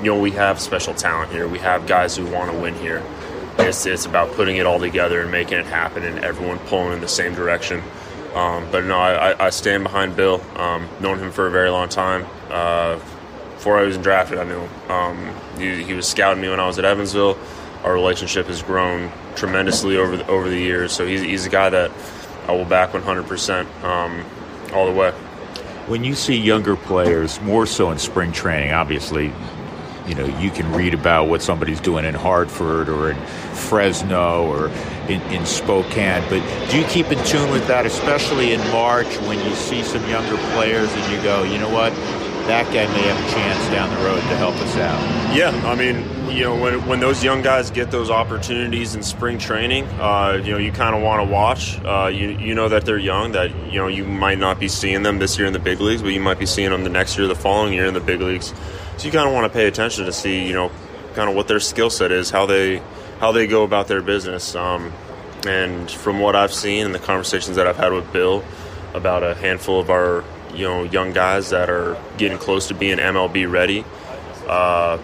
you 0.00 0.12
know, 0.12 0.20
we 0.20 0.32
have 0.32 0.60
special 0.60 0.92
talent 0.92 1.32
here. 1.32 1.48
We 1.48 1.58
have 1.60 1.86
guys 1.86 2.18
who 2.18 2.26
want 2.26 2.52
to 2.52 2.58
win 2.58 2.74
here. 2.74 3.02
It's, 3.58 3.86
it's 3.86 4.04
about 4.04 4.30
putting 4.32 4.58
it 4.58 4.66
all 4.66 4.78
together 4.78 5.22
and 5.22 5.30
making 5.30 5.56
it 5.56 5.64
happen, 5.64 6.02
and 6.02 6.18
everyone 6.18 6.58
pulling 6.58 6.92
in 6.92 7.00
the 7.00 7.08
same 7.08 7.34
direction. 7.34 7.82
Um, 8.34 8.70
but 8.70 8.84
no, 8.84 8.98
I, 8.98 9.46
I, 9.46 9.48
stand 9.48 9.84
behind 9.84 10.14
Bill. 10.14 10.42
Um, 10.54 10.86
known 11.00 11.18
him 11.18 11.32
for 11.32 11.46
a 11.46 11.50
very 11.50 11.70
long 11.70 11.88
time. 11.88 12.26
Uh, 12.50 12.96
before 13.54 13.78
I 13.78 13.84
was 13.84 13.96
drafted, 13.96 14.38
I 14.38 14.44
knew 14.44 14.60
him. 14.60 14.90
Um, 14.90 15.34
he, 15.56 15.82
he, 15.82 15.94
was 15.94 16.06
scouting 16.06 16.42
me 16.42 16.50
when 16.50 16.60
I 16.60 16.66
was 16.66 16.78
at 16.78 16.84
Evansville. 16.84 17.38
Our 17.84 17.94
relationship 17.94 18.48
has 18.48 18.62
grown 18.62 19.10
tremendously 19.34 19.96
over 19.96 20.18
the, 20.18 20.26
over 20.26 20.50
the 20.50 20.58
years. 20.58 20.92
So 20.92 21.06
he's, 21.06 21.22
he's 21.22 21.46
a 21.46 21.48
guy 21.48 21.70
that 21.70 21.90
I 22.48 22.52
will 22.52 22.64
back 22.64 22.90
100% 22.90 23.84
um, 23.84 24.24
all 24.74 24.86
the 24.86 24.92
way. 24.92 25.10
When 25.86 26.02
you 26.02 26.14
see 26.14 26.36
younger 26.36 26.76
players, 26.76 27.40
more 27.42 27.66
so 27.66 27.90
in 27.90 27.98
spring 27.98 28.32
training, 28.32 28.72
obviously 28.72 29.32
you 30.06 30.14
know 30.14 30.24
you 30.38 30.50
can 30.50 30.72
read 30.72 30.94
about 30.94 31.28
what 31.28 31.42
somebody's 31.42 31.80
doing 31.80 32.06
in 32.06 32.14
Hartford 32.14 32.88
or 32.88 33.10
in 33.10 33.26
Fresno 33.54 34.46
or 34.46 34.68
in, 35.10 35.20
in, 35.32 35.44
Spokane. 35.44 36.22
But 36.30 36.40
do 36.70 36.78
you 36.78 36.86
keep 36.86 37.12
in 37.12 37.22
tune 37.24 37.50
with 37.50 37.66
that, 37.68 37.84
especially 37.84 38.54
in 38.54 38.60
March 38.70 39.06
when 39.22 39.38
you 39.46 39.54
see 39.54 39.82
some 39.82 40.06
younger 40.08 40.36
players 40.54 40.90
and 40.92 41.12
you 41.12 41.22
go, 41.22 41.42
you 41.42 41.58
know 41.58 41.70
what, 41.70 41.92
that 42.48 42.64
guy 42.66 42.86
may 42.94 43.02
have 43.02 43.28
a 43.28 43.30
chance 43.34 43.70
down 43.70 43.90
the 43.90 44.04
road 44.06 44.20
to 44.20 44.36
help 44.36 44.54
us 44.56 44.76
out? 44.76 45.36
Yeah, 45.36 45.50
I 45.66 45.74
mean, 45.74 46.02
you 46.30 46.44
know, 46.44 46.56
when, 46.60 46.86
when 46.86 47.00
those 47.00 47.22
young 47.22 47.42
guys 47.42 47.70
get 47.70 47.90
those 47.90 48.10
opportunities 48.10 48.94
in 48.94 49.02
spring 49.02 49.38
training, 49.38 49.84
uh, 50.00 50.40
you 50.42 50.52
know, 50.52 50.58
you 50.58 50.72
kind 50.72 50.94
of 50.94 51.02
want 51.02 51.26
to 51.26 51.32
watch. 51.32 51.78
Uh, 51.84 52.10
you, 52.12 52.30
you 52.30 52.54
know 52.54 52.68
that 52.68 52.84
they're 52.84 52.98
young, 52.98 53.32
that, 53.32 53.50
you 53.70 53.78
know, 53.78 53.88
you 53.88 54.04
might 54.04 54.38
not 54.38 54.58
be 54.58 54.68
seeing 54.68 55.02
them 55.02 55.18
this 55.18 55.38
year 55.38 55.46
in 55.46 55.52
the 55.52 55.58
big 55.58 55.80
leagues, 55.80 56.02
but 56.02 56.08
you 56.08 56.20
might 56.20 56.38
be 56.38 56.46
seeing 56.46 56.70
them 56.70 56.84
the 56.84 56.90
next 56.90 57.18
year, 57.18 57.26
the 57.26 57.34
following 57.34 57.72
year 57.72 57.86
in 57.86 57.94
the 57.94 58.00
big 58.00 58.20
leagues. 58.20 58.52
So 58.96 59.06
you 59.06 59.12
kind 59.12 59.28
of 59.28 59.34
want 59.34 59.50
to 59.50 59.56
pay 59.56 59.66
attention 59.66 60.06
to 60.06 60.12
see, 60.12 60.46
you 60.46 60.54
know, 60.54 60.70
kind 61.14 61.30
of 61.30 61.36
what 61.36 61.48
their 61.48 61.60
skill 61.60 61.90
set 61.90 62.12
is, 62.12 62.30
how 62.30 62.46
they 62.46 62.82
how 63.20 63.32
they 63.32 63.46
go 63.46 63.64
about 63.64 63.88
their 63.88 64.02
business. 64.02 64.54
Um, 64.54 64.92
and 65.46 65.90
from 65.90 66.20
what 66.20 66.36
I've 66.36 66.52
seen 66.52 66.86
and 66.86 66.94
the 66.94 66.98
conversations 66.98 67.56
that 67.56 67.66
I've 67.66 67.76
had 67.76 67.92
with 67.92 68.12
Bill 68.12 68.44
about 68.94 69.22
a 69.22 69.34
handful 69.34 69.80
of 69.80 69.90
our 69.90 70.24
you 70.54 70.64
know 70.64 70.82
young 70.82 71.12
guys 71.12 71.50
that 71.50 71.70
are 71.70 71.96
getting 72.16 72.38
close 72.38 72.68
to 72.68 72.74
being 72.74 72.98
MLB 72.98 73.50
ready, 73.50 73.84
uh, 74.48 74.98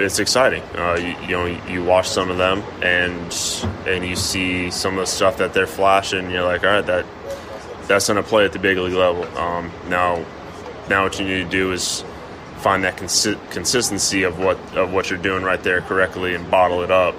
it's 0.00 0.18
exciting. 0.18 0.62
Uh, 0.74 0.94
you, 0.94 1.26
you, 1.26 1.32
know, 1.36 1.46
you 1.68 1.84
watch 1.84 2.08
some 2.08 2.30
of 2.30 2.38
them 2.38 2.62
and 2.82 3.22
and 3.86 4.04
you 4.04 4.16
see 4.16 4.70
some 4.70 4.94
of 4.94 5.00
the 5.00 5.06
stuff 5.06 5.38
that 5.38 5.54
they're 5.54 5.66
flashing. 5.66 6.30
You're 6.30 6.44
like, 6.44 6.64
all 6.64 6.70
right, 6.70 6.86
that 6.86 7.06
that's 7.86 8.08
going 8.08 8.22
to 8.22 8.28
play 8.28 8.44
at 8.44 8.52
the 8.52 8.58
big 8.58 8.78
league 8.78 8.94
level. 8.94 9.24
Um, 9.38 9.70
now, 9.88 10.24
now 10.88 11.04
what 11.04 11.18
you 11.18 11.26
need 11.26 11.44
to 11.44 11.50
do 11.50 11.72
is 11.72 12.04
find 12.58 12.84
that 12.84 12.96
consi- 12.96 13.38
consistency 13.50 14.22
of 14.24 14.38
what 14.38 14.58
of 14.76 14.92
what 14.92 15.10
you're 15.10 15.18
doing 15.18 15.42
right 15.42 15.62
there 15.62 15.80
correctly 15.82 16.34
and 16.34 16.50
bottle 16.50 16.82
it 16.82 16.90
up 16.90 17.14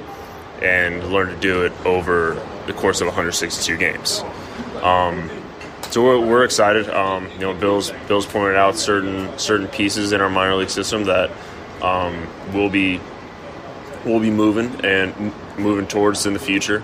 and 0.62 1.12
learn 1.12 1.28
to 1.28 1.40
do 1.40 1.64
it 1.64 1.72
over 1.86 2.34
the 2.66 2.74
course 2.74 3.00
of 3.02 3.08
162 3.08 3.78
games. 3.78 4.24
Um, 4.82 5.30
so 5.92 6.04
we're, 6.04 6.20
we're 6.20 6.44
excited. 6.44 6.90
Um, 6.90 7.30
you 7.32 7.40
know, 7.40 7.54
Bill's 7.54 7.92
Bill's 8.08 8.26
pointed 8.26 8.58
out 8.58 8.76
certain 8.76 9.38
certain 9.38 9.68
pieces 9.68 10.12
in 10.12 10.22
our 10.22 10.30
minor 10.30 10.56
league 10.56 10.70
system 10.70 11.06
that 11.06 11.32
um, 11.82 12.28
will 12.54 12.70
be 12.70 13.00
we'll 14.06 14.20
be 14.20 14.32
moving 14.32 14.86
and 14.86 15.34
moving 15.58 15.88
towards 15.88 16.26
in 16.26 16.34
the 16.34 16.40
future. 16.40 16.84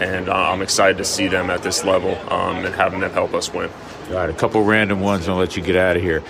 And 0.00 0.28
uh, 0.28 0.50
I'm 0.50 0.60
excited 0.60 0.98
to 0.98 1.04
see 1.04 1.28
them 1.28 1.50
at 1.50 1.62
this 1.62 1.84
level 1.84 2.16
um, 2.32 2.64
and 2.64 2.74
having 2.74 3.00
them 3.00 3.12
help 3.12 3.32
us 3.32 3.52
win. 3.52 3.70
All 4.08 4.16
right, 4.16 4.28
a 4.28 4.32
couple 4.32 4.62
random 4.64 5.00
ones, 5.00 5.24
and 5.24 5.32
I'll 5.32 5.38
let 5.38 5.56
you 5.56 5.62
get 5.62 5.76
out 5.76 5.96
of 5.96 6.02
here 6.02 6.22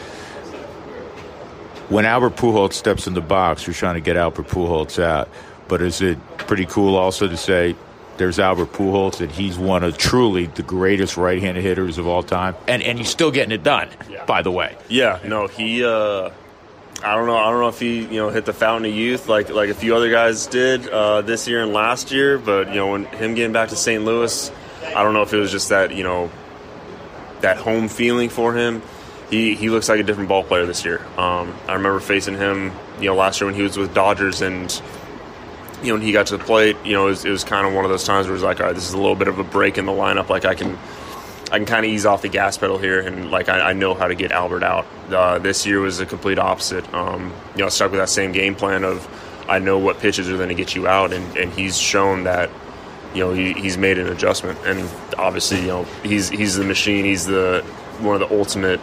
when 1.88 2.04
Albert 2.04 2.36
Pujols 2.36 2.72
steps 2.72 3.06
in 3.06 3.14
the 3.14 3.20
box, 3.20 3.66
you're 3.66 3.74
trying 3.74 3.94
to 3.94 4.00
get 4.00 4.16
Albert 4.16 4.48
Pujols 4.48 5.02
out. 5.02 5.28
But 5.68 5.82
is 5.82 6.02
it 6.02 6.18
pretty 6.38 6.66
cool 6.66 6.96
also 6.96 7.28
to 7.28 7.36
say 7.36 7.76
there's 8.16 8.38
Albert 8.38 8.72
Pujols 8.72 9.20
and 9.20 9.30
he's 9.30 9.58
one 9.58 9.82
of 9.82 9.96
truly 9.98 10.46
the 10.46 10.62
greatest 10.62 11.16
right-handed 11.16 11.62
hitters 11.62 11.98
of 11.98 12.06
all 12.06 12.22
time, 12.22 12.54
and 12.68 12.82
and 12.82 12.98
he's 12.98 13.08
still 13.08 13.30
getting 13.30 13.52
it 13.52 13.62
done. 13.62 13.88
Yeah. 14.08 14.24
By 14.24 14.42
the 14.42 14.50
way, 14.50 14.76
yeah, 14.88 15.18
no, 15.24 15.46
he. 15.46 15.84
Uh, 15.84 16.30
I 17.04 17.14
don't 17.14 17.26
know. 17.26 17.36
I 17.36 17.50
don't 17.50 17.60
know 17.60 17.68
if 17.68 17.78
he 17.78 18.00
you 18.00 18.20
know 18.20 18.30
hit 18.30 18.44
the 18.44 18.52
fountain 18.52 18.90
of 18.90 18.96
youth 18.96 19.28
like 19.28 19.50
like 19.50 19.70
a 19.70 19.74
few 19.74 19.94
other 19.94 20.10
guys 20.10 20.46
did 20.46 20.88
uh, 20.88 21.20
this 21.22 21.46
year 21.46 21.62
and 21.62 21.72
last 21.72 22.10
year, 22.10 22.38
but 22.38 22.68
you 22.68 22.76
know 22.76 22.92
when 22.92 23.04
him 23.04 23.34
getting 23.34 23.52
back 23.52 23.68
to 23.70 23.76
St. 23.76 24.04
Louis, 24.04 24.50
I 24.94 25.02
don't 25.02 25.14
know 25.14 25.22
if 25.22 25.32
it 25.32 25.38
was 25.38 25.50
just 25.50 25.68
that 25.68 25.94
you 25.94 26.04
know 26.04 26.30
that 27.40 27.58
home 27.58 27.88
feeling 27.88 28.30
for 28.30 28.54
him 28.54 28.82
he, 29.30 29.54
he 29.54 29.70
looks 29.70 29.88
like 29.88 30.00
a 30.00 30.02
different 30.02 30.28
ball 30.28 30.44
player 30.44 30.66
this 30.66 30.84
year. 30.84 31.04
Um, 31.16 31.54
I 31.66 31.74
remember 31.74 32.00
facing 32.00 32.36
him, 32.36 32.72
you 33.00 33.06
know, 33.06 33.14
last 33.14 33.40
year 33.40 33.46
when 33.46 33.54
he 33.54 33.62
was 33.62 33.76
with 33.76 33.94
Dodgers, 33.94 34.42
and 34.42 34.70
you 35.82 35.88
know, 35.88 35.94
when 35.94 36.02
he 36.02 36.12
got 36.12 36.26
to 36.28 36.36
the 36.36 36.44
plate, 36.44 36.76
you 36.84 36.92
know, 36.92 37.06
it 37.06 37.10
was, 37.10 37.24
was 37.24 37.44
kind 37.44 37.66
of 37.66 37.74
one 37.74 37.84
of 37.84 37.90
those 37.90 38.04
times 38.04 38.26
where 38.26 38.32
it 38.32 38.36
was 38.36 38.42
like, 38.42 38.60
all 38.60 38.66
right, 38.66 38.74
this 38.74 38.86
is 38.86 38.94
a 38.94 38.98
little 38.98 39.16
bit 39.16 39.28
of 39.28 39.38
a 39.38 39.44
break 39.44 39.78
in 39.78 39.86
the 39.86 39.92
lineup. 39.92 40.28
Like 40.28 40.44
I 40.44 40.54
can, 40.54 40.78
I 41.52 41.58
can 41.58 41.66
kind 41.66 41.84
of 41.84 41.92
ease 41.92 42.06
off 42.06 42.22
the 42.22 42.28
gas 42.28 42.56
pedal 42.56 42.78
here, 42.78 43.00
and 43.00 43.30
like 43.30 43.48
I, 43.48 43.70
I 43.70 43.72
know 43.72 43.94
how 43.94 44.08
to 44.08 44.14
get 44.14 44.32
Albert 44.32 44.62
out. 44.62 44.86
Uh, 45.10 45.38
this 45.38 45.66
year 45.66 45.80
was 45.80 46.00
a 46.00 46.06
complete 46.06 46.38
opposite. 46.38 46.92
Um, 46.94 47.32
you 47.54 47.62
know, 47.62 47.68
stuck 47.68 47.90
with 47.90 48.00
that 48.00 48.08
same 48.08 48.32
game 48.32 48.54
plan 48.54 48.84
of 48.84 49.06
I 49.48 49.58
know 49.58 49.78
what 49.78 49.98
pitches 49.98 50.30
are 50.30 50.36
going 50.36 50.48
to 50.48 50.54
get 50.54 50.74
you 50.74 50.88
out, 50.88 51.12
and, 51.12 51.36
and 51.36 51.52
he's 51.52 51.78
shown 51.78 52.24
that 52.24 52.50
you 53.14 53.24
know 53.24 53.32
he, 53.32 53.52
he's 53.52 53.76
made 53.76 53.98
an 53.98 54.08
adjustment, 54.08 54.58
and 54.64 54.88
obviously 55.18 55.60
you 55.60 55.68
know 55.68 55.84
he's 56.02 56.28
he's 56.28 56.56
the 56.56 56.64
machine. 56.64 57.04
He's 57.04 57.26
the 57.26 57.62
one 58.00 58.20
of 58.20 58.28
the 58.28 58.36
ultimate 58.36 58.80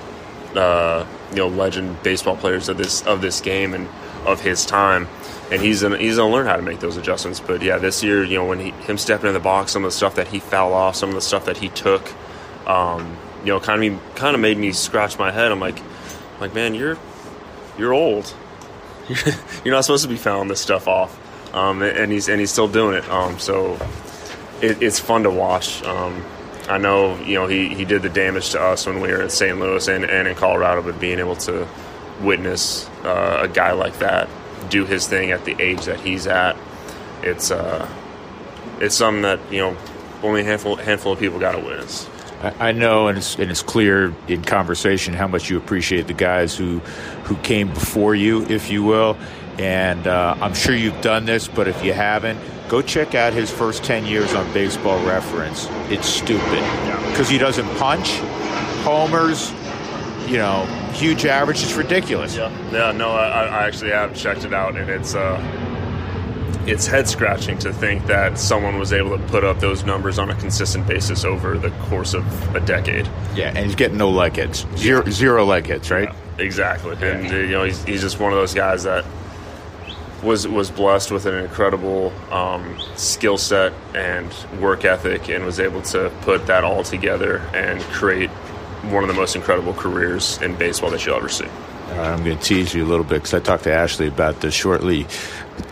uh, 0.55 1.05
you 1.32 1.38
know 1.38 1.47
legend 1.47 2.01
baseball 2.03 2.38
players 2.38 2.70
of 2.70 2.78
this 2.78 3.01
of 3.03 3.22
this 3.22 3.41
game 3.41 3.74
and 3.74 3.88
of 4.26 4.39
his 4.39 4.66
time, 4.66 5.07
and 5.51 5.62
he's 5.62 5.82
gonna, 5.82 5.97
he's 5.97 6.18
gonna 6.18 6.32
learn 6.32 6.45
how 6.45 6.55
to 6.55 6.62
make 6.62 6.80
those 6.80 6.97
adjustments. 6.97 7.39
But 7.39 7.62
yeah, 7.62 7.78
this 7.78 8.03
year, 8.03 8.24
you 8.24 8.38
know, 8.38 8.45
when 8.45 8.59
he, 8.59 8.72
him 8.72 8.97
stepping 8.97 9.28
in 9.28 9.34
the 9.34 9.39
box, 9.39 9.72
some 9.72 9.84
of 9.84 9.91
the 9.91 9.97
stuff 9.97 10.16
that 10.16 10.28
he 10.28 10.39
fouled 10.39 10.74
off, 10.74 10.95
some 10.95 11.09
of 11.09 11.16
the 11.16 11.22
stuff 11.22 11.45
that 11.45 11.57
he 11.57 11.70
took, 11.70 12.07
um, 12.72 13.18
you 13.42 13.48
know, 13.48 13.60
kind 13.60 13.84
of 13.84 14.16
kind 14.16 14.36
of 14.36 14.42
made 14.42 14.58
me 14.58 14.72
scratch 14.72 15.20
my 15.20 15.32
head. 15.32 15.52
I'm 15.52 15.60
like, 15.60 15.80
like 16.40 16.54
man, 16.54 16.74
you're 16.74 16.98
you're 17.78 17.94
old. 17.94 18.34
you're 19.66 19.74
not 19.74 19.84
supposed 19.84 20.04
to 20.04 20.10
be 20.10 20.16
fouling 20.16 20.48
this 20.48 20.62
stuff 20.62 20.88
off, 20.88 21.54
um, 21.54 21.82
and 21.82 22.12
he's 22.12 22.30
and 22.30 22.40
he's 22.40 22.52
still 22.52 22.68
doing 22.68 22.96
it. 22.96 23.10
Um, 23.10 23.40
so 23.40 23.74
it, 24.62 24.82
it's 24.82 25.00
fun 25.00 25.24
to 25.24 25.30
watch. 25.30 25.84
Um, 25.84 26.24
I 26.70 26.78
know 26.78 27.20
you 27.22 27.36
know 27.36 27.48
he, 27.48 27.74
he 27.74 27.84
did 27.84 28.04
the 28.04 28.10
damage 28.10 28.52
to 28.52 28.62
us 28.62 28.86
when 28.86 29.02
we 29.02 29.10
were 29.10 29.22
in 29.22 29.30
St. 29.30 29.60
Louis 29.60 29.88
and, 29.88 30.06
and 30.06 30.28
in 30.28 30.36
Colorado, 30.36 30.82
but 30.82 31.00
being 31.00 31.20
able 31.20 31.36
to 31.38 31.68
witness 32.22 32.88
uh, 33.04 33.40
a 33.42 33.48
guy 33.48 33.72
like 33.72 33.98
that 34.00 34.30
do 34.70 34.86
his 34.86 35.08
thing 35.08 35.32
at 35.32 35.44
the 35.44 35.60
age 35.60 35.86
that 35.86 36.00
he's 36.00 36.28
at, 36.28 36.56
it's 37.24 37.52
uh, 37.52 37.90
it's 38.80 38.96
something 38.96 39.24
that 39.24 39.40
you 39.52 39.60
know 39.60 39.78
only 40.24 40.42
a 40.42 40.44
handful 40.44 40.76
handful 40.76 41.14
of 41.14 41.20
people 41.20 41.40
got 41.40 41.54
to 41.54 41.60
witness. 41.60 42.08
I 42.42 42.72
know, 42.72 43.08
and 43.08 43.18
it's, 43.18 43.36
and 43.38 43.52
it's 43.52 43.62
clear 43.62 44.14
in 44.28 44.42
conversation 44.44 45.14
how 45.14 45.28
much 45.28 45.50
you 45.50 45.58
appreciate 45.58 46.08
the 46.08 46.14
guys 46.14 46.56
who 46.56 46.80
who 47.26 47.36
came 47.38 47.70
before 47.70 48.16
you, 48.16 48.44
if 48.48 48.72
you 48.72 48.84
will. 48.84 49.18
And 49.60 50.08
uh, 50.08 50.36
I'm 50.42 50.54
sure 50.54 50.76
you've 50.76 51.02
done 51.02 51.26
this, 51.26 51.48
but 51.48 51.68
if 51.68 51.84
you 51.84 51.94
haven't, 51.94 52.39
Go 52.72 52.82
check 52.82 53.16
out 53.16 53.34
his 53.34 53.52
first 53.52 53.84
10 53.84 54.06
years 54.06 54.34
on 54.34 54.50
baseball 54.54 55.06
reference. 55.06 55.68
It's 55.89 56.08
stupid. 56.08 56.64
Because 57.10 57.28
he 57.28 57.38
doesn't 57.38 57.68
punch, 57.76 58.12
homers, 58.86 59.52
you 60.26 60.38
know, 60.38 60.64
huge 60.94 61.26
average. 61.26 61.62
It's 61.64 61.74
ridiculous. 61.74 62.38
Yeah, 62.38 62.50
yeah 62.72 62.94
no, 62.94 63.10
I, 63.10 63.44
I 63.44 63.68
actually 63.68 63.92
have 63.92 64.16
checked 64.16 64.46
it 64.46 64.54
out, 64.54 64.78
and 64.78 64.89
it's. 64.89 65.16
Uh, 65.16 65.38
it's 66.68 66.86
head 66.88 67.08
scratching 67.08 67.58
to 67.60 67.74
think 67.74 68.06
that 68.08 68.38
someone 68.38 68.78
was 68.78 68.93
able 68.93 69.18
to 69.18 69.24
put 69.26 69.43
up 69.43 69.60
those 69.60 69.84
numbers 69.84 70.20
on 70.20 70.30
a 70.30 70.36
consistent 70.36 70.88
basis 70.88 71.26
over 71.26 71.58
the 71.58 71.72
course 71.86 72.14
of 72.14 72.56
a 72.56 72.60
decade. 72.60 73.08
Yeah, 73.36 73.49
and 73.49 73.60
he's 73.60 73.76
getting 73.76 73.97
no 73.97 74.10
leg 74.10 74.36
hits, 74.36 74.66
zero, 74.76 75.04
zero 75.10 75.45
leg 75.45 75.66
hits, 75.66 75.89
right? 75.89 76.10
Yeah, 76.10 76.43
exactly, 76.43 76.95
yeah. 76.99 77.16
and 77.16 77.32
you 77.32 77.47
know 77.49 77.64
he's, 77.64 77.84
he's 77.84 78.02
just 78.02 78.20
one 78.20 78.32
of 78.32 78.38
those 78.38 78.54
guys 78.54 78.84
that 78.84 79.06
was 80.24 80.47
was 80.47 80.70
blessed 80.70 81.12
with 81.12 81.26
an 81.26 81.36
incredible 81.36 82.14
um, 82.32 82.78
skill 82.95 83.38
set 83.38 83.74
and 83.95 84.32
work 84.60 84.86
ethic, 84.86 85.30
and 85.30 85.45
was 85.45 85.60
able 85.60 85.82
to 85.82 86.12
put 86.22 86.45
that 86.47 86.64
all 86.64 86.84
together 86.84 87.38
and 87.54 87.82
create 87.84 88.30
one 88.89 89.04
of 89.04 89.08
the 89.08 89.14
most 89.16 89.36
incredible 89.36 89.74
careers 89.74 90.41
in 90.41 90.56
baseball 90.56 90.89
that 90.89 91.06
you'll 91.06 91.16
ever 91.16 91.30
see. 91.30 91.47
I'm 91.92 92.24
going 92.24 92.38
to 92.38 92.44
tease 92.44 92.74
you 92.74 92.86
a 92.86 92.88
little 92.88 93.04
bit 93.04 93.24
because 93.24 93.34
I 93.34 93.39
talked 93.39 93.64
to 93.64 93.74
Ashley 93.74 94.08
about 94.08 94.42
this 94.42 94.54
shortly 94.54 95.06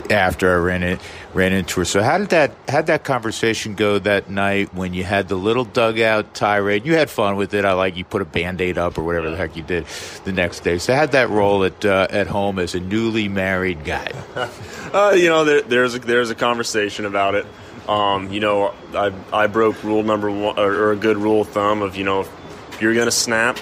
after 0.09 0.51
I 0.51 0.57
ran 0.57 0.83
it 0.83 0.99
ran 1.33 1.53
into 1.53 1.79
her. 1.79 1.85
So 1.85 2.01
how 2.01 2.17
did 2.17 2.29
that 2.29 2.65
did 2.65 2.87
that 2.87 3.03
conversation 3.03 3.75
go 3.75 3.99
that 3.99 4.29
night 4.29 4.73
when 4.73 4.93
you 4.93 5.03
had 5.03 5.27
the 5.27 5.35
little 5.35 5.65
dugout 5.65 6.33
tirade? 6.33 6.85
You 6.85 6.95
had 6.95 7.09
fun 7.09 7.35
with 7.35 7.53
it. 7.53 7.65
I 7.65 7.73
like 7.73 7.95
you 7.95 8.03
put 8.03 8.21
a 8.21 8.25
band-aid 8.25 8.77
up 8.77 8.97
or 8.97 9.03
whatever 9.03 9.29
the 9.29 9.37
heck 9.37 9.55
you 9.55 9.63
did 9.63 9.85
the 10.25 10.31
next 10.31 10.61
day. 10.61 10.77
So 10.77 10.93
had 10.93 11.11
that 11.11 11.29
role 11.29 11.63
at 11.63 11.83
uh, 11.85 12.07
at 12.09 12.27
home 12.27 12.59
as 12.59 12.75
a 12.75 12.79
newly 12.79 13.27
married 13.27 13.83
guy. 13.83 14.11
uh, 14.93 15.13
you 15.15 15.29
know, 15.29 15.45
there, 15.45 15.61
there's 15.61 15.95
a, 15.95 15.99
there's 15.99 16.29
a 16.29 16.35
conversation 16.35 17.05
about 17.05 17.35
it. 17.35 17.45
Um, 17.87 18.31
you 18.31 18.39
know, 18.39 18.73
I 18.93 19.13
I 19.31 19.47
broke 19.47 19.83
rule 19.83 20.03
number 20.03 20.29
one 20.29 20.57
or, 20.57 20.73
or 20.73 20.91
a 20.91 20.97
good 20.97 21.17
rule 21.17 21.41
of 21.41 21.49
thumb 21.49 21.81
of 21.81 21.95
you 21.95 22.03
know 22.03 22.21
if 22.21 22.81
you're 22.81 22.93
gonna 22.93 23.11
snap, 23.11 23.59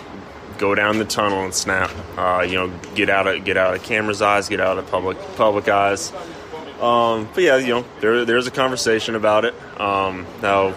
go 0.58 0.76
down 0.76 0.98
the 0.98 1.06
tunnel 1.06 1.44
and 1.44 1.54
snap. 1.54 1.92
Uh, 2.18 2.46
you 2.48 2.56
know, 2.56 2.72
get 2.96 3.10
out 3.10 3.28
of 3.28 3.44
get 3.44 3.58
out 3.58 3.76
of 3.76 3.84
camera's 3.84 4.22
eyes, 4.22 4.50
get 4.50 4.60
out 4.60 4.78
of 4.78 4.90
public 4.90 5.18
public 5.36 5.68
eyes. 5.68 6.12
Um, 6.82 7.28
but 7.34 7.44
yeah, 7.44 7.58
you 7.58 7.70
know, 7.70 7.86
there, 8.02 8.26
there's 8.26 8.48
a 8.48 8.52
conversation 8.52 9.16
about 9.16 9.46
it. 9.46 9.56
Um, 9.80 10.26
now, 10.42 10.76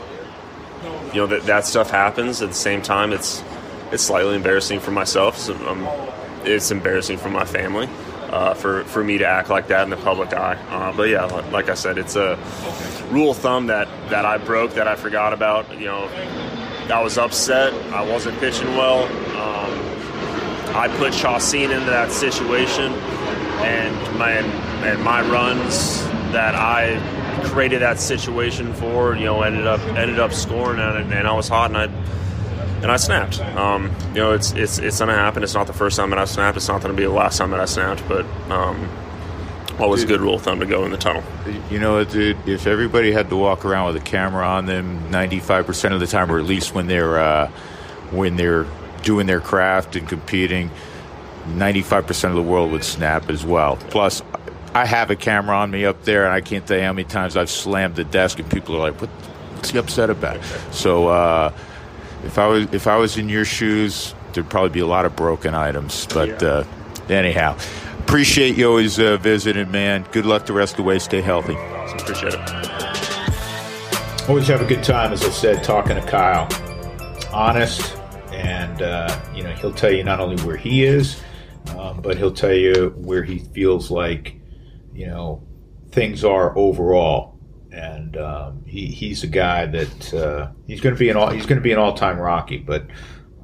you 1.13 1.17
know 1.17 1.27
that 1.27 1.43
that 1.45 1.67
stuff 1.67 1.91
happens. 1.91 2.41
At 2.43 2.49
the 2.49 2.55
same 2.55 2.83
time, 2.83 3.13
it's 3.13 3.43
it's 3.93 4.03
slightly 4.03 4.37
embarrassing 4.37 4.81
for 4.81 4.91
myself. 4.93 5.37
So, 5.37 5.55
um, 5.69 5.87
it's 6.45 6.71
embarrassing 6.71 7.19
for 7.19 7.29
my 7.29 7.45
family 7.45 7.89
uh, 8.31 8.55
for 8.55 8.85
for 8.85 9.03
me 9.03 9.19
to 9.19 9.27
act 9.27 9.51
like 9.51 9.69
that 9.69 9.85
in 9.85 9.91
the 9.91 9.97
public 9.97 10.33
eye. 10.33 10.57
Uh, 10.71 10.93
but 10.97 11.09
yeah, 11.09 11.25
like 11.25 11.69
I 11.69 11.75
said, 11.75 11.99
it's 11.99 12.17
a 12.17 12.39
rule 13.11 13.33
of 13.33 13.39
thumb 13.39 13.67
that 13.67 13.89
that 14.11 14.25
I 14.25 14.39
broke 14.39 14.75
that 14.75 14.89
I 14.89 14.97
forgot 14.97 15.33
about. 15.33 15.71
You 15.79 15.87
know, 15.87 16.09
I 16.91 17.03
was 17.03 17.19
upset. 17.19 17.73
I 17.93 18.03
wasn't 18.03 18.39
pitching 18.41 18.69
well. 18.77 19.05
Um, 19.37 20.77
I 20.77 20.89
put 20.99 21.13
Chacin 21.13 21.71
into 21.71 21.91
that 21.91 22.11
situation, 22.11 22.93
and 23.63 24.19
my 24.19 24.31
and 24.31 25.03
my 25.03 25.23
runs 25.29 26.03
that 26.33 26.55
I 26.55 26.99
created 27.45 27.83
that 27.83 27.99
situation 28.01 28.73
for, 28.75 29.15
you 29.17 29.25
know, 29.25 29.43
ended 29.43 29.67
up 29.67 29.81
ended 29.97 30.19
up 30.19 30.33
scoring 30.33 30.81
on 30.81 30.97
it, 30.97 31.13
and 31.13 31.27
I 31.27 31.33
was 31.33 31.49
hot, 31.49 31.71
and 31.71 31.77
I 31.77 31.85
and 32.83 32.91
I 32.91 32.97
snapped. 32.97 33.41
Um, 33.41 33.91
you 34.15 34.21
know, 34.21 34.33
it's 34.33 34.53
it's 34.53 34.79
it's 34.79 34.99
gonna 34.99 35.15
happen. 35.15 35.43
It's 35.43 35.55
not 35.55 35.67
the 35.67 35.73
first 35.73 35.97
time 35.97 36.11
that 36.11 36.19
I've 36.19 36.31
snapped. 36.31 36.57
It's 36.57 36.69
not 36.69 36.83
gonna 36.83 36.95
be 36.95 37.05
the 37.05 37.11
last 37.11 37.39
time 37.39 37.51
that 37.51 37.61
I 37.61 37.67
snapped, 37.67 38.07
but. 38.09 38.25
Um, 38.51 38.89
always 39.81 40.03
a 40.03 40.07
good 40.07 40.21
rule 40.21 40.35
of 40.35 40.43
thumb 40.43 40.61
to 40.61 40.67
go 40.67 40.85
in 40.85 40.91
the 40.91 40.97
tunnel. 40.97 41.23
You 41.71 41.79
know, 41.79 42.03
dude, 42.05 42.37
if 42.49 42.67
everybody 42.67 43.13
had 43.13 43.31
to 43.31 43.37
walk 43.37 43.65
around 43.65 43.93
with 43.93 44.03
a 44.03 44.05
camera 44.05 44.47
on 44.47 44.67
them 44.67 45.11
95% 45.11 45.93
of 45.93 46.01
the 46.01 46.07
time, 46.07 46.31
or 46.31 46.39
at 46.39 46.45
least 46.45 46.75
when 46.75 46.87
they're 46.87 47.19
uh, 47.19 47.51
when 48.11 48.37
they're 48.37 48.67
doing 49.03 49.27
their 49.27 49.41
craft 49.41 49.97
and 49.97 50.09
competing, 50.09 50.71
95% 51.47 52.29
of 52.29 52.35
the 52.35 52.43
world 52.43 52.71
would 52.73 52.85
snap 52.85 53.31
as 53.31 53.45
well. 53.45 53.77
Plus, 53.89 54.23
I 54.75 54.85
have 54.87 55.11
a 55.11 55.17
camera 55.17 55.57
on 55.57 55.71
me 55.71 55.85
up 55.85 56.05
there, 56.05 56.25
and 56.25 56.35
I 56.35 56.41
can't 56.41 56.67
tell 56.67 56.77
you 56.77 56.85
how 56.85 56.93
many 56.93 57.05
times 57.09 57.37
I've 57.37 57.51
slammed 57.51 57.97
the 57.97 58.05
desk, 58.05 58.39
and 58.39 58.51
people 58.51 58.77
are 58.77 58.91
like, 58.91 59.01
"What's 59.01 59.71
he 59.71 59.79
upset 59.79 60.11
about?" 60.11 60.41
So, 60.71 61.09
uh, 61.09 61.53
if 62.25 62.39
I 62.39 62.47
was 62.47 62.73
if 62.73 62.87
I 62.87 62.97
was 62.97 63.17
in 63.17 63.29
your 63.29 63.45
shoes, 63.45 64.15
there'd 64.33 64.49
probably 64.49 64.71
be 64.71 64.81
a 64.81 64.87
lot 64.87 65.05
of 65.07 65.17
broken 65.17 65.55
items. 65.55 66.07
But 66.07 66.43
uh, 66.43 66.65
anyhow, 67.09 67.57
appreciate 68.11 68.57
you 68.57 68.69
always 68.69 68.99
uh, 68.99 69.17
visiting, 69.19 69.71
man. 69.71 70.05
Good 70.11 70.27
luck 70.27 70.45
the 70.45 70.53
rest 70.53 70.73
of 70.73 70.79
the 70.79 70.83
way. 70.83 70.99
Stay 70.99 71.21
healthy. 71.21 71.55
Awesome. 71.55 71.99
Appreciate 72.01 72.35
it. 72.35 72.41
Always 74.29 74.49
have 74.49 74.61
a 74.61 74.65
good 74.65 74.83
time, 74.83 75.13
as 75.13 75.25
I 75.25 75.31
said, 75.31 75.63
talking 75.63 75.95
to 75.95 76.03
Kyle. 76.03 76.49
Honest, 77.33 77.97
and 78.33 78.83
uh, 78.83 79.17
you 79.33 79.45
know 79.45 79.53
he'll 79.53 79.73
tell 79.73 79.93
you 79.93 80.03
not 80.03 80.19
only 80.19 80.43
where 80.43 80.57
he 80.57 80.83
is, 80.83 81.23
um, 81.79 82.01
but 82.03 82.17
he'll 82.17 82.33
tell 82.33 82.53
you 82.53 82.93
where 82.97 83.23
he 83.23 83.39
feels 83.39 83.93
like 83.93 84.41
you 84.93 85.07
know 85.07 85.47
things 85.93 86.25
are 86.25 86.59
overall. 86.59 87.39
And 87.71 88.17
um, 88.17 88.65
he, 88.67 88.87
he's 88.87 89.23
a 89.23 89.29
guy 89.29 89.67
that 89.67 90.15
uh, 90.15 90.51
he's 90.67 90.81
going 90.81 90.97
to 90.97 90.99
be 90.99 91.11
an 91.11 91.17
all, 91.17 91.31
he's 91.31 91.47
going 91.47 91.59
to 91.59 91.63
be 91.63 91.71
an 91.71 91.79
all 91.79 91.95
time 91.95 92.19
Rocky. 92.19 92.59
But 92.59 92.89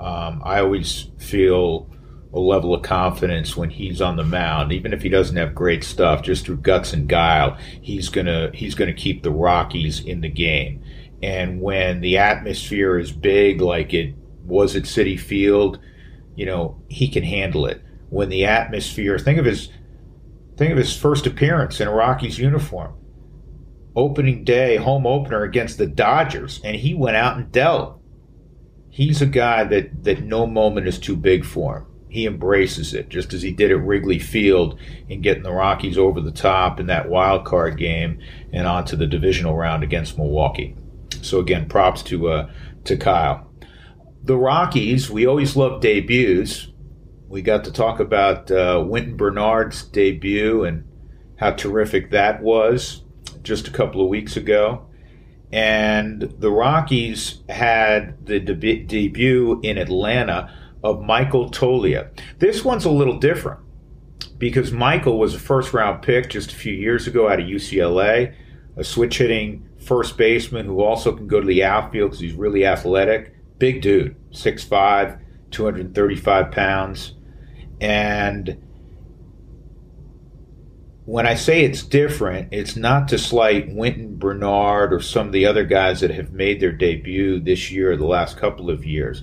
um, 0.01 0.43
I 0.45 0.59
always 0.59 1.07
feel 1.19 1.89
a 2.33 2.39
level 2.39 2.75
of 2.75 2.83
confidence 2.83 3.57
when 3.57 3.71
he's 3.71 4.01
on 4.01 4.17
the 4.17 4.25
mound, 4.25 4.73
even 4.73 4.93
if 4.93 5.03
he 5.03 5.09
doesn't 5.09 5.37
have 5.37 5.55
great 5.55 5.85
stuff, 5.85 6.23
just 6.23 6.45
through 6.45 6.59
guts 6.59 6.93
and 6.93 7.09
guile, 7.09 7.57
he's 7.81 8.09
gonna 8.09 8.51
he's 8.53 8.75
gonna 8.75 8.93
keep 8.93 9.23
the 9.23 9.31
Rockies 9.31 10.01
in 10.01 10.21
the 10.21 10.29
game. 10.29 10.83
And 11.23 11.61
when 11.61 12.01
the 12.01 12.19
atmosphere 12.19 12.99
is 12.99 13.11
big, 13.13 13.61
like 13.61 13.95
it 13.95 14.15
was 14.45 14.77
at 14.77 14.83
Citi 14.85 15.19
Field, 15.19 15.79
you 16.35 16.47
know 16.47 16.83
he 16.89 17.09
can 17.09 17.25
handle 17.25 17.67
it. 17.67 17.83
When 18.09 18.29
the 18.29 18.45
atmosphere, 18.45 19.19
think 19.19 19.39
of 19.39 19.45
his 19.45 19.71
Think 20.57 20.73
of 20.73 20.79
his 20.79 20.97
first 20.97 21.27
appearance 21.27 21.81
in 21.81 21.89
a 21.89 21.93
Rockies 21.93 22.39
uniform. 22.39 22.95
Opening 23.95 24.43
day, 24.45 24.77
home 24.77 25.07
opener 25.07 25.43
against 25.43 25.79
the 25.79 25.87
Dodgers, 25.87 26.61
and 26.65 26.77
he 26.77 26.95
went 26.95 27.17
out 27.17 27.37
and 27.37 27.53
dealt. 27.53 28.01
He's 28.89 29.21
a 29.21 29.27
guy 29.27 29.65
that, 29.65 30.05
that 30.05 30.23
no 30.23 30.47
moment 30.47 30.89
is 30.89 30.99
too 30.99 31.17
big 31.17 31.45
for 31.45 31.79
him. 31.79 31.87
He 32.17 32.27
embraces 32.27 32.95
it, 32.95 33.09
just 33.09 33.33
as 33.33 33.43
he 33.43 33.53
did 33.53 33.71
at 33.71 33.81
Wrigley 33.81 34.19
Field 34.19 34.79
in 35.09 35.21
getting 35.21 35.43
the 35.43 35.53
Rockies 35.53 35.99
over 35.99 36.21
the 36.21 36.31
top 36.31 36.81
in 36.81 36.87
that 36.87 37.09
wild 37.09 37.45
card 37.45 37.77
game 37.77 38.21
and 38.53 38.67
onto 38.67 38.97
the 38.97 39.07
divisional 39.07 39.57
round 39.57 39.83
against 39.83 40.17
Milwaukee. 40.17 40.77
So 41.23 41.41
again, 41.41 41.69
props 41.69 42.03
to 42.05 42.29
uh, 42.29 42.51
to 42.85 42.97
Kyle. 42.97 43.51
The 44.23 44.37
Rockies, 44.37 45.11
we 45.11 45.27
always 45.27 45.57
love 45.57 45.81
debuts 45.81 46.69
we 47.29 47.43
got 47.43 47.65
to 47.65 47.73
talk 47.73 48.01
about 48.01 48.51
uh, 48.51 48.83
Wynton 48.87 49.17
Bernard's 49.17 49.83
debut 49.83 50.65
and 50.65 50.85
how 51.37 51.51
terrific 51.51 52.11
that 52.11 52.43
was 52.43 53.03
just 53.43 53.69
a 53.69 53.73
couple 53.73 54.01
of 54.01 54.09
weeks 54.09 54.37
ago. 54.37 54.87
And 55.53 56.35
the 56.39 56.51
Rockies 56.51 57.43
had 57.49 58.27
the 58.27 58.41
deb- 58.41 58.87
debut 58.87 59.61
in 59.63 59.79
Atlanta 59.79 60.53
of 60.87 61.03
Michael 61.03 61.51
Toglia. 61.51 62.11
This 62.39 62.65
one's 62.65 62.85
a 62.85 62.91
little 62.91 63.19
different 63.19 63.61
because 64.39 64.73
Michael 64.73 65.19
was 65.19 65.35
a 65.35 65.39
first 65.39 65.73
round 65.73 66.03
pick 66.03 66.31
just 66.31 66.53
a 66.53 66.57
few 66.57 66.73
years 66.73 67.07
ago 67.07 67.29
out 67.29 67.41
of 67.41 67.47
UCLA, 67.47 68.35
a 68.77 68.85
switch 68.85 69.19
hitting 69.19 69.69
first 69.79 70.17
baseman 70.17 70.67
who 70.67 70.81
also 70.81 71.15
can 71.15 71.27
go 71.27 71.41
to 71.41 71.47
the 71.47 71.65
outfield 71.65 72.11
because 72.11 72.21
he's 72.21 72.35
really 72.35 72.67
athletic. 72.67 73.35
Big 73.59 73.81
dude, 73.81 74.17
6'5, 74.33 75.21
235 75.51 76.51
pounds. 76.53 77.15
And 77.81 78.63
when 81.05 81.27
I 81.27 81.35
say 81.35 81.65
it's 81.65 81.83
different, 81.83 82.49
it's 82.53 82.77
not 82.77 83.09
to 83.09 83.19
slight 83.19 83.73
Wynton 83.73 84.19
Bernard 84.19 84.93
or 84.93 85.01
some 85.01 85.29
of 85.29 85.33
the 85.33 85.47
other 85.47 85.65
guys 85.65 86.01
that 86.01 86.11
have 86.11 86.33
made 86.33 86.61
their 86.61 86.73
debut 86.73 87.39
this 87.41 87.71
year 87.71 87.93
or 87.93 87.97
the 87.97 88.07
last 88.07 88.37
couple 88.37 88.71
of 88.71 88.85
years. 88.85 89.23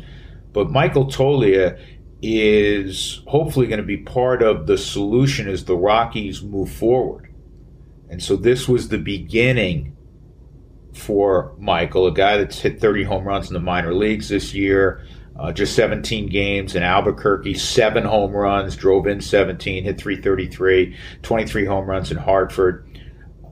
But 0.53 0.71
Michael 0.71 1.05
Toglia 1.05 1.79
is 2.21 3.21
hopefully 3.27 3.67
going 3.67 3.81
to 3.81 3.85
be 3.85 3.97
part 3.97 4.41
of 4.41 4.65
the 4.65 4.77
solution 4.77 5.49
as 5.49 5.65
the 5.65 5.75
Rockies 5.75 6.41
move 6.41 6.71
forward. 6.71 7.33
And 8.09 8.23
so 8.23 8.35
this 8.35 8.67
was 8.67 8.87
the 8.87 8.97
beginning 8.97 9.97
for 10.93 11.55
Michael, 11.59 12.07
a 12.07 12.13
guy 12.13 12.37
that's 12.37 12.59
hit 12.59 12.79
30 12.79 13.03
home 13.03 13.25
runs 13.25 13.47
in 13.47 13.53
the 13.53 13.59
minor 13.59 13.93
leagues 13.93 14.29
this 14.29 14.53
year, 14.53 15.03
uh, 15.37 15.51
just 15.51 15.75
17 15.75 16.29
games 16.29 16.75
in 16.75 16.83
Albuquerque, 16.83 17.55
seven 17.55 18.03
home 18.03 18.31
runs, 18.31 18.75
drove 18.75 19.07
in 19.07 19.19
17, 19.19 19.83
hit 19.83 19.99
333, 19.99 20.95
23 21.23 21.65
home 21.65 21.85
runs 21.87 22.11
in 22.11 22.17
Hartford. 22.17 22.87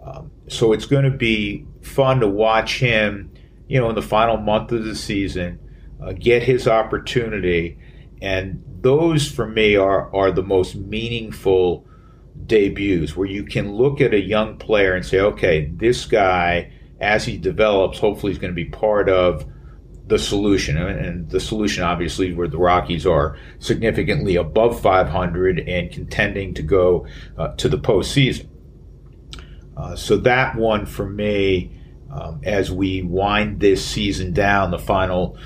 Um, 0.05 0.31
so 0.47 0.73
it's 0.73 0.85
going 0.85 1.05
to 1.05 1.17
be 1.17 1.65
fun 1.81 2.19
to 2.19 2.27
watch 2.27 2.79
him, 2.79 3.31
you 3.67 3.79
know, 3.79 3.89
in 3.89 3.95
the 3.95 4.01
final 4.01 4.37
month 4.37 4.71
of 4.71 4.83
the 4.83 4.95
season, 4.95 5.59
uh, 6.01 6.13
get 6.13 6.43
his 6.43 6.67
opportunity. 6.67 7.77
And 8.21 8.63
those, 8.81 9.29
for 9.29 9.47
me, 9.47 9.75
are, 9.75 10.13
are 10.15 10.31
the 10.31 10.43
most 10.43 10.75
meaningful 10.75 11.85
debuts 12.45 13.15
where 13.15 13.27
you 13.27 13.43
can 13.43 13.73
look 13.73 14.01
at 14.01 14.13
a 14.13 14.21
young 14.21 14.57
player 14.57 14.93
and 14.93 15.05
say, 15.05 15.19
okay, 15.19 15.71
this 15.75 16.05
guy, 16.05 16.71
as 16.99 17.25
he 17.25 17.37
develops, 17.37 17.99
hopefully 17.99 18.31
he's 18.31 18.39
going 18.39 18.51
to 18.51 18.55
be 18.55 18.69
part 18.69 19.09
of 19.09 19.45
the 20.07 20.19
solution. 20.19 20.77
And 20.77 21.29
the 21.29 21.39
solution, 21.39 21.83
obviously, 21.83 22.33
where 22.33 22.47
the 22.47 22.57
Rockies 22.57 23.05
are 23.05 23.37
significantly 23.59 24.35
above 24.35 24.79
500 24.81 25.59
and 25.59 25.91
contending 25.91 26.53
to 26.55 26.61
go 26.61 27.07
uh, 27.37 27.49
to 27.55 27.69
the 27.69 27.77
postseason. 27.77 28.47
Uh, 29.75 29.95
so 29.95 30.17
that 30.17 30.55
one 30.55 30.85
for 30.85 31.09
me, 31.09 31.71
um, 32.11 32.41
as 32.43 32.71
we 32.71 33.01
wind 33.01 33.61
this 33.61 33.85
season 33.85 34.33
down, 34.33 34.71
the 34.71 34.79
final 34.79 35.37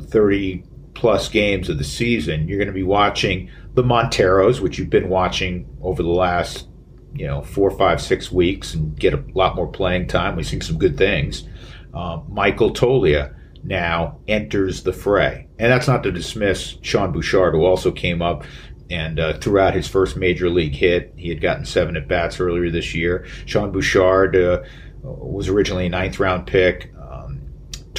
30 0.00 0.64
plus 0.94 1.28
games 1.28 1.68
of 1.68 1.78
the 1.78 1.84
season, 1.84 2.48
you're 2.48 2.58
going 2.58 2.68
to 2.68 2.74
be 2.74 2.82
watching 2.82 3.50
the 3.74 3.82
Monteros, 3.82 4.60
which 4.60 4.78
you've 4.78 4.90
been 4.90 5.08
watching 5.08 5.66
over 5.82 6.02
the 6.02 6.08
last, 6.08 6.68
you 7.14 7.26
know, 7.26 7.42
four, 7.42 7.70
five, 7.70 8.00
six 8.00 8.30
weeks 8.30 8.74
and 8.74 8.98
get 8.98 9.14
a 9.14 9.24
lot 9.34 9.56
more 9.56 9.66
playing 9.66 10.06
time. 10.06 10.36
We've 10.36 10.46
seen 10.46 10.60
some 10.60 10.78
good 10.78 10.96
things. 10.96 11.48
Uh, 11.94 12.20
Michael 12.28 12.72
Toglia 12.72 13.34
now 13.64 14.18
enters 14.28 14.82
the 14.82 14.92
fray. 14.92 15.46
And 15.58 15.70
that's 15.70 15.88
not 15.88 16.02
to 16.02 16.12
dismiss 16.12 16.76
Sean 16.82 17.12
Bouchard, 17.12 17.54
who 17.54 17.64
also 17.64 17.90
came 17.90 18.22
up 18.22 18.44
and 18.90 19.18
uh, 19.18 19.38
threw 19.38 19.58
out 19.58 19.74
his 19.74 19.88
first 19.88 20.16
major 20.16 20.50
league 20.50 20.74
hit. 20.74 21.14
He 21.16 21.28
had 21.28 21.40
gotten 21.40 21.64
seven 21.64 21.96
at 21.96 22.08
bats 22.08 22.40
earlier 22.40 22.70
this 22.70 22.94
year. 22.94 23.26
Sean 23.46 23.72
Bouchard 23.72 24.36
uh, 24.36 24.62
was 25.02 25.48
originally 25.48 25.86
a 25.86 25.90
ninth 25.90 26.18
round 26.18 26.46
pick. 26.46 26.91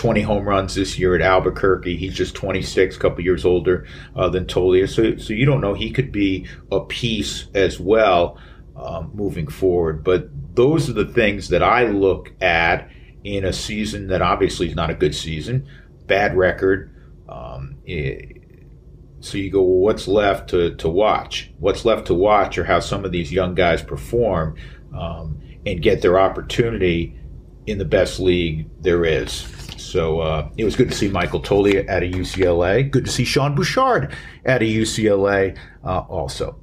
Um, 0.03 0.07
20 0.07 0.21
home 0.21 0.47
runs 0.47 0.75
this 0.75 0.99
year 0.99 1.15
at 1.15 1.21
Albuquerque. 1.21 1.95
He's 1.95 2.13
just 2.13 2.35
26, 2.35 2.95
a 2.95 2.99
couple 2.99 3.23
years 3.23 3.45
older 3.45 3.87
uh, 4.15 4.29
than 4.29 4.45
Toglia. 4.45 4.87
So, 4.87 5.17
so 5.17 5.33
you 5.33 5.45
don't 5.45 5.61
know. 5.61 5.73
He 5.73 5.91
could 5.91 6.11
be 6.11 6.45
a 6.71 6.81
piece 6.81 7.47
as 7.53 7.79
well 7.79 8.37
um, 8.75 9.11
moving 9.13 9.47
forward. 9.47 10.03
But 10.03 10.29
those 10.55 10.89
are 10.89 10.93
the 10.93 11.05
things 11.05 11.49
that 11.49 11.63
I 11.63 11.85
look 11.85 12.33
at 12.41 12.89
in 13.23 13.45
a 13.45 13.53
season 13.53 14.07
that 14.07 14.21
obviously 14.21 14.67
is 14.67 14.75
not 14.75 14.89
a 14.89 14.93
good 14.93 15.15
season, 15.15 15.67
bad 16.05 16.35
record. 16.35 16.93
Um, 17.29 17.77
it, 17.85 18.41
so 19.21 19.37
you 19.37 19.49
go, 19.49 19.61
well, 19.61 19.79
what's 19.79 20.07
left 20.07 20.49
to, 20.49 20.75
to 20.75 20.89
watch? 20.89 21.51
What's 21.59 21.85
left 21.85 22.07
to 22.07 22.13
watch 22.13 22.57
are 22.57 22.65
how 22.65 22.81
some 22.81 23.05
of 23.05 23.13
these 23.13 23.31
young 23.31 23.55
guys 23.55 23.81
perform 23.81 24.57
um, 24.93 25.39
and 25.65 25.81
get 25.81 26.01
their 26.01 26.19
opportunity 26.19 27.17
in 27.65 27.77
the 27.77 27.85
best 27.85 28.19
league 28.19 28.67
there 28.81 29.05
is. 29.05 29.62
So 29.77 30.19
uh, 30.21 30.49
it 30.57 30.65
was 30.65 30.75
good 30.75 30.89
to 30.89 30.95
see 30.95 31.09
Michael 31.09 31.41
Toglia 31.41 31.87
at 31.87 32.03
a 32.03 32.09
UCLA. 32.09 32.89
Good 32.89 33.05
to 33.05 33.11
see 33.11 33.25
Sean 33.25 33.55
Bouchard 33.55 34.15
at 34.45 34.61
a 34.61 34.65
UCLA 34.65 35.57
uh, 35.83 35.99
also. 35.99 36.59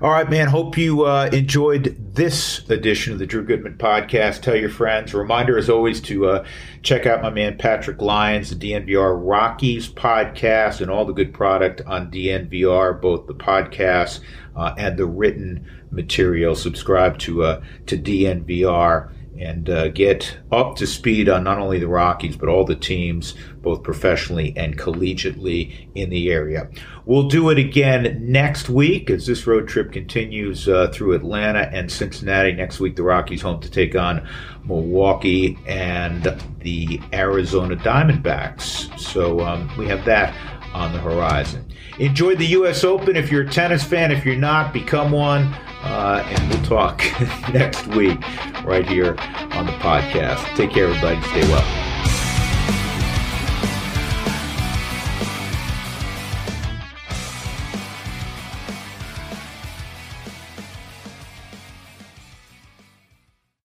All 0.00 0.10
right, 0.10 0.30
man. 0.30 0.46
Hope 0.46 0.78
you 0.78 1.06
uh, 1.06 1.28
enjoyed 1.32 1.96
this 2.14 2.60
edition 2.70 3.12
of 3.12 3.18
the 3.18 3.26
Drew 3.26 3.42
Goodman 3.42 3.78
podcast. 3.78 4.42
Tell 4.42 4.54
your 4.54 4.70
friends. 4.70 5.12
Reminder, 5.12 5.58
as 5.58 5.68
always, 5.68 6.00
to 6.02 6.26
uh, 6.26 6.46
check 6.84 7.04
out 7.04 7.20
my 7.20 7.30
man 7.30 7.58
Patrick 7.58 8.00
Lyons, 8.00 8.50
the 8.50 8.54
DNVR 8.54 9.18
Rockies 9.20 9.88
podcast, 9.88 10.80
and 10.80 10.88
all 10.88 11.04
the 11.04 11.12
good 11.12 11.34
product 11.34 11.82
on 11.84 12.12
DNVR, 12.12 13.00
both 13.00 13.26
the 13.26 13.34
podcast 13.34 14.20
uh, 14.54 14.72
and 14.78 14.96
the 14.96 15.06
written 15.06 15.68
material. 15.90 16.54
Subscribe 16.54 17.18
to 17.18 17.42
uh, 17.42 17.62
to 17.86 17.98
DNVR 17.98 19.10
and 19.40 19.70
uh, 19.70 19.88
get 19.88 20.38
up 20.50 20.76
to 20.76 20.86
speed 20.86 21.28
on 21.28 21.44
not 21.44 21.58
only 21.58 21.78
the 21.78 21.88
Rockies, 21.88 22.36
but 22.36 22.48
all 22.48 22.64
the 22.64 22.74
teams, 22.74 23.34
both 23.62 23.82
professionally 23.82 24.52
and 24.56 24.78
collegiately 24.78 25.88
in 25.94 26.10
the 26.10 26.30
area. 26.30 26.68
We'll 27.04 27.28
do 27.28 27.50
it 27.50 27.58
again 27.58 28.18
next 28.20 28.68
week 28.68 29.10
as 29.10 29.26
this 29.26 29.46
road 29.46 29.68
trip 29.68 29.92
continues 29.92 30.68
uh, 30.68 30.88
through 30.92 31.14
Atlanta 31.14 31.70
and 31.72 31.90
Cincinnati. 31.90 32.52
Next 32.52 32.80
week, 32.80 32.96
the 32.96 33.02
Rockies 33.02 33.42
home 33.42 33.60
to 33.60 33.70
take 33.70 33.94
on 33.96 34.28
Milwaukee 34.64 35.58
and 35.66 36.24
the 36.60 37.00
Arizona 37.12 37.76
Diamondbacks. 37.76 38.98
So 38.98 39.40
um, 39.40 39.70
we 39.78 39.86
have 39.86 40.04
that 40.04 40.34
on 40.74 40.92
the 40.92 40.98
horizon. 40.98 41.64
Enjoy 41.98 42.36
the 42.36 42.46
U.S. 42.46 42.84
Open 42.84 43.16
if 43.16 43.30
you're 43.30 43.42
a 43.42 43.50
tennis 43.50 43.82
fan. 43.82 44.12
If 44.12 44.24
you're 44.24 44.36
not, 44.36 44.72
become 44.72 45.10
one. 45.10 45.54
Uh, 45.82 46.22
and 46.26 46.50
we'll 46.50 46.62
talk 46.64 46.98
next 47.52 47.86
week 47.88 48.20
right 48.64 48.86
here 48.86 49.16
on 49.52 49.66
the 49.66 49.72
podcast. 49.80 50.44
Take 50.56 50.70
care, 50.70 50.88
everybody. 50.88 51.20
Stay 51.28 51.42
well. 51.48 51.87